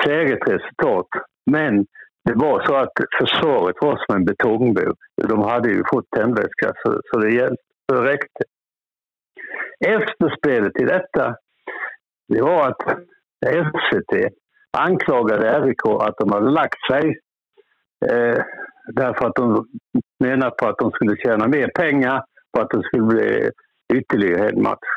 säkert 0.04 0.48
resultat. 0.48 1.08
Men 1.50 1.86
det 2.24 2.34
var 2.34 2.66
så 2.66 2.74
att 2.74 2.92
försvaret 3.18 3.76
var 3.80 4.04
som 4.06 4.16
en 4.16 4.24
betongbur. 4.24 4.94
De 5.28 5.42
hade 5.42 5.68
ju 5.68 5.82
fått 5.92 6.10
tändvätska 6.10 6.72
så, 6.82 7.00
så 7.04 7.18
det, 7.18 7.30
hjälpte, 7.30 7.64
det 7.88 8.02
räckte. 8.02 8.44
Efterspelet 9.86 10.74
till 10.74 10.86
detta 10.86 11.36
det 12.28 12.42
var 12.42 12.68
att 12.68 12.98
SVT 13.42 14.32
anklagade 14.72 15.60
RIK 15.60 15.86
att 16.00 16.16
de 16.18 16.32
hade 16.32 16.50
lagt 16.50 16.86
sig 16.90 17.18
eh, 18.06 18.44
därför 18.92 19.26
att 19.26 19.34
de 19.34 19.66
menade 20.20 20.50
på 20.50 20.66
att 20.66 20.78
de 20.78 20.90
skulle 20.90 21.16
tjäna 21.16 21.48
mer 21.48 21.70
pengar 21.74 22.24
på 22.52 22.60
att 22.60 22.70
det 22.70 22.82
skulle 22.82 23.06
bli 23.06 23.50
ytterligare 23.94 24.48
en 24.48 24.62
match. 24.62 24.88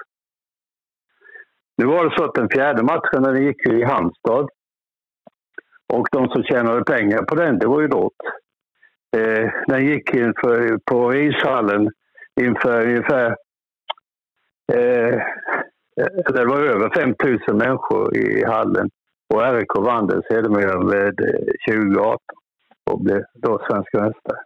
Nu 1.77 1.85
var 1.85 2.05
det 2.05 2.15
så 2.17 2.23
att 2.23 2.35
den 2.35 2.49
fjärde 2.49 2.83
matchen 2.83 3.23
den 3.23 3.43
gick 3.43 3.67
i 3.67 3.83
Halmstad 3.83 4.49
och 5.93 6.07
de 6.11 6.29
som 6.29 6.43
tjänade 6.43 6.83
pengar 6.83 7.21
på 7.21 7.35
den, 7.35 7.59
det 7.59 7.67
var 7.67 7.81
ju 7.81 7.87
Drott. 7.87 8.13
Eh, 9.17 9.51
den 9.67 9.85
gick 9.85 10.13
inför, 10.13 10.77
på 10.85 11.15
ishallen 11.15 11.89
inför 12.41 12.87
ungefär 12.87 13.35
eh, 14.73 15.21
det 16.33 16.45
var 16.45 16.61
över 16.61 16.89
5 16.95 17.15
000 17.47 17.57
människor 17.57 18.17
i 18.17 18.45
hallen. 18.45 18.89
Och 19.33 19.53
RIK 19.53 19.75
vann 19.75 20.07
den 20.07 20.21
sedermera 20.21 20.79
med 20.79 21.19
eh, 21.21 21.73
2018 21.73 22.17
och 22.91 23.03
blev 23.03 23.23
då 23.33 23.61
svenska 23.69 23.97
mästare. 23.97 24.39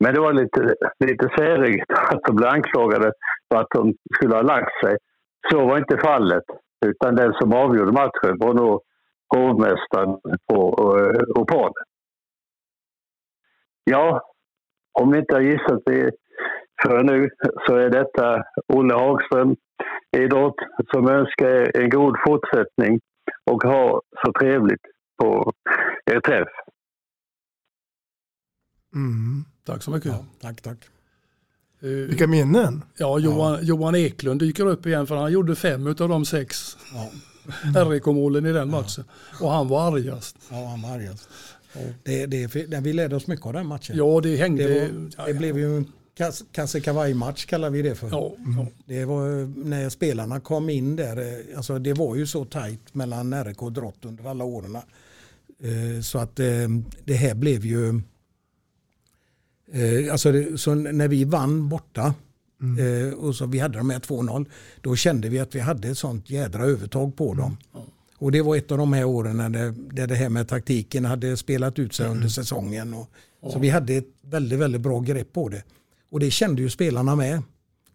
Men 0.00 0.14
det 0.14 0.20
var 0.20 0.32
lite, 0.32 0.74
lite 1.04 1.28
säreget 1.36 1.90
att 2.12 2.22
de 2.22 2.36
blev 2.36 2.48
anklagade 2.48 3.12
för 3.48 3.60
att 3.60 3.70
de 3.74 3.94
skulle 4.14 4.34
ha 4.34 4.42
lagt 4.42 4.80
sig. 4.84 4.96
Så 5.50 5.66
var 5.66 5.78
inte 5.78 5.98
fallet, 5.98 6.44
utan 6.86 7.14
den 7.14 7.32
som 7.32 7.52
avgjorde 7.52 7.92
matchen 7.92 8.38
var 8.38 8.54
nog 8.54 8.80
hovmästaren 9.36 10.18
på 10.48 10.74
Opal. 11.34 11.72
Ja, 13.84 14.20
om 15.00 15.10
ni 15.10 15.18
inte 15.18 15.34
har 15.34 15.40
gissat 15.40 15.82
det 15.86 16.10
för 16.82 17.02
nu 17.02 17.30
så 17.66 17.76
är 17.76 17.90
detta 17.90 18.44
Olle 18.68 18.94
Hagström 18.94 19.56
idrott 20.16 20.56
som 20.94 21.08
önskar 21.08 21.76
en 21.76 21.90
god 21.90 22.16
fortsättning 22.26 23.00
och 23.50 23.62
ha 23.62 24.02
så 24.24 24.32
trevligt 24.32 24.82
på 25.22 25.52
er 26.10 26.20
träff. 26.20 26.48
Mm. 28.94 29.44
Tack 29.66 29.82
så 29.82 29.90
mycket. 29.90 30.12
Ja, 30.12 30.24
tack, 30.40 30.62
tack. 30.62 30.78
Uh, 31.84 32.08
Vilka 32.08 32.26
minnen. 32.26 32.82
Ja, 32.96 33.18
Johan, 33.18 33.52
ja. 33.52 33.58
Johan 33.62 33.94
Eklund 33.94 34.40
dyker 34.40 34.66
upp 34.66 34.86
igen 34.86 35.06
för 35.06 35.16
han 35.16 35.32
gjorde 35.32 35.56
fem 35.56 35.86
av 35.86 36.08
de 36.08 36.24
sex 36.24 36.76
ja. 36.94 37.10
RIK-målen 37.90 38.46
i 38.46 38.52
den 38.52 38.70
matchen. 38.70 39.04
Och 39.40 39.50
han 39.50 39.68
var 39.68 39.92
argast. 39.92 40.36
Ja, 40.50 40.66
han 40.66 40.82
var 40.82 40.90
argast. 40.90 41.28
Det, 42.02 42.26
det, 42.26 42.80
vi 42.80 42.92
lärde 42.92 43.16
oss 43.16 43.26
mycket 43.26 43.46
av 43.46 43.52
den 43.52 43.66
matchen. 43.66 43.96
Ja, 43.96 44.20
det 44.20 44.36
hängde. 44.36 44.68
Det, 44.68 44.90
var, 45.18 45.26
det 45.26 45.34
blev 45.34 45.58
ju 45.58 45.76
en 45.76 45.92
kasse 46.52 46.80
kavaj-match 46.80 47.44
kallar 47.44 47.70
vi 47.70 47.82
det 47.82 47.94
för. 47.94 48.08
Ja, 48.10 48.32
ja. 48.56 48.66
Det 48.86 49.04
var 49.04 49.46
när 49.64 49.88
spelarna 49.88 50.40
kom 50.40 50.70
in 50.70 50.96
där. 50.96 51.16
Eh, 51.16 51.56
alltså 51.56 51.78
det 51.78 51.92
var 51.92 52.16
ju 52.16 52.26
så 52.26 52.44
tajt 52.44 52.94
mellan 52.94 53.44
RIK 53.44 53.62
och 53.62 53.72
Drott 53.72 54.04
under 54.04 54.30
alla 54.30 54.44
åren. 54.44 54.76
Eh, 54.76 56.00
så 56.02 56.18
att 56.18 56.40
eh, 56.40 56.68
det 57.04 57.14
här 57.14 57.34
blev 57.34 57.66
ju 57.66 58.00
alltså 60.12 60.56
så 60.56 60.74
när 60.74 61.08
vi 61.08 61.24
vann 61.24 61.68
borta 61.68 62.14
mm. 62.62 63.08
eh, 63.08 63.14
och 63.14 63.34
så 63.36 63.46
vi 63.46 63.58
hade 63.58 63.78
de 63.78 63.90
här 63.90 63.98
2-0 63.98 64.46
då 64.80 64.96
kände 64.96 65.28
vi 65.28 65.38
att 65.38 65.54
vi 65.54 65.60
hade 65.60 65.88
ett 65.88 65.98
sånt 65.98 66.30
jädra 66.30 66.64
övertag 66.64 67.16
på 67.16 67.34
dem. 67.34 67.56
Mm. 67.74 67.86
Och 68.18 68.32
det 68.32 68.42
var 68.42 68.56
ett 68.56 68.72
av 68.72 68.78
de 68.78 68.92
här 68.92 69.04
åren 69.04 69.36
när 69.36 69.48
det, 69.48 69.70
där 69.70 70.06
det 70.06 70.14
här 70.14 70.28
med 70.28 70.48
taktiken 70.48 71.04
hade 71.04 71.36
spelat 71.36 71.78
ut 71.78 71.94
sig 71.94 72.06
mm. 72.06 72.16
under 72.16 72.28
säsongen. 72.28 72.94
Och, 72.94 73.52
Så 73.52 73.58
vi 73.58 73.68
hade 73.68 73.94
ett 73.94 74.08
väldigt, 74.22 74.58
väldigt 74.58 74.80
bra 74.80 75.00
grepp 75.00 75.32
på 75.32 75.48
det. 75.48 75.62
Och 76.10 76.20
det 76.20 76.30
kände 76.30 76.62
ju 76.62 76.70
spelarna 76.70 77.16
med. 77.16 77.42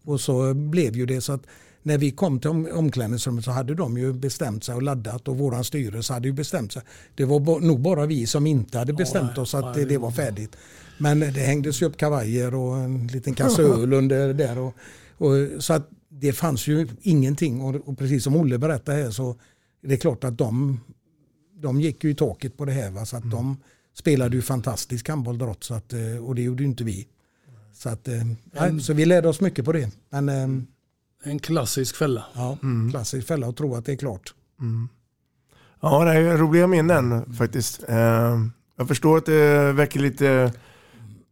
Och 0.04 0.20
så 0.20 0.54
blev 0.54 0.96
ju 0.96 1.06
det 1.06 1.20
så 1.20 1.32
att 1.32 1.46
när 1.88 1.98
vi 1.98 2.10
kom 2.10 2.40
till 2.40 2.50
omklädningsrummet 2.50 3.44
så 3.44 3.50
hade 3.50 3.74
de 3.74 3.98
ju 3.98 4.12
bestämt 4.12 4.64
sig 4.64 4.74
och 4.74 4.82
laddat 4.82 5.28
och 5.28 5.38
våran 5.38 5.64
styrelse 5.64 6.12
hade 6.12 6.28
ju 6.28 6.32
bestämt 6.32 6.72
sig. 6.72 6.82
Det 7.14 7.24
var 7.24 7.60
nog 7.60 7.80
bara 7.80 8.06
vi 8.06 8.26
som 8.26 8.46
inte 8.46 8.78
hade 8.78 8.92
bestämt 8.92 9.38
oss 9.38 9.54
att 9.54 9.74
det, 9.74 9.84
det 9.84 9.98
var 9.98 10.10
färdigt. 10.10 10.56
Men 10.98 11.20
det 11.20 11.40
hängdes 11.40 11.82
ju 11.82 11.86
upp 11.86 11.96
kavajer 11.96 12.54
och 12.54 12.76
en 12.76 13.06
liten 13.06 13.34
kasse 13.34 13.62
öl 13.62 13.92
under 14.00 14.34
där. 14.34 14.58
Och, 14.58 14.74
och, 15.16 15.62
så 15.62 15.72
att 15.72 15.90
det 16.08 16.32
fanns 16.32 16.66
ju 16.66 16.88
ingenting 17.02 17.60
och, 17.60 17.88
och, 17.88 17.98
precis 17.98 18.24
som 18.24 18.36
Olle 18.36 18.58
berättade 18.58 19.02
här 19.02 19.10
så 19.10 19.30
är 19.82 19.88
det 19.88 19.96
klart 19.96 20.24
att 20.24 20.38
de, 20.38 20.80
de 21.60 21.80
gick 21.80 22.04
ju 22.04 22.10
i 22.10 22.14
taket 22.14 22.56
på 22.56 22.64
det 22.64 22.72
här. 22.72 22.90
Va? 22.90 23.06
Så 23.06 23.16
att 23.16 23.22
mm. 23.22 23.36
de 23.36 23.56
spelade 23.94 24.36
ju 24.36 24.42
fantastisk 24.42 25.08
handboll 25.08 25.54
så 25.60 25.74
att, 25.74 25.92
eh, 25.92 26.26
och 26.26 26.34
det 26.34 26.42
gjorde 26.42 26.62
ju 26.62 26.68
inte 26.68 26.84
vi. 26.84 27.06
Så, 27.72 27.88
att, 27.88 28.08
eh, 28.08 28.22
en, 28.52 28.80
så 28.80 28.92
vi 28.92 29.04
lärde 29.04 29.28
oss 29.28 29.40
mycket 29.40 29.64
på 29.64 29.72
det. 29.72 29.90
Men, 30.10 30.28
eh, 30.28 30.64
en 31.24 31.38
klassisk 31.38 31.96
fälla. 31.96 32.24
Ja, 32.34 32.58
mm. 32.62 32.90
klassisk 32.90 33.26
fälla 33.26 33.48
och 33.48 33.56
tro 33.56 33.74
att 33.74 33.84
det 33.84 33.92
är 33.92 33.96
klart. 33.96 34.34
Mm. 34.60 34.88
Ja, 35.80 36.04
det 36.04 36.12
är 36.12 36.36
roliga 36.36 36.66
minnen 36.66 37.34
faktiskt. 37.34 37.80
Jag 38.76 38.88
förstår 38.88 39.18
att 39.18 39.26
det 39.26 39.72
väcker 39.72 40.00
lite 40.00 40.52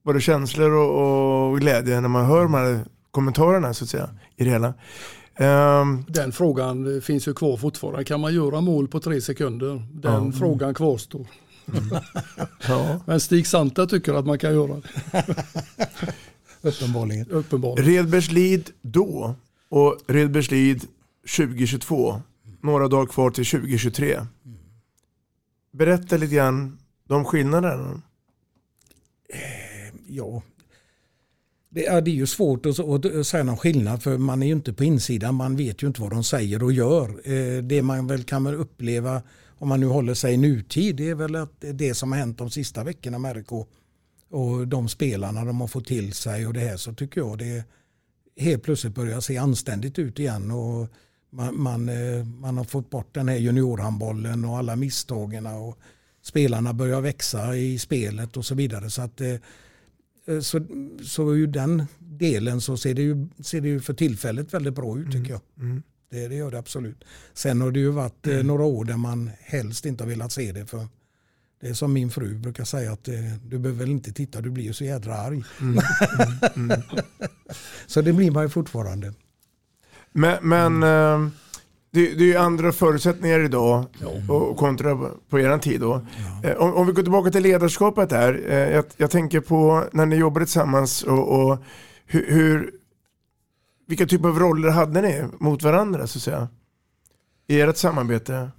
både 0.04 0.20
känslor 0.20 0.70
och, 0.70 1.50
och 1.50 1.60
glädje 1.60 2.00
när 2.00 2.08
man 2.08 2.26
hör 2.26 2.42
de 2.42 2.54
här 2.54 2.84
kommentarerna 3.10 3.74
så 3.74 3.84
att 3.84 3.90
säga 3.90 4.10
i 4.36 4.44
det 4.44 4.50
hela. 4.50 4.74
Um, 5.80 6.04
den 6.08 6.32
frågan 6.32 7.00
finns 7.02 7.28
ju 7.28 7.34
kvar 7.34 7.56
fortfarande. 7.56 8.04
Kan 8.04 8.20
man 8.20 8.34
göra 8.34 8.60
mål 8.60 8.88
på 8.88 9.00
tre 9.00 9.20
sekunder? 9.20 9.86
Den 9.92 10.14
mm. 10.14 10.32
frågan 10.32 10.74
kvarstår. 10.74 11.26
Mm. 11.68 11.98
ja. 12.68 13.00
Men 13.06 13.20
Stig 13.20 13.46
Santa 13.46 13.86
tycker 13.86 14.14
att 14.14 14.26
man 14.26 14.38
kan 14.38 14.54
göra 14.54 14.80
det. 14.80 15.24
Uppenbarligen. 16.68 17.30
Uppenbarligen. 17.30 17.90
Redbergslid 17.90 18.70
då 18.82 19.34
och 19.68 19.98
Redbergslid 20.06 20.86
2022. 21.36 22.22
Några 22.60 22.88
dagar 22.88 23.06
kvar 23.06 23.30
till 23.30 23.46
2023. 23.46 24.20
Berätta 25.72 26.16
lite 26.16 26.34
grann 26.34 26.78
de 27.08 27.24
skillnaderna 27.24 28.02
eh, 29.28 29.94
ja, 30.06 30.42
det 31.68 31.86
är, 31.86 32.00
det 32.00 32.10
är 32.10 32.14
ju 32.14 32.26
svårt 32.26 32.66
att, 32.66 32.76
säga 33.26 33.44
någon 33.44 33.56
skillnad 33.56 34.02
för 34.02 34.18
man 34.18 34.42
är 34.42 34.46
ju 34.46 34.52
inte 34.52 34.72
på 34.72 34.84
insidan. 34.84 35.34
Man 35.34 35.56
vet 35.56 35.82
ju 35.82 35.86
inte 35.86 36.00
vad 36.00 36.10
de 36.10 36.24
säger 36.24 36.62
och 36.62 36.72
gör. 36.72 37.08
Eh, 37.08 37.62
det 37.62 37.82
man 37.82 38.06
väl 38.06 38.24
kan 38.24 38.46
uppleva 38.46 39.22
om 39.58 39.68
man 39.68 39.80
nu 39.80 39.86
håller 39.86 40.14
sig 40.14 40.34
i 40.34 40.36
nutid 40.36 40.96
det 40.96 41.08
är 41.08 41.14
väl 41.14 41.34
att 41.34 41.64
det 41.74 41.94
som 41.94 42.12
har 42.12 42.18
hänt 42.18 42.38
de 42.38 42.50
sista 42.50 42.84
veckorna 42.84 43.18
med 43.18 43.36
RK 43.36 43.52
och 44.30 44.68
de 44.68 44.88
spelarna 44.88 45.44
de 45.44 45.60
har 45.60 45.68
fått 45.68 45.86
till 45.86 46.12
sig 46.12 46.46
och 46.46 46.52
det 46.52 46.60
här 46.60 46.76
så 46.76 46.94
tycker 46.94 47.20
jag 47.20 47.38
det 47.38 47.64
helt 48.36 48.62
plötsligt 48.62 48.94
börjar 48.94 49.20
se 49.20 49.36
anständigt 49.38 49.98
ut 49.98 50.18
igen. 50.18 50.50
Och 50.50 50.88
man, 51.30 51.60
man, 51.60 51.88
eh, 51.88 52.24
man 52.24 52.56
har 52.56 52.64
fått 52.64 52.90
bort 52.90 53.14
den 53.14 53.28
här 53.28 53.36
juniorhandbollen 53.36 54.44
och 54.44 54.58
alla 54.58 54.76
misstagen 54.76 55.46
och 55.46 55.78
spelarna 56.22 56.72
börjar 56.72 57.00
växa 57.00 57.56
i 57.56 57.78
spelet 57.78 58.36
och 58.36 58.44
så 58.44 58.54
vidare. 58.54 58.90
Så 58.90 59.02
att 59.02 59.20
eh, 59.20 59.36
Eh, 60.26 60.40
så, 60.40 60.60
så 61.02 61.34
ur 61.34 61.46
den 61.46 61.86
delen 61.98 62.60
så 62.60 62.76
ser 62.76 62.94
det, 62.94 63.02
ju, 63.02 63.26
ser 63.40 63.60
det 63.60 63.68
ju 63.68 63.80
för 63.80 63.94
tillfället 63.94 64.54
väldigt 64.54 64.74
bra 64.74 64.98
ut 64.98 65.12
tycker 65.12 65.30
jag. 65.30 65.40
Mm. 65.58 65.70
mm. 65.70 65.82
Det, 66.10 66.28
det 66.28 66.34
gör 66.34 66.50
det 66.50 66.58
absolut. 66.58 67.04
Sen 67.34 67.60
har 67.60 67.70
det 67.70 67.80
ju 67.80 67.90
varit 67.90 68.26
mm. 68.26 68.46
några 68.46 68.64
år 68.64 68.84
där 68.84 68.96
man 68.96 69.30
helst 69.40 69.86
inte 69.86 70.04
har 70.04 70.08
velat 70.08 70.32
se 70.32 70.52
det. 70.52 70.66
för 70.66 70.88
det 71.60 71.68
är 71.68 71.74
som 71.74 71.92
min 71.92 72.10
fru 72.10 72.34
brukar 72.34 72.64
säga 72.64 72.92
att 72.92 73.08
eh, 73.08 73.14
du 73.44 73.58
behöver 73.58 73.80
väl 73.80 73.90
inte 73.90 74.12
titta, 74.12 74.40
du 74.40 74.50
blir 74.50 74.64
ju 74.64 74.72
så 74.72 74.84
jädra 74.84 75.14
arg. 75.14 75.44
Mm. 75.60 75.78
mm, 76.54 76.70
mm. 76.70 76.82
så 77.86 78.00
det 78.02 78.12
blir 78.12 78.30
man 78.30 78.42
ju 78.42 78.48
fortfarande. 78.48 79.14
Men, 80.12 80.48
men 80.48 80.82
äh, 80.82 81.30
det, 81.90 82.14
det 82.14 82.24
är 82.24 82.28
ju 82.28 82.36
andra 82.36 82.72
förutsättningar 82.72 83.40
idag 83.40 83.84
och 84.28 84.56
kontra 84.56 85.10
på 85.28 85.40
er 85.40 85.58
tid 85.58 85.80
då. 85.80 86.06
Ja. 86.42 86.48
Eh, 86.48 86.56
om, 86.56 86.74
om, 86.74 86.86
vi 86.86 86.92
går 86.92 87.02
tillbaka 87.02 87.30
till 87.30 87.42
ledarskapet 87.42 88.10
där. 88.10 88.44
Eh, 88.48 88.74
jag, 88.74 88.84
jag 88.96 89.10
tänker 89.10 89.40
på 89.40 89.84
när 89.92 90.06
ni 90.06 90.16
jobbade 90.16 90.46
tillsammans 90.46 91.02
och, 91.02 91.40
och 91.40 91.58
hur, 92.06 92.32
hur, 92.32 92.70
vilka 93.86 94.06
typer 94.06 94.28
av 94.28 94.38
roller 94.38 94.70
hade 94.70 95.02
ni 95.02 95.24
mot 95.38 95.62
varandra 95.62 96.06
så 96.06 96.18
att 96.18 96.22
säga? 96.22 96.48
I 97.46 97.60
ert 97.60 97.76
samarbete? 97.76 98.50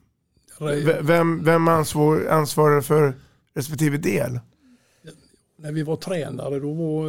Vem, 1.02 1.44
vem 1.44 1.68
ansvar, 1.68 2.28
ansvarar 2.30 2.82
för 2.82 3.14
respektive 3.54 3.98
del? 3.98 4.40
när 5.60 5.72
vi 5.72 5.84
var 5.84 5.96
tränare 5.96 6.60
då, 6.60 7.04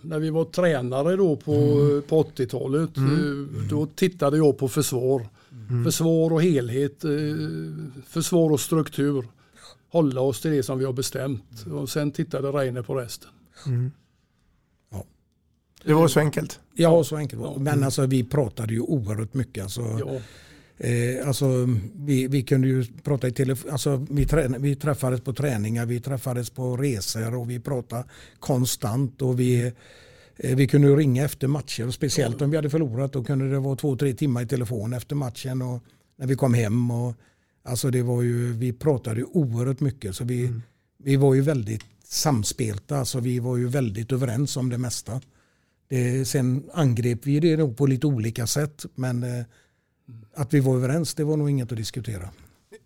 när 0.00 0.18
vi 0.18 0.30
var 0.30 0.44
tränare 0.44 1.16
då 1.16 1.36
på, 1.36 1.54
mm. 1.54 2.02
på 2.02 2.22
80-talet, 2.22 2.96
mm. 2.96 3.68
då 3.70 3.86
tittade 3.86 4.36
jag 4.36 4.58
på 4.58 4.68
försvar. 4.68 5.28
Mm. 5.68 5.84
Försvar 5.84 6.32
och 6.32 6.42
helhet, 6.42 7.04
eh, 7.04 7.10
försvar 8.06 8.50
och 8.50 8.60
struktur. 8.60 9.28
Hålla 9.88 10.20
oss 10.20 10.40
till 10.40 10.50
det 10.50 10.62
som 10.62 10.78
vi 10.78 10.84
har 10.84 10.92
bestämt. 10.92 11.66
Och 11.72 11.88
sen 11.88 12.10
tittade 12.10 12.48
Reine 12.48 12.82
på 12.82 12.94
resten. 12.94 13.30
Mm. 13.66 13.90
Ja. 14.90 15.04
Det 15.84 15.94
var 15.94 16.08
så 16.08 16.20
enkelt? 16.20 16.60
Ja, 16.74 17.04
så 17.04 17.16
enkelt 17.16 17.42
var 17.42 17.58
Men 17.58 17.84
alltså, 17.84 18.06
vi 18.06 18.24
pratade 18.24 18.72
ju 18.72 18.80
oerhört 18.80 19.34
mycket. 19.34 19.62
Alltså, 19.62 19.80
ja. 19.80 20.20
Eh, 20.78 21.28
alltså, 21.28 21.68
vi, 21.94 22.26
vi 22.26 22.42
kunde 22.42 22.68
ju 22.68 22.84
prata 23.02 23.28
i 23.28 23.32
telefon. 23.32 23.70
Alltså, 23.70 24.06
vi, 24.10 24.26
trä, 24.26 24.48
vi 24.58 24.76
träffades 24.76 25.20
på 25.20 25.32
träningar, 25.32 25.86
vi 25.86 26.00
träffades 26.00 26.50
på 26.50 26.76
resor 26.76 27.34
och 27.34 27.50
vi 27.50 27.60
pratade 27.60 28.04
konstant. 28.40 29.22
Och 29.22 29.40
vi, 29.40 29.72
Eh, 30.36 30.56
vi 30.56 30.66
kunde 30.66 30.96
ringa 30.96 31.24
efter 31.24 31.48
matcher, 31.48 31.90
speciellt 31.90 32.42
om 32.42 32.50
vi 32.50 32.56
hade 32.56 32.70
förlorat. 32.70 33.12
Då 33.12 33.24
kunde 33.24 33.50
det 33.50 33.58
vara 33.58 33.76
två, 33.76 33.96
tre 33.96 34.14
timmar 34.14 34.42
i 34.42 34.46
telefon 34.46 34.92
efter 34.92 35.16
matchen 35.16 35.62
och 35.62 35.82
när 36.16 36.26
vi 36.26 36.34
kom 36.34 36.54
hem. 36.54 36.90
Och, 36.90 37.14
alltså 37.62 37.90
det 37.90 38.02
var 38.02 38.22
ju, 38.22 38.52
vi 38.52 38.72
pratade 38.72 39.24
oerhört 39.24 39.80
mycket. 39.80 40.16
Så 40.16 40.24
vi, 40.24 40.46
mm. 40.46 40.62
vi 40.98 41.16
var 41.16 41.34
ju 41.34 41.40
väldigt 41.40 41.84
samspelta. 42.04 42.98
Alltså 42.98 43.20
vi 43.20 43.38
var 43.38 43.56
ju 43.56 43.68
väldigt 43.68 44.12
överens 44.12 44.56
om 44.56 44.70
det 44.70 44.78
mesta. 44.78 45.20
Det, 45.88 46.24
sen 46.24 46.64
angrep 46.72 47.26
vi 47.26 47.40
det 47.40 47.56
nog 47.56 47.76
på 47.76 47.86
lite 47.86 48.06
olika 48.06 48.46
sätt. 48.46 48.86
Men 48.94 49.22
eh, 49.22 49.44
att 50.36 50.54
vi 50.54 50.60
var 50.60 50.76
överens, 50.76 51.14
det 51.14 51.24
var 51.24 51.36
nog 51.36 51.50
inget 51.50 51.72
att 51.72 51.78
diskutera. 51.78 52.28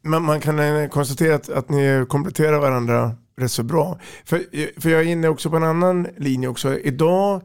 Men 0.02 0.22
man 0.22 0.40
kan 0.40 0.58
eh, 0.58 0.88
konstatera 0.88 1.34
att, 1.34 1.48
att 1.48 1.68
ni 1.68 2.06
kompletterar 2.08 2.58
varandra 2.58 3.16
rätt 3.36 3.52
så 3.52 3.62
bra. 3.62 3.98
För, 4.24 4.44
för 4.80 4.90
jag 4.90 5.00
är 5.00 5.04
inne 5.04 5.28
också 5.28 5.50
på 5.50 5.56
en 5.56 5.64
annan 5.64 6.06
linje 6.16 6.48
också. 6.48 6.78
Idag 6.78 7.42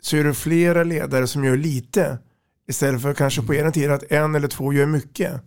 så 0.00 0.16
är 0.16 0.24
det 0.24 0.34
flera 0.34 0.84
ledare 0.84 1.26
som 1.26 1.44
gör 1.44 1.56
lite 1.56 2.18
Istället 2.68 3.02
för 3.02 3.14
kanske 3.14 3.42
på 3.42 3.54
er 3.54 3.70
tid 3.70 3.90
att 3.90 4.12
en 4.12 4.34
eller 4.34 4.48
två 4.48 4.72
gör 4.72 4.86
mycket. 4.86 5.40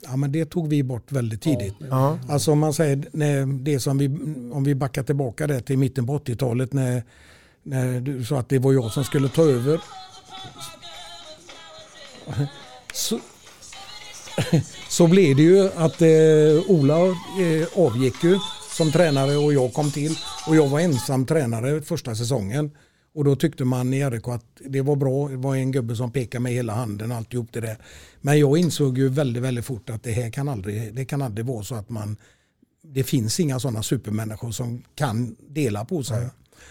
Ja, 0.00 0.16
men 0.16 0.32
det 0.32 0.44
tog 0.44 0.68
vi 0.68 0.82
bort 0.82 1.12
väldigt 1.12 1.42
tidigt. 1.42 1.74
Ja. 1.90 2.18
Alltså 2.28 2.52
om 2.52 2.58
man 2.58 2.74
säger 2.74 3.04
när 3.12 3.46
det 3.46 3.80
som 3.80 3.98
vi, 3.98 4.08
om 4.52 4.64
vi 4.64 4.74
backar 4.74 5.02
tillbaka 5.02 5.46
där 5.46 5.60
till 5.60 5.78
mitten 5.78 6.06
på 6.06 6.18
80-talet 6.18 6.72
när, 6.72 7.02
när 7.62 8.00
du 8.00 8.24
sa 8.24 8.38
att 8.38 8.48
det 8.48 8.58
var 8.58 8.72
jag 8.72 8.92
som 8.92 9.04
skulle 9.04 9.28
ta 9.28 9.42
över. 9.42 9.80
Så, 12.92 13.20
så 14.88 15.06
blev 15.06 15.36
det 15.36 15.42
ju 15.42 15.68
att 15.68 16.02
eh, 16.02 16.70
Ola 16.70 17.06
eh, 17.06 17.68
avgick 17.76 18.24
ju 18.24 18.38
som 18.76 18.92
tränare 18.92 19.36
och 19.36 19.52
jag 19.52 19.74
kom 19.74 19.90
till. 19.90 20.18
Och 20.48 20.56
jag 20.56 20.68
var 20.68 20.80
ensam 20.80 21.26
tränare 21.26 21.82
första 21.82 22.14
säsongen. 22.14 22.70
Och 23.14 23.24
då 23.24 23.36
tyckte 23.36 23.64
man 23.64 23.94
i 23.94 24.10
RIK 24.10 24.28
att 24.28 24.44
det 24.66 24.80
var 24.80 24.96
bra. 24.96 25.28
Det 25.28 25.36
var 25.36 25.56
en 25.56 25.72
gubbe 25.72 25.96
som 25.96 26.10
pekade 26.10 26.42
med 26.42 26.52
hela 26.52 26.74
handen 26.74 27.10
och 27.10 27.16
alltihop 27.16 27.48
det 27.52 27.60
där. 27.60 27.76
Men 28.20 28.38
jag 28.38 28.58
insåg 28.58 28.98
ju 28.98 29.08
väldigt, 29.08 29.42
väldigt 29.42 29.64
fort 29.64 29.90
att 29.90 30.02
det 30.02 30.12
här 30.12 30.30
kan 30.30 30.48
aldrig, 30.48 30.94
det 30.94 31.04
kan 31.04 31.22
aldrig 31.22 31.46
vara 31.46 31.64
så 31.64 31.74
att 31.74 31.88
man 31.88 32.16
det 32.82 33.04
finns 33.04 33.40
inga 33.40 33.60
sådana 33.60 33.82
supermänniskor 33.82 34.50
som 34.50 34.82
kan 34.94 35.36
dela 35.48 35.84
på 35.84 36.02
sig. 36.02 36.28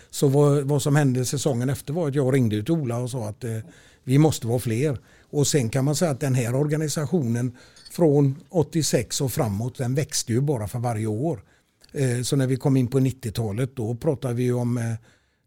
Så 0.10 0.28
vad, 0.28 0.64
vad 0.64 0.82
som 0.82 0.96
hände 0.96 1.26
säsongen 1.26 1.70
efter 1.70 1.94
var 1.94 2.08
att 2.08 2.16
jag 2.16 2.34
ringde 2.34 2.64
till 2.64 2.74
Ola 2.74 2.98
och 2.98 3.10
sa 3.10 3.30
att 3.30 3.44
eh, 3.44 3.58
vi 4.04 4.18
måste 4.18 4.48
vara 4.48 4.60
fler. 4.60 4.98
Och 5.32 5.48
sen 5.48 5.70
kan 5.70 5.86
man 5.86 5.96
säga 5.96 6.12
att 6.12 6.20
den 6.20 6.36
här 6.36 6.56
organisationen 6.56 7.58
från 7.92 8.36
86 8.50 9.22
och 9.22 9.32
framåt 9.32 9.78
den 9.78 9.96
växte 9.96 10.34
ju 10.34 10.42
bara 10.42 10.68
för 10.68 10.80
varje 10.80 11.08
år. 11.08 11.44
Eh, 11.94 12.22
så 12.22 12.36
när 12.36 12.48
vi 12.48 12.56
kom 12.58 12.78
in 12.78 12.88
på 12.88 13.00
90-talet 13.00 13.76
då 13.76 13.96
pratade 13.96 14.34
vi 14.34 14.52
om 14.52 14.78
eh, 14.78 14.84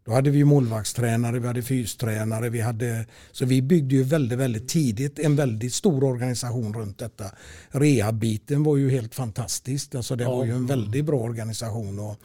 då 0.05 0.11
hade 0.11 0.29
vi 0.29 0.43
målvaktstränare, 0.43 1.39
vi 1.39 1.47
hade 1.47 1.61
fystränare, 1.61 2.49
vi 2.49 2.61
hade, 2.61 3.05
så 3.31 3.45
vi 3.45 3.61
byggde 3.61 3.95
ju 3.95 4.03
väldigt, 4.03 4.39
väldigt 4.39 4.67
tidigt 4.67 5.19
en 5.19 5.35
väldigt 5.35 5.73
stor 5.73 6.03
organisation 6.03 6.73
runt 6.73 6.97
detta. 6.97 7.25
Rehabbiten 7.69 8.63
var 8.63 8.77
ju 8.77 8.89
helt 8.89 9.15
fantastiskt, 9.15 9.95
alltså 9.95 10.15
det 10.15 10.23
Ja. 10.23 10.35
var 10.35 10.45
ju 10.45 10.51
en 10.51 10.65
väldigt 10.65 11.05
bra 11.05 11.17
organisation. 11.19 11.99
Och, 11.99 12.15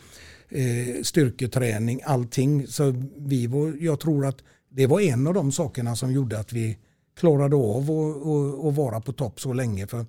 eh, 0.59 1.03
styrketräning, 1.03 2.01
allting. 2.05 2.67
Så 2.67 2.95
vi 3.17 3.47
var, 3.47 3.77
jag 3.81 4.01
tror 4.01 4.27
att 4.27 4.37
det 4.71 4.87
var 4.87 5.01
en 5.01 5.27
av 5.27 5.35
de 5.35 5.53
sakerna 5.53 5.97
som 5.97 6.13
gjorde 6.13 6.39
att 6.39 6.53
vi 6.53 6.79
klarade 7.21 7.57
av 7.57 7.81
att- 7.83 8.75
vara 8.77 9.01
på 9.01 9.13
topp 9.13 9.41
så 9.41 9.53
länge. 9.53 9.87
För 9.87 10.07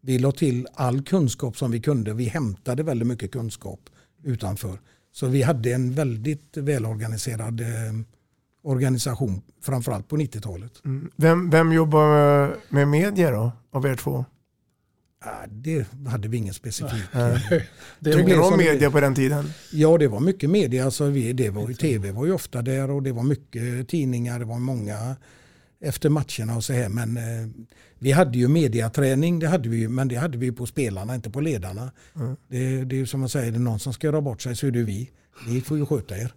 vi 0.00 0.18
la 0.18 0.32
till 0.32 0.66
all 0.74 1.02
kunskap 1.02 1.56
som 1.56 1.70
vi 1.70 1.80
kunde. 1.80 2.14
Vi 2.14 2.24
hämtade 2.24 2.82
väldigt 2.82 3.08
mycket 3.08 3.32
kunskap 3.32 3.80
utanför. 4.24 4.78
Så 5.12 5.26
vi 5.26 5.42
hade 5.42 5.72
en 5.72 5.92
väldigt 5.94 6.56
välorganiserad 6.56 7.60
eh, 7.60 7.66
organisation, 8.62 9.42
framförallt 9.62 10.08
på 10.08 10.16
90-talet. 10.16 10.72
Mm. 10.84 11.10
Vem, 11.16 11.50
vem 11.50 11.72
jobbar 11.72 12.08
med, 12.08 12.56
med 12.68 12.88
media 12.88 13.30
då, 13.30 13.52
av 13.70 13.86
er 13.86 13.94
två? 13.96 14.24
Det 15.48 15.86
hade 16.08 16.28
vi 16.28 16.36
ingen 16.36 16.54
specifik. 16.54 17.02
Nej. 17.14 17.40
Det 17.98 18.12
Tyckte 18.12 18.34
det- 18.34 18.56
media 18.56 18.90
på 18.90 19.00
den 19.00 19.14
tiden? 19.14 19.44
Ja, 19.72 19.98
det 19.98 20.08
var 20.08 20.20
mycket 20.20 20.50
media. 20.50 20.84
Alltså 20.84 21.04
vi, 21.04 21.32
det 21.32 21.50
var 21.50 21.68
ju, 21.68 21.74
tv 21.74 22.12
var 22.12 22.26
ju 22.26 22.32
ofta 22.32 22.62
där 22.62 22.90
och 22.90 23.02
det 23.02 23.12
var 23.12 23.22
mycket 23.22 23.88
tidningar. 23.88 24.38
Det 24.38 24.44
var 24.44 24.58
många 24.58 25.16
efter 25.80 26.08
matcherna 26.08 26.56
och 26.56 26.64
så 26.64 26.72
här. 26.72 26.88
Men 26.88 27.16
eh, 27.16 27.48
vi 27.98 28.12
hade 28.12 28.38
ju 28.38 28.48
mediaträning, 28.48 29.38
det 29.38 29.48
hade 29.48 29.68
vi 29.68 29.88
men 29.88 30.08
det 30.08 30.16
hade 30.16 30.38
vi 30.38 30.52
på 30.52 30.66
spelarna, 30.66 31.14
inte 31.14 31.30
på 31.30 31.40
ledarna. 31.40 31.92
Mm. 32.16 32.36
Det, 32.48 32.84
det 32.84 33.00
är 33.00 33.04
som 33.04 33.20
man 33.20 33.28
säger, 33.28 33.52
det 33.52 33.58
är 33.58 33.60
någon 33.60 33.78
som 33.78 33.92
ska 33.92 34.06
göra 34.06 34.20
bort 34.20 34.42
sig 34.42 34.56
så 34.56 34.66
är 34.66 34.70
det 34.70 34.82
vi. 34.82 35.10
Ni 35.48 35.60
får 35.60 35.78
ju 35.78 35.86
sköta 35.86 36.16
er. 36.18 36.32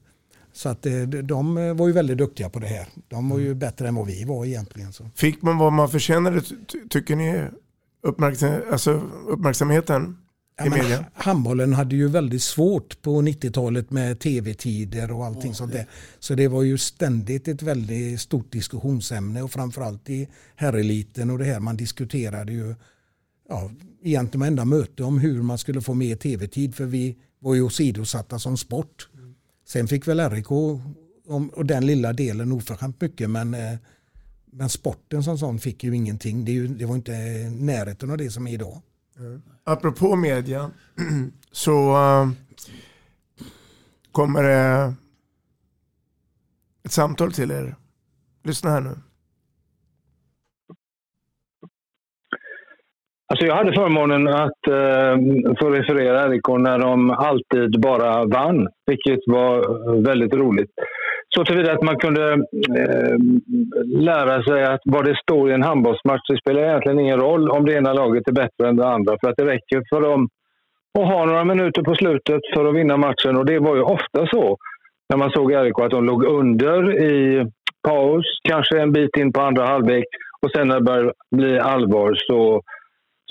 Så 0.54 0.70
att 0.70 0.86
eh, 0.86 1.02
de- 1.02 1.78
var 1.78 1.88
ju 1.88 1.94
väldigt 1.94 2.18
duktiga 2.18 2.50
på 2.50 2.60
det 2.60 2.68
här. 2.68 2.88
De 3.08 3.30
var 3.30 3.40
ju 3.40 3.54
bättre 3.56 3.88
än 3.88 3.96
vad 3.96 4.08
vi 4.08 4.24
var 4.24 4.46
egentligen. 4.46 4.94
Så. 4.94 5.10
Fick 5.16 5.42
man 5.42 5.58
vad 5.58 5.74
man 5.74 5.90
förtjänade, 5.90 6.42
ty- 6.42 6.56
ty- 6.68 6.88
tycker 6.90 7.16
ni, 7.16 7.44
uppmärksam, 8.04 8.54
alltså 8.72 8.92
uppmärksamheten 9.28 10.18
Ja, 10.60 10.70
men 10.70 11.06
handbollen 11.14 11.74
hade 11.74 11.96
ju 11.96 12.08
väldigt 12.08 12.42
svårt 12.42 13.02
på 13.02 13.22
90-talet 13.22 13.92
med 13.92 14.20
tv-tider 14.20 15.12
och 15.12 15.26
allting 15.26 15.54
sånt 15.54 15.74
där. 15.74 15.86
Så 16.20 16.36
det 16.36 16.48
var 16.48 16.64
ju 16.64 16.78
ständigt 16.78 17.48
ett 17.48 17.62
väldigt 17.62 18.22
stort 18.22 18.52
diskussionsämne 18.52 19.42
och 19.42 19.52
framförallt 19.52 20.10
i 20.10 20.28
herreliten 20.56 21.30
och 21.30 21.38
det 21.38 21.46
här 21.46 21.60
man 21.60 21.78
diskuterade 21.78 22.54
ju 22.54 22.76
ja, 23.50 23.72
egentligen 24.04 24.40
varenda 24.40 24.66
möte 24.66 25.04
om 25.04 25.20
hur 25.20 25.42
man 25.42 25.58
skulle 25.58 25.82
få 25.82 25.94
mer 25.94 26.16
tv-tid 26.16 26.76
för 26.76 26.86
vi 26.86 27.16
var 27.40 27.56
ju 27.56 27.62
åsidosatta 27.62 28.40
som 28.40 28.58
sport. 28.58 29.10
Sen 29.68 29.88
fick 29.88 30.08
väl 30.08 30.30
RIK 30.30 30.52
och 31.54 31.66
den 31.66 31.86
lilla 31.86 32.14
delen 32.14 32.52
oförskämt 32.52 33.02
mycket 33.02 33.30
men, 33.30 33.54
eh, 33.54 33.78
men 34.46 34.70
sporten 34.70 35.24
som 35.24 35.38
sån 35.38 35.60
fick 35.60 35.84
ju 35.84 35.96
ingenting. 35.96 36.46
Det, 36.46 36.52
ju, 36.52 36.68
det 36.68 36.86
var 36.86 36.96
inte 36.96 37.12
närheten 37.50 38.12
av 38.12 38.18
det 38.18 38.32
som 38.32 38.48
är 38.48 38.54
idag. 38.54 38.82
Eh, 39.20 39.40
apropå 39.64 40.16
media 40.16 40.72
så 41.52 41.72
eh, 41.92 42.28
kommer 44.12 44.44
det 44.44 44.94
ett 46.86 46.92
samtal 46.92 47.32
till 47.32 47.52
er. 47.52 47.76
Lyssna 48.44 48.70
här 48.70 48.82
nu. 48.82 48.96
Alltså 53.28 53.46
jag 53.46 53.56
hade 53.56 53.74
förmånen 53.74 54.28
att 54.28 54.68
eh, 54.68 55.56
få 55.60 55.70
referera 55.70 56.30
RIK 56.30 56.48
när 56.48 56.80
de 56.80 57.10
alltid 57.10 57.82
bara 57.82 58.26
vann, 58.26 58.68
vilket 58.86 59.20
var 59.26 60.02
väldigt 60.02 60.34
roligt. 60.34 60.72
Så 61.36 61.46
tillvida 61.46 61.74
att 61.74 61.84
man 61.84 61.98
kunde 61.98 62.34
eh, 62.80 63.18
lära 63.86 64.44
sig 64.44 64.66
att 64.66 64.82
vad 64.86 65.06
det 65.06 65.16
står 65.24 65.50
i 65.50 65.54
en 65.54 65.64
handbollsmatch, 65.64 66.28
det 66.30 66.38
spelar 66.38 66.62
egentligen 66.62 67.00
ingen 67.00 67.20
roll 67.20 67.50
om 67.50 67.66
det 67.66 67.74
ena 67.74 67.94
laget 67.94 68.28
är 68.28 68.32
bättre 68.32 68.68
än 68.70 68.76
det 68.76 68.88
andra. 68.88 69.18
För 69.22 69.30
att 69.30 69.38
det 69.38 69.46
räcker 69.46 69.84
för 69.90 70.02
dem 70.02 70.30
att 71.00 71.08
ha 71.08 71.26
några 71.26 71.44
minuter 71.44 71.82
på 71.82 71.96
slutet 71.96 72.42
för 72.54 72.66
att 72.66 72.76
vinna 72.76 72.98
matchen. 72.98 73.38
Och 73.38 73.46
det 73.46 73.60
var 73.60 73.76
ju 73.76 73.82
ofta 73.82 74.28
så 74.28 74.58
när 75.10 75.18
man 75.18 75.32
såg 75.32 75.56
RIK 75.56 75.80
att 75.80 75.92
de 75.92 76.06
låg 76.06 76.24
under 76.24 77.04
i 77.04 77.46
paus, 77.88 78.26
kanske 78.50 78.80
en 78.82 78.92
bit 78.92 79.18
in 79.18 79.34
på 79.34 79.42
andra 79.42 79.66
halvlek 79.66 80.06
och 80.42 80.52
sen 80.52 80.68
när 80.68 80.76
det 80.76 80.86
började 80.86 81.14
bli 81.36 81.60
allvar 81.60 82.14
så 82.16 82.62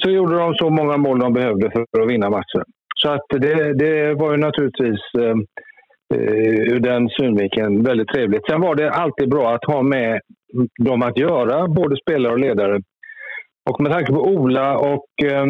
så 0.02 0.10
gjorde 0.10 0.38
de 0.38 0.54
så 0.54 0.70
många 0.70 0.96
mål 0.96 1.18
de 1.18 1.32
behövde 1.32 1.70
för 1.70 2.00
att 2.02 2.10
vinna 2.10 2.30
matchen. 2.30 2.64
Så 2.96 3.08
att 3.10 3.26
det, 3.28 3.72
det 3.72 4.14
var 4.14 4.30
ju 4.30 4.36
naturligtvis 4.36 5.00
eh, 5.18 5.34
Eh, 6.14 6.72
ur 6.72 6.80
den 6.80 7.08
synvinkeln 7.08 7.82
väldigt 7.82 8.08
trevligt. 8.08 8.46
Sen 8.50 8.60
var 8.60 8.74
det 8.74 8.90
alltid 8.90 9.28
bra 9.28 9.54
att 9.54 9.64
ha 9.64 9.82
med 9.82 10.20
dem 10.78 11.02
att 11.02 11.18
göra, 11.18 11.68
både 11.68 11.96
spelare 11.96 12.32
och 12.32 12.38
ledare. 12.38 12.80
Och 13.70 13.80
med 13.80 13.92
tanke 13.92 14.12
på 14.12 14.22
Ola 14.22 14.78
och 14.78 15.06
eh, 15.24 15.46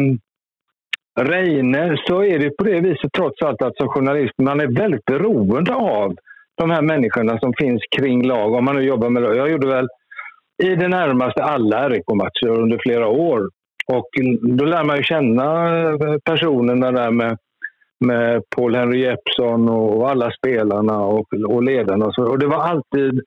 Reine 1.21 1.97
så 2.07 2.23
är 2.23 2.39
det 2.39 2.57
på 2.57 2.63
det 2.63 2.79
viset 2.79 3.11
trots 3.17 3.41
allt 3.41 3.61
att 3.61 3.77
som 3.77 3.87
journalist 3.87 4.33
man 4.37 4.59
är 4.59 4.79
väldigt 4.79 5.05
beroende 5.05 5.73
av 5.73 6.15
de 6.57 6.69
här 6.69 6.81
människorna 6.81 7.39
som 7.39 7.53
finns 7.53 7.81
kring 7.97 8.27
lag. 8.27 8.53
Om 8.53 8.65
man 8.65 8.75
nu 8.75 8.81
jobbar 8.81 9.09
med. 9.09 9.23
Jag 9.23 9.51
gjorde 9.51 9.67
väl 9.67 9.87
i 10.63 10.75
det 10.75 10.87
närmaste 10.87 11.43
alla 11.43 11.89
RIK-matcher 11.89 12.59
under 12.59 12.77
flera 12.77 13.07
år. 13.07 13.49
Och 13.87 14.09
då 14.41 14.65
lär 14.65 14.83
man 14.83 14.97
ju 14.97 15.03
känna 15.03 15.77
eh, 15.79 16.17
personerna 16.23 16.91
där 16.91 17.11
med, 17.11 17.37
med 17.99 18.41
Paul 18.55 18.75
Henry 18.75 18.99
Jeppsson 19.01 19.69
och 19.69 20.09
alla 20.09 20.31
spelarna 20.31 20.99
och, 20.99 21.27
och 21.47 21.63
ledarna. 21.63 22.05
Och, 22.05 22.13
så. 22.13 22.23
och 22.23 22.39
det 22.39 22.47
var 22.47 22.61
alltid 22.63 23.21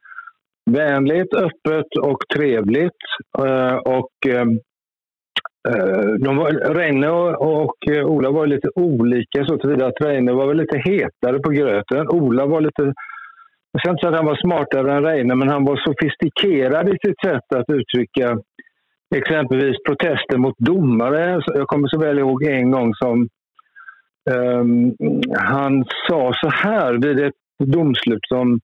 vänligt, 0.71 1.35
öppet 1.35 1.87
och 2.03 2.19
trevligt. 2.35 3.03
Eh, 3.39 3.77
och 3.77 4.13
eh, 4.29 4.47
eh 5.69 6.05
de 6.25 6.37
var, 6.37 6.75
Reine 6.75 7.09
och, 7.09 7.63
och 7.63 7.77
Ola 8.05 8.31
var 8.31 8.47
lite 8.47 8.69
olika 8.75 9.45
så 9.45 9.59
tillvida 9.59 9.87
att 9.87 10.01
Reine 10.01 10.33
var 10.33 10.47
väl 10.47 10.57
lite 10.57 10.79
hetare 10.79 11.39
på 11.39 11.51
gröten. 11.51 12.09
Ola 12.09 12.47
var 12.47 12.61
lite 12.61 12.95
jag 13.73 13.81
ska 13.81 13.91
inte 13.91 14.01
säga 14.01 14.11
att 14.11 14.17
han 14.17 14.27
var 14.27 14.37
smartare 14.37 14.93
än 14.97 15.05
Reine, 15.05 15.35
men 15.35 15.49
han 15.49 15.65
var 15.65 15.77
sofistikerad 15.77 16.89
i 16.89 16.97
sitt 17.07 17.21
sätt 17.25 17.55
att 17.55 17.71
uttrycka 17.71 18.39
exempelvis 19.15 19.77
protester 19.87 20.39
mot 20.39 20.59
domare. 20.59 21.41
Jag 21.47 21.67
kommer 21.67 21.89
så 21.89 21.99
väl 21.99 22.19
ihåg 22.19 22.43
en 22.43 22.71
gång 22.71 22.95
som 22.95 23.29
Ehm, 24.31 24.95
han 25.39 25.85
sa 26.09 26.33
så 26.35 26.49
här 26.49 26.93
vid 26.93 27.21
ett 27.21 27.35
domslut 27.65 28.25
som 28.29 28.61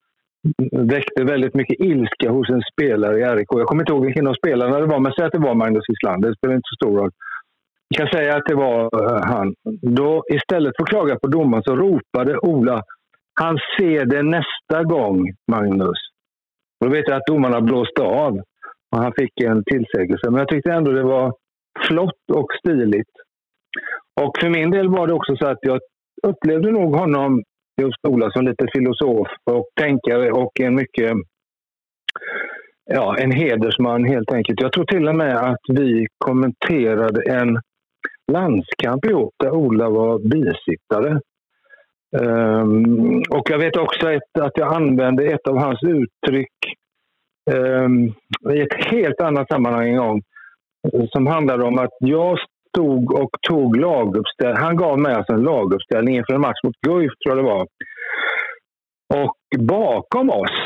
väckte 0.72 1.24
väldigt 1.24 1.54
mycket 1.54 1.80
ilska 1.80 2.30
hos 2.30 2.50
en 2.50 2.62
spelare 2.72 3.18
i 3.18 3.24
RIK. 3.24 3.48
Jag 3.50 3.66
kommer 3.66 3.82
inte 3.82 3.92
ihåg 3.92 4.04
vilken 4.04 4.26
av 4.26 4.34
spelarna 4.34 4.78
det 4.78 4.86
var, 4.86 5.00
men 5.00 5.12
säg 5.12 5.26
att 5.26 5.32
det 5.32 5.38
var 5.38 5.54
Magnus 5.54 5.84
Wislander. 5.88 6.28
Det 6.28 6.36
spelar 6.36 6.54
inte 6.54 6.68
så 6.74 6.86
stor 6.86 6.98
roll. 6.98 7.10
Jag 7.88 7.98
kan 7.98 8.20
säga 8.20 8.36
att 8.36 8.46
det 8.46 8.54
var 8.54 8.80
eh, 8.82 9.22
han. 9.24 9.54
Då, 9.82 10.24
istället 10.32 10.76
för 10.76 10.82
att 10.82 10.88
klaga 10.88 11.18
på 11.18 11.26
domaren 11.26 11.62
så 11.62 11.76
ropade 11.76 12.38
Ola 12.38 12.82
han 13.40 13.58
ser 13.78 14.04
det 14.04 14.22
nästa 14.22 14.84
gång, 14.84 15.32
Magnus. 15.50 15.98
Då 16.80 16.88
vet 16.88 17.08
jag 17.08 17.16
att 17.16 17.26
domarna 17.26 17.60
blåste 17.60 18.02
av 18.02 18.38
och 18.90 18.98
han 18.98 19.12
fick 19.18 19.40
en 19.40 19.64
tillsägelse. 19.64 20.30
Men 20.30 20.38
jag 20.38 20.48
tyckte 20.48 20.72
ändå 20.72 20.90
det 20.92 21.02
var 21.02 21.34
flott 21.86 22.30
och 22.32 22.52
stiligt. 22.60 23.10
Och 24.22 24.32
för 24.40 24.48
min 24.48 24.70
del 24.70 24.88
var 24.88 25.06
det 25.06 25.12
också 25.12 25.36
så 25.36 25.46
att 25.46 25.58
jag 25.60 25.80
upplevde 26.22 26.70
nog 26.72 26.96
honom, 26.96 27.42
just 27.82 28.06
Ola, 28.08 28.30
som 28.30 28.44
lite 28.44 28.66
filosof 28.72 29.28
och 29.50 29.66
tänkare 29.80 30.32
och 30.32 30.60
en 30.60 30.74
mycket 30.74 31.12
ja, 32.84 33.16
en 33.18 33.32
hedersman 33.32 34.04
helt 34.04 34.32
enkelt. 34.32 34.60
Jag 34.60 34.72
tror 34.72 34.84
till 34.84 35.08
och 35.08 35.16
med 35.16 35.36
att 35.36 35.64
vi 35.68 36.06
kommenterade 36.18 37.22
en 37.32 37.60
landskamp 38.32 39.04
ihop 39.04 39.34
där 39.38 39.50
Ola 39.50 39.90
var 39.90 40.18
bisittare. 40.18 41.20
Um, 42.16 43.22
och 43.30 43.50
jag 43.50 43.58
vet 43.58 43.76
också 43.76 44.12
ett, 44.12 44.40
att 44.40 44.52
jag 44.54 44.74
använde 44.74 45.26
ett 45.26 45.48
av 45.48 45.58
hans 45.58 45.82
uttryck 45.82 46.56
um, 47.50 48.14
i 48.54 48.60
ett 48.60 48.84
helt 48.90 49.20
annat 49.20 49.48
sammanhang 49.48 49.88
en 49.88 49.96
gång. 49.96 50.22
Som 51.12 51.26
handlade 51.26 51.64
om 51.64 51.78
att 51.78 51.96
jag 51.98 52.38
stod 52.78 53.12
och 53.12 53.30
tog 53.48 53.76
laguppställning. 53.76 54.62
Han 54.62 54.76
gav 54.76 54.98
mig 54.98 55.14
alltså 55.14 55.32
en 55.32 55.42
laguppställning 55.42 56.16
inför 56.16 56.34
en 56.34 56.40
match 56.40 56.62
mot 56.64 56.80
Guif, 56.86 57.12
tror 57.12 57.36
jag 57.36 57.44
det 57.44 57.50
var. 57.54 57.66
Och 59.24 59.36
bakom 59.58 60.30
oss, 60.30 60.56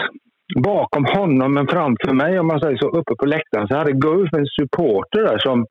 bakom 0.65 1.05
honom 1.05 1.55
men 1.55 1.67
framför 1.67 2.13
mig 2.15 2.39
om 2.39 2.47
man 2.47 2.61
säger 2.61 2.77
så, 2.77 2.89
uppe 2.89 3.15
på 3.15 3.27
läktaren 3.27 3.69
så 3.69 3.77
hade 3.77 3.93
Guif 3.93 4.33
en 4.33 4.47
supporter 4.61 5.23
där 5.23 5.39
som, 5.39 5.67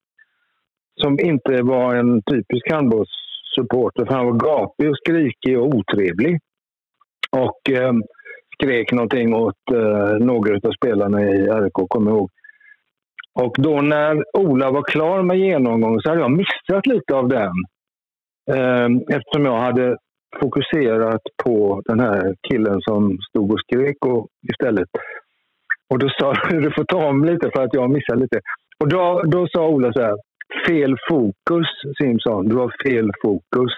som 1.02 1.20
inte 1.20 1.64
var 1.64 1.96
en 1.96 2.22
typisk 2.32 2.72
handbollssupporter 2.72 4.06
för 4.06 4.14
han 4.14 4.26
var 4.26 4.38
gapig 4.48 4.90
och 4.90 4.98
skrikig 4.98 5.60
och 5.60 5.68
otrevlig. 5.68 6.40
Och 7.32 7.70
eh, 7.70 7.94
skrek 8.54 8.92
någonting 8.92 9.36
åt 9.36 9.64
eh, 9.74 10.26
några 10.26 10.56
av 10.56 10.72
spelarna 10.72 11.22
i 11.22 11.48
RK, 11.48 11.90
kommer 11.90 12.12
jag 12.12 12.18
ihåg. 12.18 12.30
Och 13.34 13.56
då 13.58 13.82
när 13.82 14.24
Ola 14.38 14.72
var 14.72 14.84
klar 14.84 15.22
med 15.22 15.38
genomgången 15.38 16.00
så 16.02 16.10
hade 16.10 16.22
jag 16.22 16.32
missat 16.32 16.88
lite 16.88 17.16
av 17.16 17.28
den. 17.28 17.54
Ehm, 18.52 18.98
eftersom 18.98 19.46
jag 19.46 19.60
hade 19.60 19.98
fokuserat 20.40 21.22
på 21.44 21.82
den 21.86 22.00
här 22.00 22.36
killen 22.50 22.82
som 22.82 23.18
stod 23.30 23.52
och 23.52 23.60
skrek 23.60 24.06
och, 24.06 24.28
istället. 24.52 24.90
Och 25.90 26.00
då 26.00 26.10
sa 26.10 26.34
du 26.50 26.72
får 26.72 26.84
ta 26.84 27.08
om 27.08 27.26
lite 27.26 27.50
för 27.56 27.64
att 27.64 27.74
jag 27.74 27.90
missade 27.90 28.22
lite. 28.22 28.40
Och 28.80 28.90
då, 28.90 29.22
då 29.26 29.48
sa 29.48 29.68
Ola 29.68 29.94
så 29.94 30.02
här, 30.02 30.18
fel 30.68 30.96
fokus 31.10 31.68
Simson, 32.02 32.50
du 32.50 32.56
har 32.56 32.74
fel 32.84 33.12
fokus. 33.22 33.72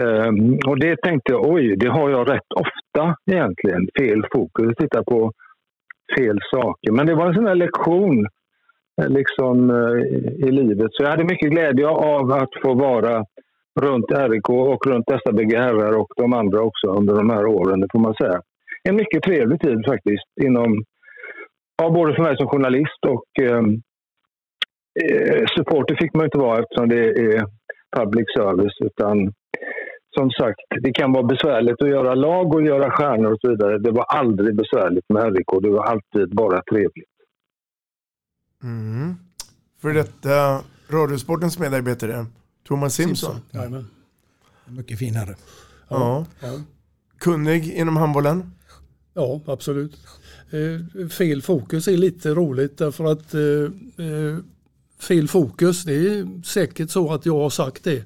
Um, 0.00 0.58
och 0.66 0.78
det 0.78 0.96
tänkte 0.96 1.32
jag, 1.32 1.46
oj, 1.46 1.76
det 1.76 1.88
har 1.88 2.10
jag 2.10 2.30
rätt 2.30 2.52
ofta 2.54 3.16
egentligen, 3.30 3.88
fel 3.98 4.26
fokus, 4.32 4.76
titta 4.76 5.04
på 5.04 5.32
fel 6.16 6.38
saker. 6.50 6.92
Men 6.92 7.06
det 7.06 7.14
var 7.14 7.26
en 7.26 7.34
sån 7.34 7.46
här 7.46 7.54
lektion 7.54 8.26
Eh, 9.00 9.08
liksom 9.08 9.70
eh, 9.70 10.48
i 10.48 10.50
livet. 10.50 10.88
Så 10.92 11.02
jag 11.02 11.10
hade 11.10 11.24
mycket 11.24 11.50
glädje 11.50 11.88
av 11.88 12.32
att 12.32 12.50
få 12.62 12.74
vara 12.74 13.24
runt 13.80 14.10
RIK 14.10 14.48
och 14.48 14.86
runt 14.86 15.06
dessa 15.06 15.32
bägge 15.32 15.58
herrar 15.58 15.92
och 15.92 16.12
de 16.16 16.32
andra 16.32 16.60
också 16.62 16.86
under 16.86 17.14
de 17.14 17.30
här 17.30 17.46
åren, 17.46 17.80
det 17.80 17.88
får 17.92 17.98
man 17.98 18.14
säga. 18.14 18.40
En 18.88 18.96
mycket 18.96 19.22
trevlig 19.22 19.60
tid 19.60 19.84
faktiskt, 19.86 20.28
inom, 20.42 20.84
ja, 21.82 21.90
både 21.90 22.14
för 22.14 22.22
mig 22.22 22.36
som 22.36 22.48
journalist 22.48 23.04
och 23.06 23.44
ehm, 23.44 23.80
eh, 25.02 25.44
supporter 25.56 25.96
fick 26.00 26.14
man 26.14 26.24
inte 26.24 26.38
vara 26.38 26.58
eftersom 26.58 26.88
det 26.88 27.04
är 27.04 27.42
public 27.96 28.26
service. 28.36 28.76
Utan 28.80 29.32
som 30.16 30.30
sagt, 30.30 30.60
det 30.80 30.92
kan 30.92 31.12
vara 31.12 31.22
besvärligt 31.22 31.82
att 31.82 31.88
göra 31.88 32.14
lag 32.14 32.54
och 32.54 32.62
göra 32.62 32.90
stjärnor 32.90 33.32
och 33.32 33.40
så 33.40 33.50
vidare. 33.50 33.78
Det 33.78 33.90
var 33.90 34.04
aldrig 34.04 34.56
besvärligt 34.56 35.08
med 35.08 35.36
RIK, 35.36 35.62
det 35.62 35.70
var 35.70 35.84
alltid 35.84 36.34
bara 36.36 36.62
trevligt. 36.62 37.11
Mm. 38.62 39.14
För 39.80 39.94
detta 39.94 40.64
Radiosportens 40.88 41.58
medarbetare 41.58 42.26
Thomas 42.68 42.94
Simpson. 42.94 43.40
Simpson. 43.52 43.86
Mycket 44.66 44.98
finare. 44.98 45.36
Ja. 45.88 46.26
ja. 46.40 46.60
Kunnig 47.18 47.72
inom 47.72 47.96
handbollen? 47.96 48.52
Ja, 49.14 49.40
absolut. 49.46 49.96
Eh, 50.50 51.08
fel 51.08 51.42
fokus 51.42 51.88
är 51.88 51.96
lite 51.96 52.34
roligt 52.34 52.78
därför 52.78 53.04
att 53.04 53.34
eh, 53.34 54.06
eh, 54.06 54.38
fel 54.98 55.28
fokus, 55.28 55.84
det 55.84 55.94
är 55.94 56.42
säkert 56.44 56.90
så 56.90 57.12
att 57.12 57.26
jag 57.26 57.38
har 57.38 57.50
sagt 57.50 57.84
det. 57.84 58.04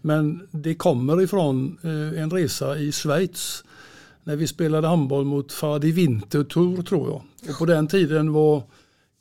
Men 0.00 0.48
det 0.50 0.74
kommer 0.74 1.22
ifrån 1.22 1.78
eh, 1.82 2.22
en 2.22 2.30
resa 2.30 2.78
i 2.78 2.92
Schweiz 2.92 3.64
när 4.24 4.36
vi 4.36 4.46
spelade 4.46 4.88
handboll 4.88 5.24
mot 5.24 5.52
Fadi 5.52 5.92
Winterthur 5.92 6.82
tror 6.82 7.08
jag. 7.08 7.50
Och 7.50 7.58
på 7.58 7.66
den 7.66 7.88
tiden 7.88 8.32
var 8.32 8.62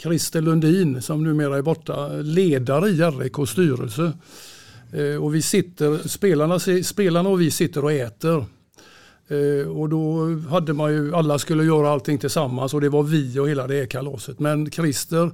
Christer 0.02 0.42
Lundin 0.42 1.02
som 1.02 1.24
numera 1.24 1.58
är 1.58 1.62
borta 1.62 2.08
ledare 2.08 2.90
i 2.90 3.02
RIKs 3.02 3.52
styrelse. 3.52 4.12
Eh, 4.94 5.24
och 5.24 5.36
vi 5.36 5.42
sitter, 5.42 6.08
spelarna, 6.08 6.60
spelarna 6.84 7.30
och 7.30 7.42
vi 7.42 7.52
sitter 7.52 7.84
och 7.84 7.92
äter. 7.92 8.46
Eh, 9.28 9.68
och 9.68 9.90
då 9.90 10.26
hade 10.50 10.74
man 10.74 10.94
ju, 10.94 11.16
alla 11.16 11.40
skulle 11.40 11.64
göra 11.64 11.90
allting 11.90 12.18
tillsammans 12.18 12.74
och 12.74 12.82
det 12.82 12.90
var 12.90 13.04
vi 13.04 13.40
och 13.40 13.50
hela 13.50 13.68
det 13.68 13.88
kalaset. 13.88 14.40
Men 14.40 14.72
Christer, 14.72 15.32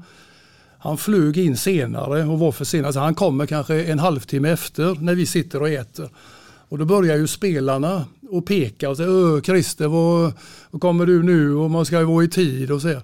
han 0.78 0.98
flög 0.98 1.38
in 1.38 1.58
senare 1.58 2.24
och 2.24 2.40
var 2.40 2.52
för 2.52 2.66
sen. 2.66 2.86
han 2.96 3.16
kommer 3.16 3.46
kanske 3.46 3.84
en 3.84 4.00
halvtimme 4.00 4.50
efter 4.50 4.96
när 4.96 5.16
vi 5.16 5.26
sitter 5.26 5.62
och 5.62 5.70
äter. 5.70 6.10
Och 6.70 6.78
då 6.78 6.86
börjar 6.86 7.18
ju 7.18 7.28
spelarna 7.28 8.06
och 8.30 8.46
peka 8.46 8.90
och 8.90 8.98
säga 8.98 9.42
Christer, 9.44 9.88
vad, 9.88 10.34
vad 10.72 10.82
kommer 10.82 11.06
du 11.06 11.24
nu 11.24 11.56
och 11.56 11.72
man 11.72 11.86
ska 11.86 12.00
ju 12.00 12.06
vara 12.06 12.24
i 12.24 12.28
tid 12.28 12.72
och 12.72 12.82
så. 12.82 13.02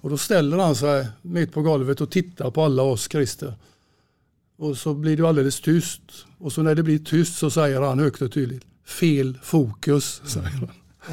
Och 0.00 0.10
då 0.10 0.18
ställer 0.18 0.58
han 0.58 0.76
sig 0.76 1.08
mitt 1.22 1.52
på 1.52 1.62
golvet 1.62 2.00
och 2.00 2.10
tittar 2.10 2.50
på 2.50 2.62
alla 2.64 2.82
oss 2.82 3.08
Christer. 3.10 3.54
Och 4.58 4.76
så 4.76 4.94
blir 4.94 5.16
det 5.16 5.28
alldeles 5.28 5.60
tyst. 5.60 6.00
Och 6.38 6.52
så 6.52 6.62
när 6.62 6.74
det 6.74 6.82
blir 6.82 6.98
tyst 6.98 7.38
så 7.38 7.50
säger 7.50 7.80
han 7.80 7.98
högt 7.98 8.22
och 8.22 8.32
tydligt, 8.32 8.64
fel 8.84 9.38
fokus. 9.42 10.22
Säger 10.24 10.48
han. 10.48 10.70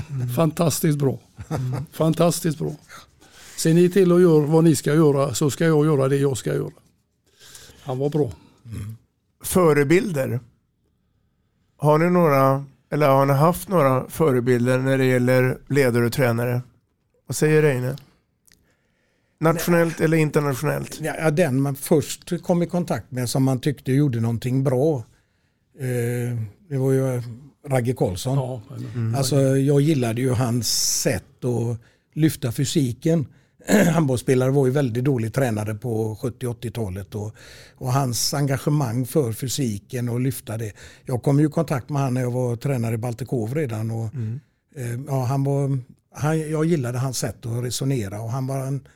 Mm. 0.09 0.29
Fantastiskt 0.29 0.97
bra. 0.97 1.19
Mm. 1.49 1.85
Fantastiskt 1.91 2.57
bra. 2.59 2.75
Se 3.57 3.73
ni 3.73 3.89
till 3.89 4.11
att 4.11 4.21
göra 4.21 4.45
vad 4.45 4.63
ni 4.63 4.75
ska 4.75 4.95
göra 4.95 5.33
så 5.33 5.49
ska 5.49 5.65
jag 5.65 5.85
göra 5.85 6.07
det 6.07 6.17
jag 6.17 6.37
ska 6.37 6.53
göra. 6.53 6.73
Han 7.83 7.97
var 7.97 8.09
bra. 8.09 8.31
Mm. 8.65 8.97
Förebilder. 9.43 10.39
Har 11.77 11.97
ni 11.97 12.09
några, 12.09 12.65
eller 12.89 13.07
har 13.07 13.25
ni 13.25 13.33
haft 13.33 13.67
några 13.67 14.09
förebilder 14.09 14.77
när 14.77 14.97
det 14.97 15.05
gäller 15.05 15.57
ledare 15.67 16.05
och 16.05 16.13
tränare? 16.13 16.61
Vad 17.27 17.35
säger 17.35 17.61
Reine? 17.61 17.95
Nationellt 19.39 20.01
eller 20.01 20.17
internationellt? 20.17 20.99
Ja, 21.01 21.31
den 21.31 21.61
man 21.61 21.75
först 21.75 22.43
kom 22.43 22.63
i 22.63 22.67
kontakt 22.67 23.11
med 23.11 23.29
som 23.29 23.43
man 23.43 23.59
tyckte 23.59 23.91
gjorde 23.91 24.19
någonting 24.19 24.63
bra. 24.63 25.03
Eh, 25.79 26.37
det 26.69 26.77
var 26.77 26.91
ju 26.91 27.21
Ragge 27.67 27.93
Karlsson. 27.93 28.37
Ja, 28.37 28.61
mm. 28.95 29.15
Alltså, 29.15 29.57
jag 29.57 29.81
gillade 29.81 30.21
ju 30.21 30.31
hans 30.31 30.99
sätt 31.01 31.45
att 31.45 31.77
lyfta 32.13 32.51
fysiken. 32.51 33.25
Handbollsspelare 33.93 34.51
var 34.51 34.65
ju 34.65 34.71
väldigt 34.71 35.03
dålig 35.03 35.33
tränare 35.33 35.75
på 35.75 36.15
70-80-talet 36.15 37.15
och, 37.15 37.35
och, 37.75 37.93
hans 37.93 38.33
engagemang 38.33 39.05
för 39.05 39.33
fysiken 39.33 40.09
och 40.09 40.19
lyfta 40.19 40.57
det. 40.57 40.71
Jag 41.05 41.23
kom 41.23 41.39
ju 41.39 41.47
i 41.47 41.49
kontakt 41.49 41.89
med 41.89 42.01
honom 42.01 42.13
när 42.13 42.21
jag 42.21 42.31
var 42.31 42.55
tränare 42.55 42.95
i 42.95 42.97
Baltikov 42.97 43.55
redan. 43.55 43.91
Och, 43.91 44.13
mm. 44.13 44.39
eh, 44.75 44.99
ja, 45.07 45.23
han 45.23 45.43
var, 45.43 45.79
han, 46.13 46.51
jag 46.51 46.65
gillade 46.65 46.97
hans 46.97 47.17
sätt 47.17 47.45
att 47.45 47.63
resonera 47.63 48.21
och 48.21 48.31
han 48.31 48.47
var 48.47 48.59
en 48.59 48.87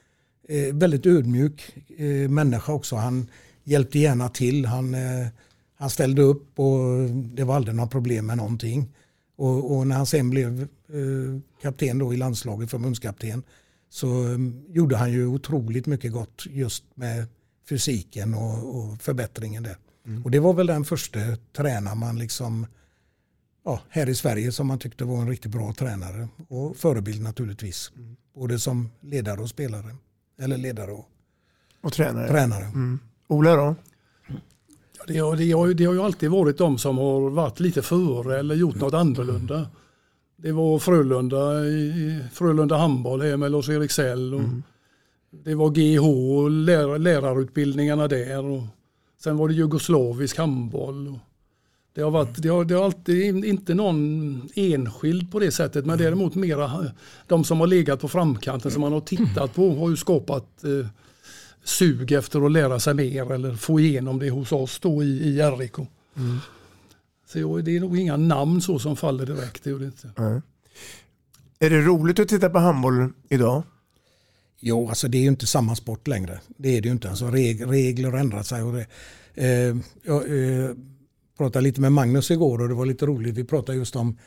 eh, 0.51 0.75
väldigt 0.75 1.05
ödmjuk 1.05 1.75
eh, 1.97 2.29
människa 2.29 2.73
också. 2.73 2.95
Han 2.95 3.27
hjälpte 3.63 3.99
gärna 3.99 4.29
till. 4.29 4.65
Han, 4.65 4.93
eh, 4.93 5.27
han 5.75 5.89
ställde 5.89 6.21
upp 6.21 6.59
och 6.59 7.09
det 7.09 7.43
var 7.43 7.55
aldrig 7.55 7.75
några 7.75 7.89
problem 7.89 8.25
med 8.25 8.37
någonting. 8.37 8.89
Och, 9.35 9.77
och 9.77 9.87
när 9.87 9.95
han 9.95 10.05
sen 10.05 10.29
blev 10.29 10.61
eh, 10.61 11.39
kapten 11.61 11.97
då 11.97 12.13
i 12.13 12.17
landslaget, 12.17 12.71
förbundskapten, 12.71 13.43
så 13.89 14.07
um, 14.07 14.65
gjorde 14.69 14.97
han 14.97 15.11
ju 15.11 15.27
otroligt 15.27 15.85
mycket 15.85 16.11
gott 16.11 16.45
just 16.49 16.83
med 16.95 17.25
fysiken 17.69 18.33
och, 18.33 18.75
och 18.75 19.01
förbättringen 19.01 19.63
där. 19.63 19.77
Mm. 20.07 20.23
Och 20.23 20.31
det 20.31 20.39
var 20.39 20.53
väl 20.53 20.67
den 20.67 20.85
första 20.85 21.19
tränaren 21.57 21.97
man 21.97 22.19
liksom, 22.19 22.67
ja, 23.65 23.81
här 23.89 24.09
i 24.09 24.15
Sverige 24.15 24.51
som 24.51 24.67
man 24.67 24.79
tyckte 24.79 25.05
var 25.05 25.21
en 25.21 25.29
riktigt 25.29 25.51
bra 25.51 25.73
tränare. 25.73 26.27
Och 26.47 26.77
förebild 26.77 27.21
naturligtvis. 27.21 27.91
Mm. 27.95 28.15
Både 28.35 28.59
som 28.59 28.89
ledare 29.01 29.41
och 29.41 29.49
spelare. 29.49 29.95
Eller 30.39 30.57
ledare 30.57 30.91
och, 30.91 31.09
och 31.81 31.93
tränare. 31.93 32.27
tränare. 32.27 32.63
Mm. 32.63 32.99
Ola 33.27 33.55
då? 33.55 33.75
Ja, 34.97 35.03
det, 35.07 35.17
har, 35.17 35.35
det, 35.35 35.51
har, 35.51 35.67
det 35.73 35.85
har 35.85 35.93
ju 35.93 36.01
alltid 36.01 36.29
varit 36.29 36.57
de 36.57 36.77
som 36.77 36.97
har 36.97 37.29
varit 37.29 37.59
lite 37.59 37.81
före 37.81 38.39
eller 38.39 38.55
gjort 38.55 38.75
något 38.75 38.93
annorlunda. 38.93 39.67
Det 40.35 40.51
var 40.51 40.79
Frölunda, 40.79 41.39
Frölunda 42.33 42.77
handboll 42.77 43.21
här 43.21 43.37
med 43.37 43.51
Lars-Erik. 43.51 43.91
Och 44.33 44.39
mm. 44.39 44.63
Det 45.31 45.55
var 45.55 45.69
GH 45.69 46.05
och 46.37 46.51
lär, 46.51 46.97
lärarutbildningarna 46.99 48.07
där. 48.07 48.45
Och 48.45 48.63
sen 49.23 49.37
var 49.37 49.47
det 49.47 49.53
jugoslavisk 49.53 50.37
handboll. 50.37 51.07
Och 51.07 51.17
det 51.93 52.01
har, 52.01 52.11
varit, 52.11 52.41
det, 52.41 52.49
har, 52.49 52.65
det 52.65 52.73
har 52.73 52.85
alltid 52.85 53.45
inte 53.45 53.73
någon 53.73 54.49
enskild 54.55 55.31
på 55.31 55.39
det 55.39 55.51
sättet 55.51 55.85
men 55.85 55.97
däremot 55.97 56.35
mera 56.35 56.91
de 57.27 57.43
som 57.43 57.59
har 57.59 57.67
legat 57.67 57.99
på 57.99 58.07
framkanten 58.07 58.71
som 58.71 58.81
man 58.81 58.93
har 58.93 59.01
tittat 59.01 59.53
på 59.53 59.75
har 59.75 59.89
ju 59.89 59.97
skapat 59.97 60.63
eh, 60.63 60.87
sug 61.63 62.11
efter 62.11 62.45
att 62.45 62.51
lära 62.51 62.79
sig 62.79 62.93
mer 62.93 63.31
eller 63.31 63.55
få 63.55 63.79
igenom 63.79 64.19
det 64.19 64.29
hos 64.29 64.51
oss 64.51 64.79
då 64.79 65.03
i, 65.03 65.07
i 65.07 65.41
RIK. 65.41 65.77
Mm. 66.17 66.37
Så 67.27 67.57
det 67.57 67.75
är 67.75 67.79
nog 67.79 67.97
inga 67.97 68.17
namn 68.17 68.61
så 68.61 68.79
som 68.79 68.95
faller 68.95 69.25
direkt. 69.25 69.63
Det 69.63 69.69
är, 69.69 69.75
det 69.75 69.85
inte. 69.85 70.09
Mm. 70.17 70.41
är 71.59 71.69
det 71.69 71.81
roligt 71.81 72.19
att 72.19 72.27
titta 72.27 72.49
på 72.49 72.59
handboll 72.59 73.09
idag? 73.29 73.63
Jo, 74.59 74.89
alltså 74.89 75.07
det 75.07 75.17
är 75.17 75.21
ju 75.21 75.27
inte 75.27 75.47
samma 75.47 75.75
sport 75.75 76.07
längre. 76.07 76.39
Det 76.47 76.77
är 76.77 76.81
det 76.81 76.87
ju 76.87 76.91
inte. 76.91 77.09
Alltså 77.09 77.27
reg 77.27 77.71
regler 77.71 78.11
har 78.11 78.17
ändrat 78.17 78.47
sig. 78.47 78.63
Och 78.63 78.73
det, 78.73 78.85
eh, 79.35 79.75
jag 80.03 80.23
eh, 80.23 80.71
pratade 81.41 81.63
lite 81.63 81.81
med 81.81 81.91
Magnus 81.91 82.31
igår 82.31 82.61
och 82.61 82.67
det 82.67 82.73
var 82.73 82.85
lite 82.85 83.05
roligt. 83.05 83.35
Vi 83.35 83.43
pratade 83.43 83.77
just 83.77 83.95
om 83.95 84.17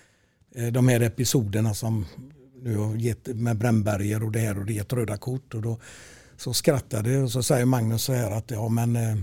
eh, 0.55 0.67
de 0.67 0.89
här 0.89 1.01
episoderna 1.01 1.75
som 1.75 2.07
nu 2.63 2.77
har 2.77 2.97
gett 2.97 3.27
med 3.27 3.59
Brännberger 3.59 4.25
och 4.25 4.33
det 4.33 4.39
här 4.39 4.59
och 4.59 4.67
det 4.67 4.73
gett 4.73 4.93
röda 4.93 5.17
kort. 5.17 5.55
Och 5.55 5.63
då 5.63 5.79
så 6.37 6.53
skrattade 6.53 7.19
och 7.19 7.31
så 7.31 7.43
säger 7.43 7.65
Magnus 7.65 8.03
så 8.03 8.13
här 8.13 8.31
att 8.31 8.51
ja 8.51 8.69
men 8.69 8.97
eh, 8.97 9.17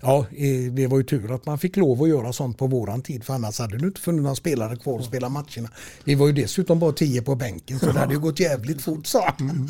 Ja, 0.00 0.26
eh, 0.36 0.72
det 0.72 0.86
var 0.86 0.98
ju 0.98 1.04
tur 1.04 1.34
att 1.34 1.46
man 1.46 1.58
fick 1.58 1.76
lov 1.76 2.02
att 2.02 2.08
göra 2.08 2.32
sånt 2.32 2.58
på 2.58 2.66
våran 2.66 3.02
tid 3.02 3.24
för 3.24 3.34
annars 3.34 3.58
hade 3.58 3.78
det 3.78 3.86
inte 3.86 4.00
funnits 4.00 4.22
några 4.22 4.34
spelare 4.34 4.76
kvar 4.76 4.98
att 4.98 5.04
spela 5.04 5.28
matcherna. 5.28 5.70
Vi 6.04 6.14
var 6.14 6.26
ju 6.26 6.32
dessutom 6.32 6.78
bara 6.78 6.92
tio 6.92 7.22
på 7.22 7.34
bänken 7.34 7.78
så 7.78 7.86
det 7.86 7.98
hade 7.98 8.14
ju 8.14 8.20
gått 8.20 8.40
jävligt 8.40 8.82
fort 8.82 9.06
sa 9.06 9.34
mm. 9.40 9.68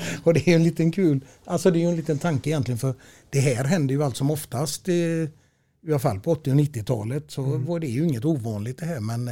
Och 0.24 0.34
det 0.34 0.48
är 0.48 0.54
en 0.54 0.64
liten 0.64 0.92
kul, 0.92 1.24
alltså 1.44 1.70
det 1.70 1.84
är 1.84 1.88
en 1.88 1.96
liten 1.96 2.18
tanke 2.18 2.50
egentligen 2.50 2.78
för 2.78 2.94
det 3.36 3.42
här 3.42 3.64
händer 3.64 3.94
ju 3.94 4.02
allt 4.02 4.16
som 4.16 4.30
oftast 4.30 4.88
i 4.88 5.28
alla 5.88 5.98
fall 5.98 6.20
på 6.20 6.32
80 6.32 6.50
och 6.50 6.56
90-talet 6.56 7.30
så 7.30 7.44
mm. 7.44 7.64
var 7.64 7.80
det 7.80 7.86
ju 7.86 8.04
inget 8.04 8.24
ovanligt 8.24 8.78
det 8.78 8.86
här 8.86 9.00
men 9.00 9.30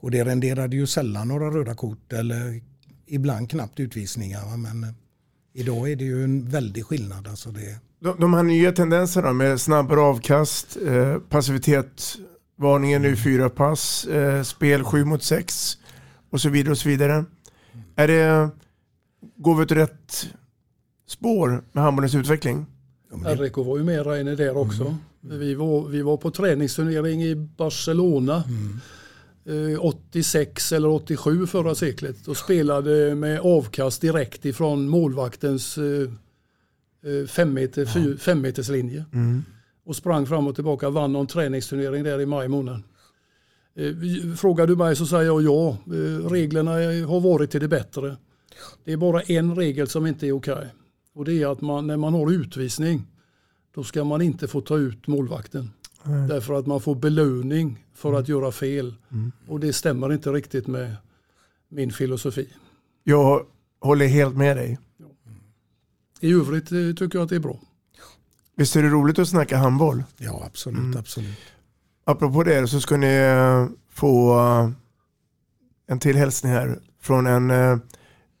och 0.00 0.10
det 0.10 0.24
renderade 0.24 0.76
ju 0.76 0.86
sällan 0.86 1.28
några 1.28 1.50
röda 1.50 1.74
kort 1.74 2.12
eller 2.12 2.60
ibland 3.06 3.50
knappt 3.50 3.80
utvisningar. 3.80 4.56
Men 4.56 4.84
eh, 4.84 4.90
idag 5.52 5.90
är 5.90 5.96
det 5.96 6.04
ju 6.04 6.24
en 6.24 6.48
väldig 6.48 6.86
skillnad. 6.86 7.28
Alltså 7.28 7.50
det... 7.50 7.78
de, 8.00 8.20
de 8.20 8.34
här 8.34 8.42
nya 8.42 8.72
tendenserna 8.72 9.32
med 9.32 9.60
snabbare 9.60 10.00
avkast, 10.00 10.76
eh, 10.86 11.18
passivitet, 11.18 12.16
varningen 12.56 13.02
nu 13.02 13.16
fyra 13.16 13.50
pass, 13.50 14.04
eh, 14.04 14.42
spel 14.42 14.84
sju 14.84 15.04
mot 15.04 15.22
sex 15.22 15.78
och 16.30 16.40
så 16.40 16.48
vidare. 16.48 16.70
och 16.70 16.78
så 16.78 16.88
vidare. 16.88 17.24
Är 17.96 18.08
det, 18.08 18.50
går 19.36 19.54
vi 19.54 19.62
åt 19.62 19.72
rätt 19.72 20.26
spår 21.06 21.64
med 21.72 21.84
handbollens 21.84 22.14
utveckling? 22.14 22.66
RIK 23.12 23.56
var 23.56 23.78
ju 23.78 23.84
med 23.84 24.06
Reine 24.06 24.34
där 24.34 24.56
också. 24.56 24.82
Mm. 24.82 25.38
Vi, 25.38 25.54
var, 25.54 25.88
vi 25.88 26.02
var 26.02 26.16
på 26.16 26.30
träningsturnering 26.30 27.22
i 27.22 27.34
Barcelona. 27.34 28.44
Mm 28.48 28.80
86 29.80 30.72
eh, 30.72 30.76
eller 30.76 30.88
87 30.88 31.46
förra 31.46 31.74
seklet 31.74 32.28
och 32.28 32.36
spelade 32.36 33.14
med 33.14 33.40
avkast 33.40 34.00
direkt 34.00 34.44
ifrån 34.44 34.88
målvaktens 34.88 35.78
eh, 35.78 35.84
eh, 37.12 37.26
fem, 37.26 37.54
meter, 37.54 37.84
fyr, 37.84 38.16
fem 38.16 38.40
meters 38.40 38.68
linje. 38.68 39.04
Mm. 39.12 39.42
Och 39.84 39.96
sprang 39.96 40.26
fram 40.26 40.46
och 40.46 40.54
tillbaka, 40.54 40.90
vann 40.90 41.12
någon 41.12 41.26
träningsturnering 41.26 42.04
där 42.04 42.20
i 42.20 42.26
maj 42.26 42.48
månad. 42.48 42.82
Frågar 44.38 44.66
du 44.66 44.76
mig 44.76 44.96
så 44.96 45.06
säger 45.06 45.24
jag 45.24 45.42
ja. 45.42 45.76
Reglerna 46.30 46.70
har 47.06 47.20
varit 47.20 47.50
till 47.50 47.60
det 47.60 47.68
bättre. 47.68 48.16
Det 48.84 48.92
är 48.92 48.96
bara 48.96 49.20
en 49.20 49.56
regel 49.56 49.88
som 49.88 50.06
inte 50.06 50.26
är 50.26 50.32
okej. 50.32 50.54
Okay. 50.54 50.66
Och 51.14 51.24
det 51.24 51.42
är 51.42 51.52
att 51.52 51.60
man, 51.60 51.86
när 51.86 51.96
man 51.96 52.14
har 52.14 52.32
utvisning 52.32 53.06
då 53.74 53.84
ska 53.84 54.04
man 54.04 54.22
inte 54.22 54.48
få 54.48 54.60
ta 54.60 54.78
ut 54.78 55.06
målvakten. 55.06 55.70
Mm. 56.06 56.28
Därför 56.28 56.54
att 56.54 56.66
man 56.66 56.80
får 56.80 56.94
belöning 56.94 57.86
för 57.94 58.08
mm. 58.08 58.20
att 58.20 58.28
göra 58.28 58.52
fel. 58.52 58.94
Mm. 59.10 59.32
Och 59.48 59.60
det 59.60 59.72
stämmer 59.72 60.12
inte 60.12 60.30
riktigt 60.30 60.66
med 60.66 60.96
min 61.68 61.92
filosofi. 61.92 62.48
Jag 63.04 63.46
håller 63.80 64.06
helt 64.06 64.36
med 64.36 64.56
dig. 64.56 64.78
I 66.20 66.32
övrigt 66.32 66.72
eh, 66.72 66.78
tycker 66.96 67.18
jag 67.18 67.22
att 67.22 67.28
det 67.28 67.36
är 67.36 67.40
bra. 67.40 67.60
Visst 68.56 68.76
är 68.76 68.82
det 68.82 68.88
roligt 68.88 69.18
att 69.18 69.28
snacka 69.28 69.56
handboll? 69.56 70.04
Ja, 70.16 70.42
absolut. 70.46 70.78
Mm. 70.78 70.98
absolut. 70.98 71.38
Apropå 72.04 72.42
det 72.42 72.68
så 72.68 72.80
ska 72.80 72.96
ni 72.96 73.14
eh, 73.14 73.68
få 73.90 74.38
eh, 74.38 74.70
en 75.86 75.98
till 75.98 76.16
hälsning 76.16 76.52
här 76.52 76.80
från 77.00 77.26
en, 77.26 77.80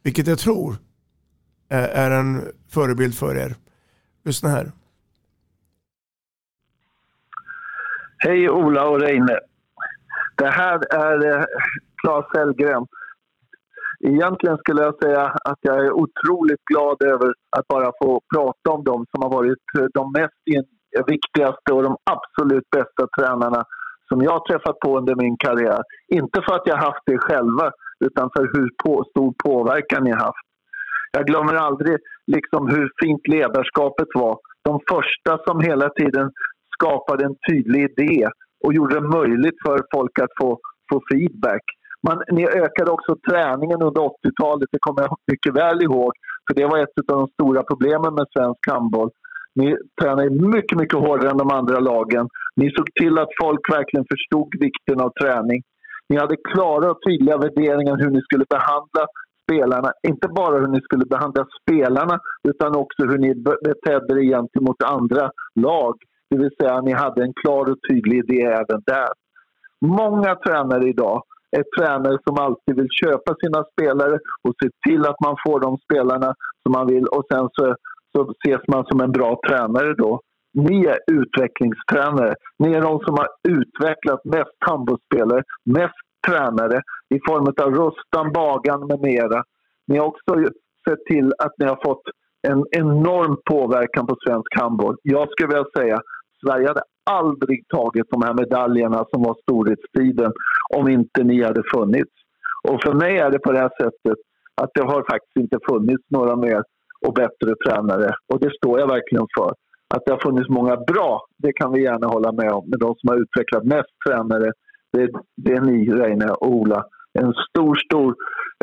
vilket 0.02 0.26
jag 0.26 0.38
tror 0.38 0.76
är 1.68 2.10
en 2.10 2.42
förebild 2.74 3.14
för 3.14 3.36
er. 3.36 3.54
Lyssna 4.24 4.48
här. 4.48 4.66
Hej 8.18 8.50
Ola 8.50 8.88
och 8.88 9.00
Reine. 9.00 9.38
Det 10.36 10.50
här 10.50 10.94
är 10.94 11.38
eh, 11.38 11.44
Claes 12.02 12.26
Hellgren. 12.34 12.86
Egentligen 14.04 14.58
skulle 14.58 14.82
jag 14.82 15.02
säga 15.02 15.22
att 15.44 15.58
jag 15.60 15.86
är 15.86 15.92
otroligt 15.92 16.64
glad 16.64 17.02
över 17.02 17.34
att 17.56 17.68
bara 17.68 17.92
få 18.02 18.20
prata 18.34 18.70
om 18.70 18.84
dem 18.84 19.06
som 19.10 19.22
har 19.22 19.30
varit 19.30 19.64
eh, 19.78 19.84
de 19.94 20.12
mest 20.12 20.68
viktigaste 21.06 21.72
och 21.72 21.82
de 21.82 21.96
absolut 22.10 22.70
bästa 22.70 23.06
tränarna 23.18 23.64
som 24.08 24.22
jag 24.22 24.32
har 24.32 24.46
träffat 24.50 24.78
på 24.78 24.98
under 24.98 25.14
min 25.14 25.36
karriär. 25.36 25.82
Inte 26.08 26.42
för 26.42 26.54
att 26.54 26.66
jag 26.66 26.76
haft 26.76 27.02
det 27.06 27.18
själva, 27.18 27.70
utan 28.04 28.30
för 28.36 28.42
hur 28.54 28.68
på, 28.84 29.04
stor 29.10 29.34
påverkan 29.44 30.04
ni 30.04 30.10
haft. 30.10 30.46
Jag 31.12 31.26
glömmer 31.26 31.54
aldrig 31.54 31.96
liksom 32.26 32.68
hur 32.68 32.90
fint 33.04 33.28
ledarskapet 33.28 34.08
var. 34.14 34.38
De 34.64 34.80
första 34.90 35.38
som 35.46 35.60
hela 35.60 35.88
tiden 35.88 36.30
skapade 36.74 37.24
en 37.24 37.36
tydlig 37.48 37.80
idé 37.90 38.28
och 38.64 38.74
gjorde 38.74 38.94
det 38.94 39.08
möjligt 39.18 39.58
för 39.66 39.80
folk 39.94 40.18
att 40.18 40.30
få, 40.40 40.58
få 40.92 41.00
feedback. 41.12 41.62
Man, 42.06 42.22
ni 42.32 42.46
ökade 42.46 42.90
också 42.90 43.16
träningen 43.30 43.82
under 43.82 44.00
80-talet, 44.00 44.68
det 44.72 44.78
kommer 44.80 45.02
jag 45.02 45.16
mycket 45.32 45.56
väl 45.56 45.82
ihåg. 45.82 46.12
För 46.46 46.54
det 46.54 46.66
var 46.66 46.78
ett 46.78 47.10
av 47.12 47.18
de 47.18 47.28
stora 47.28 47.62
problemen 47.62 48.14
med 48.14 48.26
svensk 48.36 48.62
handboll. 48.70 49.10
Ni 49.54 49.76
tränade 50.00 50.30
mycket, 50.30 50.78
mycket 50.78 50.98
hårdare 50.98 51.30
än 51.30 51.36
de 51.36 51.50
andra 51.50 51.78
lagen. 51.78 52.28
Ni 52.56 52.70
såg 52.76 52.86
till 53.00 53.18
att 53.18 53.32
folk 53.42 53.64
verkligen 53.72 54.06
förstod 54.12 54.48
vikten 54.60 55.00
av 55.00 55.10
träning. 55.20 55.62
Ni 56.08 56.16
hade 56.16 56.36
klara 56.36 56.90
och 56.90 57.02
tydliga 57.06 57.38
värderingar 57.38 57.96
hur 57.96 58.10
ni 58.10 58.20
skulle 58.22 58.44
behandla 58.50 59.02
spelarna. 59.52 59.92
Inte 60.08 60.28
bara 60.28 60.58
hur 60.58 60.68
ni 60.68 60.80
skulle 60.80 61.06
behandla 61.06 61.46
spelarna 61.62 62.18
utan 62.48 62.76
också 62.76 63.02
hur 63.06 63.18
ni 63.18 63.34
betedde 63.64 64.20
er 64.20 64.30
gentemot 64.34 64.82
andra 64.82 65.30
lag. 65.54 65.94
Det 66.30 66.38
vill 66.38 66.50
säga 66.60 66.80
ni 66.80 66.92
hade 66.92 67.22
en 67.22 67.32
klar 67.42 67.70
och 67.70 67.78
tydlig 67.90 68.18
idé 68.18 68.42
även 68.42 68.82
där. 68.86 69.08
Många 69.80 70.34
tränare 70.34 70.88
idag 70.88 71.22
är 71.56 71.64
tränare 71.78 72.18
som 72.24 72.38
alltid 72.38 72.76
vill 72.76 72.88
köpa 73.04 73.34
sina 73.42 73.64
spelare 73.72 74.18
och 74.44 74.54
se 74.62 74.68
till 74.88 75.06
att 75.06 75.20
man 75.24 75.36
får 75.46 75.60
de 75.60 75.78
spelarna 75.78 76.34
som 76.62 76.72
man 76.72 76.86
vill 76.86 77.06
och 77.06 77.24
sen 77.32 77.48
så, 77.52 77.74
så 78.12 78.32
ses 78.44 78.62
man 78.68 78.84
som 78.84 79.00
en 79.00 79.12
bra 79.12 79.40
tränare 79.48 79.94
då. 79.94 80.20
Ni 80.54 80.84
är 80.84 80.98
utvecklingstränare. 81.12 82.34
Ni 82.58 82.72
är 82.72 82.80
de 82.80 82.98
som 83.00 83.14
har 83.18 83.28
utvecklat 83.48 84.24
mest 84.24 84.56
handbollsspelare, 84.58 85.42
mest 85.64 86.00
tränare 86.26 86.80
i 87.14 87.20
form 87.28 87.46
av 87.62 87.74
Rustan, 87.80 88.32
Bagan 88.32 88.86
med 88.86 89.00
mera. 89.00 89.44
Ni 89.86 89.98
har 89.98 90.06
också 90.06 90.30
sett 90.88 91.04
till 91.10 91.32
att 91.38 91.54
ni 91.58 91.66
har 91.66 91.78
fått 91.84 92.02
en 92.48 92.64
enorm 92.70 93.36
påverkan 93.44 94.06
på 94.06 94.16
svensk 94.26 94.60
handboll. 94.60 94.96
Jag 95.02 95.30
skulle 95.30 95.48
vilja 95.48 95.64
säga 95.76 96.00
Sverige 96.44 96.68
hade 96.68 96.82
aldrig 97.10 97.68
tagit 97.68 98.06
de 98.10 98.22
här 98.22 98.34
medaljerna 98.34 99.04
som 99.10 99.22
var 99.22 99.36
storhetstiden 99.42 100.32
om 100.76 100.88
inte 100.88 101.24
ni 101.24 101.42
hade 101.42 101.62
funnits. 101.74 102.12
Och 102.68 102.82
för 102.82 102.92
mig 102.92 103.18
är 103.18 103.30
det 103.30 103.38
på 103.38 103.52
det 103.52 103.58
här 103.58 103.72
sättet 103.82 104.18
att 104.62 104.70
det 104.74 104.82
har 104.82 105.10
faktiskt 105.10 105.36
inte 105.36 105.58
funnits 105.68 106.04
några 106.08 106.36
mer 106.36 106.62
och 107.06 107.14
bättre 107.14 107.54
tränare. 107.66 108.14
Och 108.32 108.40
det 108.40 108.50
står 108.56 108.80
jag 108.80 108.86
verkligen 108.86 109.26
för. 109.38 109.52
Att 109.94 110.02
det 110.06 110.12
har 110.12 110.18
funnits 110.18 110.48
många 110.48 110.76
bra, 110.76 111.26
det 111.38 111.52
kan 111.52 111.72
vi 111.72 111.82
gärna 111.82 112.06
hålla 112.06 112.32
med 112.32 112.52
om. 112.52 112.64
Men 112.70 112.78
de 112.78 112.94
som 112.94 113.08
har 113.08 113.16
utvecklat 113.16 113.64
mest 113.64 113.92
tränare, 114.06 114.52
det, 114.92 115.10
det 115.36 115.52
är 115.52 115.60
ni, 115.60 115.92
Reine 115.92 116.30
och 116.30 116.48
Ola. 116.48 116.84
En 117.20 117.32
stor, 117.48 117.76
stor 117.76 118.14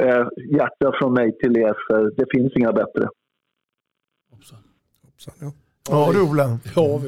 eh, 0.02 0.28
hjärta 0.58 0.92
från 1.00 1.14
mig 1.14 1.38
till 1.38 1.58
er, 1.58 1.76
för 1.88 2.12
det 2.18 2.26
finns 2.32 2.54
inga 2.56 2.72
bättre. 2.72 3.10
Hoppsan. 4.32 4.60
Hoppsan, 5.06 5.34
ja. 5.40 5.52
Ja 5.90 6.12
du 6.14 6.22
Ola. 6.22 6.60
Ja, 6.76 7.02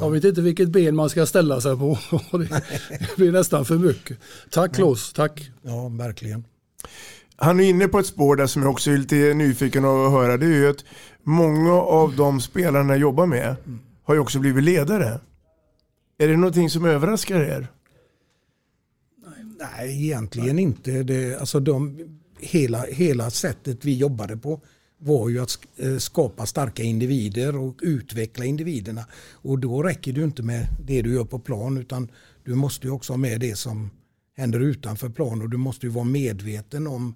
jag 0.00 0.10
vet 0.10 0.24
inte 0.24 0.40
vilket 0.40 0.68
ben 0.68 0.96
man 0.96 1.10
ska 1.10 1.26
ställa 1.26 1.60
sig 1.60 1.76
på. 1.78 1.98
Det 2.98 3.16
blir 3.16 3.32
nästan 3.32 3.64
för 3.64 3.74
mycket. 3.74 4.18
Tack 4.50 4.74
Klos, 4.74 5.12
tack. 5.12 5.50
Ja, 5.62 5.88
verkligen. 5.88 6.44
Han 7.36 7.60
är 7.60 7.64
inne 7.64 7.88
på 7.88 7.98
ett 7.98 8.06
spår 8.06 8.36
där 8.36 8.46
som 8.46 8.62
jag 8.62 8.70
också 8.70 8.90
är 8.90 8.96
lite 8.96 9.34
nyfiken 9.34 9.84
att 9.84 10.12
höra. 10.12 10.36
Det 10.36 10.46
är 10.46 10.50
ju 10.50 10.70
att 10.70 10.84
många 11.22 11.72
av 11.72 12.16
de 12.16 12.40
spelarna 12.40 12.92
jag 12.92 13.00
jobbar 13.00 13.26
med 13.26 13.56
har 14.04 14.14
ju 14.14 14.20
också 14.20 14.38
blivit 14.38 14.64
ledare. 14.64 15.20
Är 16.18 16.28
det 16.28 16.36
någonting 16.36 16.70
som 16.70 16.84
överraskar 16.84 17.40
er? 17.40 17.68
Nej, 19.60 20.04
egentligen 20.04 20.58
inte. 20.58 21.02
Det, 21.02 21.40
alltså 21.40 21.60
de, 21.60 21.98
hela, 22.38 22.82
hela 22.82 23.30
sättet 23.30 23.84
vi 23.84 23.96
jobbade 23.96 24.36
på 24.36 24.60
var 24.98 25.28
ju 25.28 25.40
att 25.40 25.58
eh, 25.76 25.96
skapa 25.96 26.46
starka 26.46 26.82
individer 26.82 27.56
och 27.56 27.78
utveckla 27.82 28.44
individerna. 28.44 29.04
Och 29.32 29.58
då 29.58 29.82
räcker 29.82 30.12
det 30.12 30.24
inte 30.24 30.42
med 30.42 30.66
det 30.86 31.02
du 31.02 31.14
gör 31.14 31.24
på 31.24 31.38
plan 31.38 31.78
utan 31.78 32.08
du 32.44 32.54
måste 32.54 32.86
ju 32.86 32.92
också 32.92 33.12
ha 33.12 33.18
med 33.18 33.40
det 33.40 33.56
som 33.56 33.90
händer 34.36 34.60
utanför 34.60 35.08
plan 35.08 35.42
och 35.42 35.50
du 35.50 35.56
måste 35.56 35.86
ju 35.86 35.92
vara 35.92 36.04
medveten 36.04 36.86
om 36.86 37.14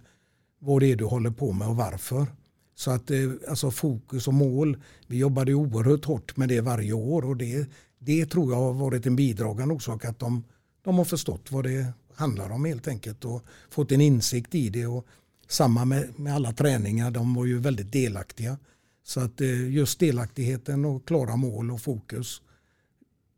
vad 0.59 0.83
det 0.83 0.93
är 0.93 0.97
du 0.97 1.05
håller 1.05 1.31
på 1.31 1.53
med 1.53 1.69
och 1.69 1.77
varför. 1.77 2.27
Så 2.75 2.91
att 2.91 3.11
eh, 3.11 3.19
alltså 3.49 3.71
fokus 3.71 4.29
och 4.29 4.35
mål, 4.35 4.83
vi 5.07 5.19
jobbade 5.19 5.55
oerhört 5.55 6.05
hårt 6.05 6.37
med 6.37 6.49
det 6.49 6.61
varje 6.61 6.93
år 6.93 7.25
och 7.25 7.37
det, 7.37 7.69
det 7.99 8.27
tror 8.27 8.53
jag 8.53 8.59
har 8.59 8.73
varit 8.73 9.07
en 9.07 9.17
bidragande 9.17 9.75
orsak 9.75 10.05
att 10.05 10.19
de, 10.19 10.45
de 10.85 10.99
har 10.99 11.05
förstått 11.05 11.53
vad 11.53 11.65
det 11.65 11.87
handlar 12.17 12.51
om 12.51 12.65
helt 12.65 12.89
enkelt 12.89 13.25
och 13.25 13.43
fått 13.71 13.93
en 13.93 14.01
insikt 14.01 14.55
i 14.55 14.69
det 14.69 14.87
och 14.87 15.07
samma 15.49 15.85
med, 15.85 16.19
med 16.19 16.35
alla 16.35 16.53
träningar, 16.53 17.11
de 17.11 17.35
var 17.35 17.45
ju 17.45 17.59
väldigt 17.59 17.93
delaktiga. 17.93 18.59
Så 19.03 19.21
att 19.21 19.41
eh, 19.41 19.71
just 19.71 19.99
delaktigheten 19.99 20.85
och 20.85 21.07
klara 21.07 21.37
mål 21.37 21.71
och 21.71 21.81
fokus, 21.81 22.43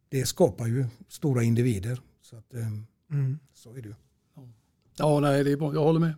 det 0.09 0.27
skapar 0.27 0.67
ju 0.67 0.87
stora 1.09 1.43
individer. 1.43 2.01
Så, 2.23 2.37
att, 2.37 2.55
eh, 2.55 2.67
Mm. 3.11 3.39
så 3.55 3.71
är 3.71 3.75
det 3.83 3.89
ju. 3.89 3.95
Ja, 4.99 5.21
nej, 5.21 5.45
det 5.45 5.53
är 5.53 5.57
bra. 5.57 5.75
Jag 5.75 5.85
håller 5.85 6.01
med. 6.01 6.15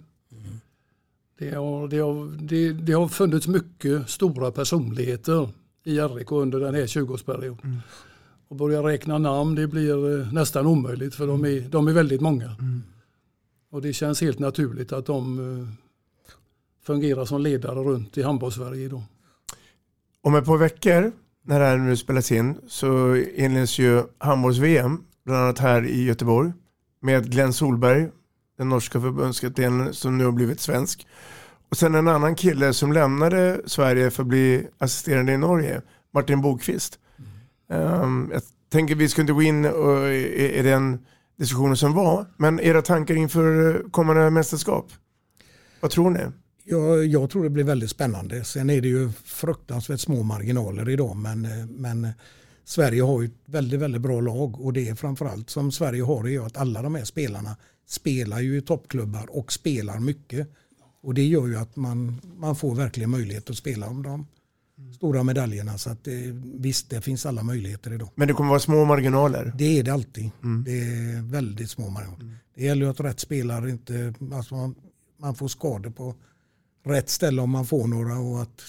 Det, 1.39 1.55
har, 1.55 1.89
det, 1.89 1.99
har, 1.99 2.47
det, 2.49 2.73
det 2.73 2.93
har 2.93 3.09
funnits 3.09 3.49
mycket 3.49 4.09
stora 4.11 4.53
personligheter 4.53 5.53
i 5.85 6.01
RIK 6.01 6.33
under 6.33 6.61
den 6.61 6.75
här 6.75 6.83
20-årsperioden. 6.87 7.79
Och 8.49 8.57
börja 8.57 8.83
räkna 8.83 9.19
namn 9.19 9.55
det 9.55 9.67
blir 9.67 10.21
eh, 10.21 10.33
nästan 10.33 10.67
omöjligt 10.67 11.15
för 11.15 11.27
de 11.27 11.45
är, 11.45 11.61
de 11.61 11.89
är 11.89 11.93
väldigt 11.93 12.21
många. 12.21 12.57
Och 13.71 13.83
det 13.83 13.93
känns 13.93 14.21
helt 14.21 14.39
naturligt 14.39 14.93
att 14.93 15.07
de 15.07 15.39
eh, 15.39 15.69
fungerar 16.83 17.25
som 17.25 17.41
ledare 17.41 17.79
runt 17.79 18.19
i 18.19 18.23
handbolls-Sverige 18.23 18.85
idag. 18.85 19.03
Om 20.23 20.35
ett 20.35 20.45
par 20.45 20.57
veckor, 20.57 21.13
när 21.43 21.61
det 21.61 21.67
här 21.67 21.77
nu 21.77 21.97
spelas 21.97 22.33
in, 22.33 22.59
så 22.69 23.17
inleds 23.17 23.79
ju 23.79 24.03
handbolls-VM, 24.19 25.05
bland 25.25 25.43
annat 25.43 25.59
här 25.59 25.87
i 25.87 26.05
Göteborg, 26.05 26.53
med 27.01 27.31
Glenn 27.31 27.53
Solberg, 27.53 28.09
den 28.59 28.69
norska 28.69 29.01
förbundskaptenen 29.01 29.95
som 29.95 30.19
nu 30.19 30.25
har 30.25 30.33
blivit 30.33 30.61
svensk. 30.61 31.07
Och 31.69 31.77
sen 31.77 31.95
en 31.95 32.09
annan 32.09 32.35
kille 32.35 32.73
som 32.73 32.93
lämnade 32.93 33.61
Sverige 33.67 34.11
för 34.11 34.23
att 34.23 34.29
bli 34.29 34.67
assisterande 34.79 35.33
i 35.33 35.37
Norge, 35.37 35.83
Martin 36.15 36.41
Bokvist. 36.41 36.99
Um, 37.69 38.31
jag 38.33 38.43
tänker 38.69 38.95
vi 38.95 39.09
ska 39.09 39.21
inte 39.21 39.33
gå 39.33 39.43
in 39.43 39.65
och, 39.65 40.09
i, 40.09 40.55
i 40.59 40.63
den 40.63 40.99
diskussionen 41.37 41.77
som 41.77 41.93
var, 41.93 42.27
men 42.37 42.61
era 42.61 42.83
tankar 42.83 43.15
inför 43.15 43.75
eh, 43.75 43.91
kommande 43.91 44.31
mästerskap? 44.31 44.93
Vad 45.81 45.91
tror 45.91 46.11
ni? 46.11 46.21
Jag, 46.65 47.07
jag 47.07 47.31
tror 47.31 47.45
det 47.45 47.51
blir 47.51 47.65
väldigt 47.65 47.91
spännande. 47.91 48.45
Sen 48.45 48.71
är 48.71 48.81
det 48.81 48.89
ju 48.89 49.11
fruktansvärt 49.25 50.01
små 50.01 50.23
marginaler 50.23 50.89
idag 50.89 51.17
men, 51.17 51.45
eh, 51.45 51.67
men 51.67 52.09
Sverige 52.65 53.03
har 53.03 53.23
ju 53.23 53.27
ett 53.27 53.41
väldigt, 53.45 53.81
väldigt 53.81 54.03
bra 54.03 54.21
lag 54.21 54.61
och 54.61 54.73
det 54.73 54.89
är 54.89 54.95
framförallt 54.95 55.51
som 55.51 55.73
Sverige 55.73 56.03
har 56.03 56.25
är 56.25 56.29
ju 56.29 56.45
att 56.45 56.57
alla 56.57 56.83
de 56.83 56.95
här 56.95 57.05
spelarna 57.05 57.57
spelar 57.87 58.41
ju 58.41 58.57
i 58.57 58.63
toppklubbar 58.63 59.27
och 59.31 59.53
spelar 59.53 59.99
mycket. 59.99 60.49
Och 61.03 61.15
det 61.15 61.27
gör 61.27 61.47
ju 61.47 61.57
att 61.57 61.77
man, 61.77 62.21
man 62.37 62.57
får 62.57 62.75
verkligen 62.75 63.11
möjlighet 63.11 63.51
att 63.51 63.57
spela 63.57 63.87
om 63.87 64.03
de 64.03 64.27
stora 64.95 65.23
medaljerna. 65.23 65.79
Så 65.79 65.91
att 65.91 66.05
det, 66.05 66.33
visst, 66.45 66.91
det 66.91 67.01
finns 67.01 67.27
alla 67.27 67.43
möjligheter 67.43 67.93
idag. 67.93 68.09
Men 68.15 68.29
det 68.29 68.35
kommer 68.35 68.49
vara 68.51 68.61
små 68.61 68.85
marginaler? 68.85 69.53
Det 69.59 69.79
är 69.79 69.83
det 69.83 69.93
alltid. 69.93 70.31
Mm. 70.43 70.65
Det 70.65 70.79
är 70.79 71.23
väldigt 71.23 71.71
små 71.71 71.91
marginaler. 71.91 72.39
Det 72.55 72.65
gäller 72.65 72.87
att 72.87 73.01
rätt 73.01 73.21
spelare 73.21 73.71
inte, 73.71 74.15
alltså 74.33 74.55
man, 74.55 74.75
man 75.19 75.35
får 75.35 75.49
skador 75.49 75.91
på 75.91 76.15
rätt 76.87 77.09
ställe 77.09 77.43
om 77.43 77.51
man 77.51 77.67
får 77.67 77.87
några 77.87 78.19
och 78.19 78.43
att 78.43 78.63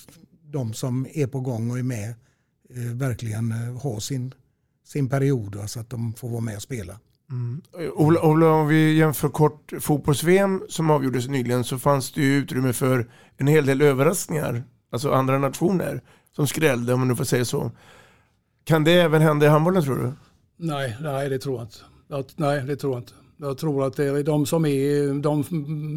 de 0.51 0.74
som 0.74 1.07
är 1.14 1.28
på 1.28 1.39
gång 1.39 1.72
och 1.72 1.80
är 1.80 1.84
med 1.84 2.10
eh, 2.70 2.93
verkligen 2.93 3.51
eh, 3.51 3.82
har 3.82 3.99
sin, 3.99 4.34
sin 4.86 5.10
period 5.10 5.57
så 5.66 5.80
att 5.80 5.89
de 5.89 6.14
får 6.14 6.30
vara 6.30 6.41
med 6.41 6.55
och 6.55 6.62
spela. 6.62 6.99
Mm. 7.32 7.62
Ola, 7.93 8.22
Ola, 8.22 8.51
om 8.51 8.68
vi 8.68 8.93
jämför 8.93 9.30
kort 9.30 9.74
fotbolls-VM 9.80 10.64
som 10.70 10.89
avgjordes 10.89 11.28
nyligen 11.28 11.64
så 11.64 11.80
fanns 11.80 12.12
det 12.12 12.22
ju 12.22 12.38
utrymme 12.38 12.74
för 12.74 13.12
en 13.38 13.47
hel 13.47 13.66
del 13.66 13.82
överraskningar, 13.82 14.64
alltså 14.90 15.12
andra 15.12 15.38
nationer 15.38 16.02
som 16.36 16.48
skrällde 16.48 16.94
om 16.94 17.00
man 17.00 17.08
nu 17.08 17.16
får 17.16 17.24
säga 17.24 17.46
så. 17.46 17.72
Kan 18.64 18.84
det 18.84 18.92
även 18.92 19.22
hända 19.22 19.46
i 19.46 19.50
handbollen 19.50 19.84
tror 19.84 19.96
du? 19.96 20.12
Nej, 20.58 20.98
nej 21.02 21.30
det 21.30 21.40
tror 21.40 21.56
jag 21.56 21.66
inte. 21.66 21.78
Att, 22.10 22.38
nej, 22.38 22.62
det 22.62 22.76
tror 22.76 22.94
jag 22.94 23.02
inte. 23.02 23.14
Jag 23.38 23.58
tror 23.58 23.88
att 23.88 23.96
det 23.96 24.06
är 24.06 24.24
de 24.24 24.46
som 24.46 24.66
är 24.66 25.22
de, 25.22 25.44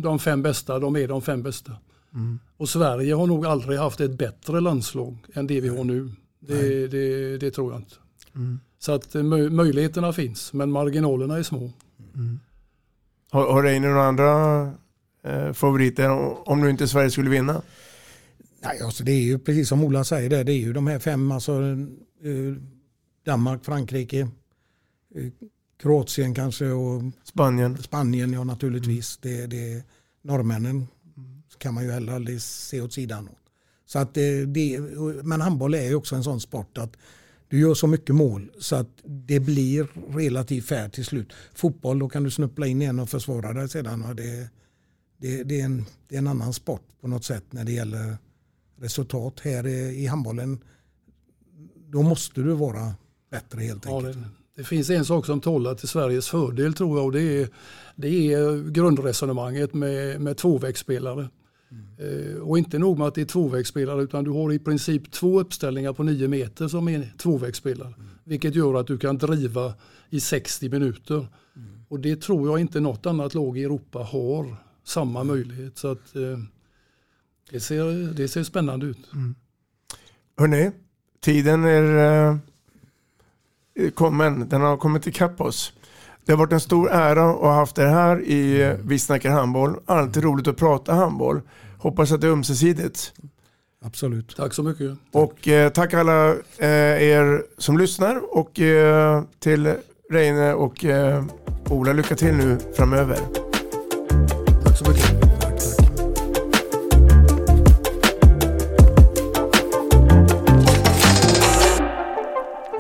de 0.03 0.19
fem 0.19 0.43
bästa, 0.43 0.79
de 0.79 0.97
är 0.97 1.09
de 1.09 1.23
fem 1.23 1.43
bästa. 1.43 1.73
Mm. 2.15 2.39
Och 2.57 2.69
Sverige 2.69 3.15
har 3.15 3.27
nog 3.27 3.47
aldrig 3.47 3.79
haft 3.79 4.01
ett 4.01 4.19
bättre 4.19 4.61
landslag 4.61 5.17
än 5.35 5.47
det 5.47 5.61
vi 5.61 5.69
har 5.69 5.85
nu. 5.85 6.11
Det, 6.41 6.87
det, 6.87 7.39
det 7.39 7.51
tror 7.51 7.73
jag 7.73 7.81
inte. 7.81 7.95
Mm. 8.35 8.61
Så 8.79 8.93
att 8.93 9.15
eh, 9.15 9.23
möj, 9.23 9.51
möjligheterna 9.51 10.13
finns, 10.13 10.53
men 10.53 10.71
marginalerna 10.71 11.39
är 11.39 11.43
små. 11.43 11.71
Har, 13.31 13.53
har 13.53 13.63
Reine 13.63 13.89
några 13.89 14.05
andra 14.05 14.63
eh, 15.25 15.53
favoriter 15.53 16.09
om 16.49 16.61
nu 16.61 16.71
inte 16.71 16.89
Sverige 16.89 17.11
skulle 17.11 17.31
vinna? 17.31 17.63
Nej, 18.65 18.81
alltså 18.81 19.05
det 19.05 19.13
är 19.13 19.23
ju 19.23 19.39
precis 19.39 19.69
som 19.69 19.85
Ola 19.85 20.05
säger, 20.05 20.31
det, 20.31 20.45
det 20.45 20.53
är 20.53 20.59
ju 20.59 20.73
de 20.73 20.87
här 20.87 20.99
fem, 20.99 21.33
alltså 21.33 21.53
eh, 22.23 22.55
Danmark, 23.25 23.65
Frankrike, 23.65 24.21
eh, 25.15 25.33
Kroatien 25.83 26.35
kanske 26.35 26.67
och 26.67 27.03
Spanien. 27.25 27.83
Spanien 27.83 28.33
ja 28.33 28.45
naturligtvis. 28.45 29.19
Det, 29.23 29.47
det, 29.47 29.85
norrmännen 30.23 30.87
kan 31.59 31.75
man 31.75 31.85
ju 31.85 31.91
heller 31.91 32.13
aldrig 32.13 32.43
se 32.43 32.81
åt 32.81 32.93
sidan. 32.93 33.29
Så 33.87 33.99
att 33.99 34.15
det, 34.15 34.45
det, 34.45 34.81
men 35.23 35.41
handboll 35.41 35.75
är 35.75 35.89
ju 35.89 35.95
också 35.95 36.15
en 36.15 36.25
sån 36.25 36.41
sport 36.41 36.79
att 36.79 36.97
du 37.49 37.61
gör 37.61 37.75
så 37.75 37.87
mycket 37.87 38.15
mål 38.15 38.51
så 38.59 38.77
att 38.77 38.89
det 39.05 39.41
blir 39.41 39.89
relativt 40.17 40.67
fair 40.67 40.89
till 40.89 41.05
slut. 41.05 41.33
Fotboll, 41.55 41.99
då 41.99 42.09
kan 42.09 42.23
du 42.23 42.31
snuppla 42.31 42.67
in 42.67 42.83
igen 42.83 42.99
och 42.99 43.11
försvara 43.11 43.53
dig 43.53 43.69
sedan. 43.69 44.05
Och 44.05 44.17
det, 44.17 44.49
det, 45.17 45.43
det, 45.43 45.61
är 45.61 45.65
en, 45.65 45.85
det 46.09 46.15
är 46.15 46.19
en 46.19 46.27
annan 46.27 46.53
sport 46.53 46.83
på 47.01 47.09
något 47.09 47.25
sätt 47.25 47.45
när 47.51 47.65
det 47.65 47.73
gäller 47.73 48.17
resultat. 48.83 49.41
Här 49.41 49.67
i 49.67 50.07
handbollen, 50.07 50.59
då 51.89 52.03
måste 52.03 52.41
du 52.41 52.53
vara 52.53 52.95
bättre 53.31 53.61
helt 53.61 53.85
Ja, 53.87 53.97
enkelt. 53.97 54.17
det, 54.17 54.25
det 54.57 54.65
finns 54.65 54.91
en 54.91 55.05
sak 55.05 55.27
som 55.27 55.41
talar 55.41 55.75
till 55.75 55.89
Sveriges 55.89 56.29
fördel 56.29 56.75
tror 56.75 56.99
jag 56.99 57.07
och 57.07 57.13
det 57.13 57.23
är, 57.43 57.49
det 57.97 58.33
är 58.33 58.71
grundresonemanget 58.71 59.75
med, 59.75 60.21
med 60.21 60.37
tvåvägsspelare. 60.37 61.29
Eh, 61.99 62.37
och 62.37 62.59
inte 62.59 62.79
nog 62.79 62.99
med 62.99 63.07
att 63.07 63.15
det 63.15 63.21
är 63.21 63.25
tvåvägsspelare 63.27 64.03
utan 64.03 64.25
du 64.25 64.31
har 64.31 64.53
i 64.53 64.59
princip 64.59 65.11
två 65.13 65.41
uppställningar 65.41 65.93
på 65.93 66.03
nio 66.03 66.29
meter 66.29 66.69
som 66.69 66.89
är 66.89 67.13
tvåvägsspelare. 67.19 67.95
Vilket 68.25 68.55
gör 68.55 68.75
att 68.81 68.87
du 68.87 68.99
kan 68.99 69.19
driva 69.19 69.75
i 70.11 70.21
60 70.21 70.69
minuter. 70.69 71.27
Och 71.89 72.01
det 72.01 72.21
tror 72.21 72.49
jag 72.49 72.61
inte 72.61 72.81
något 72.81 73.07
annat 73.07 73.35
lag 73.35 73.59
i 73.59 73.65
Europa 73.65 73.99
har 73.99 74.57
samma 74.85 75.25
möjlighet. 75.25 75.79
Så 75.79 75.89
att, 75.89 76.17
eh, 76.17 76.39
det, 77.51 77.61
ser, 77.61 78.15
det 78.15 78.29
ser 78.29 78.43
spännande 78.43 78.87
ut. 78.87 78.99
Hörrni, 80.39 80.71
tiden 81.21 81.65
är 81.65 81.99
eh, 83.75 83.91
kommen. 83.91 84.49
Den 84.49 84.61
har 84.61 84.77
kommit 84.77 85.07
ikapp 85.07 85.41
oss. 85.41 85.73
Det 86.25 86.33
har 86.33 86.39
varit 86.39 86.53
en 86.53 86.61
stor 86.61 86.91
ära 86.91 87.31
att 87.31 87.41
ha 87.41 87.55
haft 87.55 87.79
er 87.79 87.87
här 87.87 88.23
i 88.23 88.77
Vi 88.85 88.99
snackar 88.99 89.31
handboll. 89.31 89.77
Alltid 89.87 90.23
roligt 90.23 90.47
att 90.47 90.57
prata 90.57 90.95
handboll. 90.95 91.41
Hoppas 91.79 92.13
att 92.13 92.21
det 92.21 92.27
är 92.27 92.33
ömsesidigt. 92.33 93.13
Absolut. 93.85 94.37
Tack 94.37 94.55
så 94.55 94.63
mycket. 94.63 94.99
Och 95.13 95.49
eh, 95.49 95.73
tack 95.73 95.95
alla 95.95 96.31
eh, 96.59 97.03
er 97.03 97.45
som 97.59 97.79
lyssnar 97.79 98.37
och 98.39 98.61
eh, 98.61 99.23
till 99.39 99.75
Reine 100.11 100.55
och 100.55 100.85
eh, 100.85 101.25
Ola, 101.71 101.93
lycka 101.93 102.17
till 102.17 102.35
nu 102.35 102.59
framöver. 102.77 103.19
Tack 104.65 104.79
så 104.79 104.91
mycket. 104.91 105.32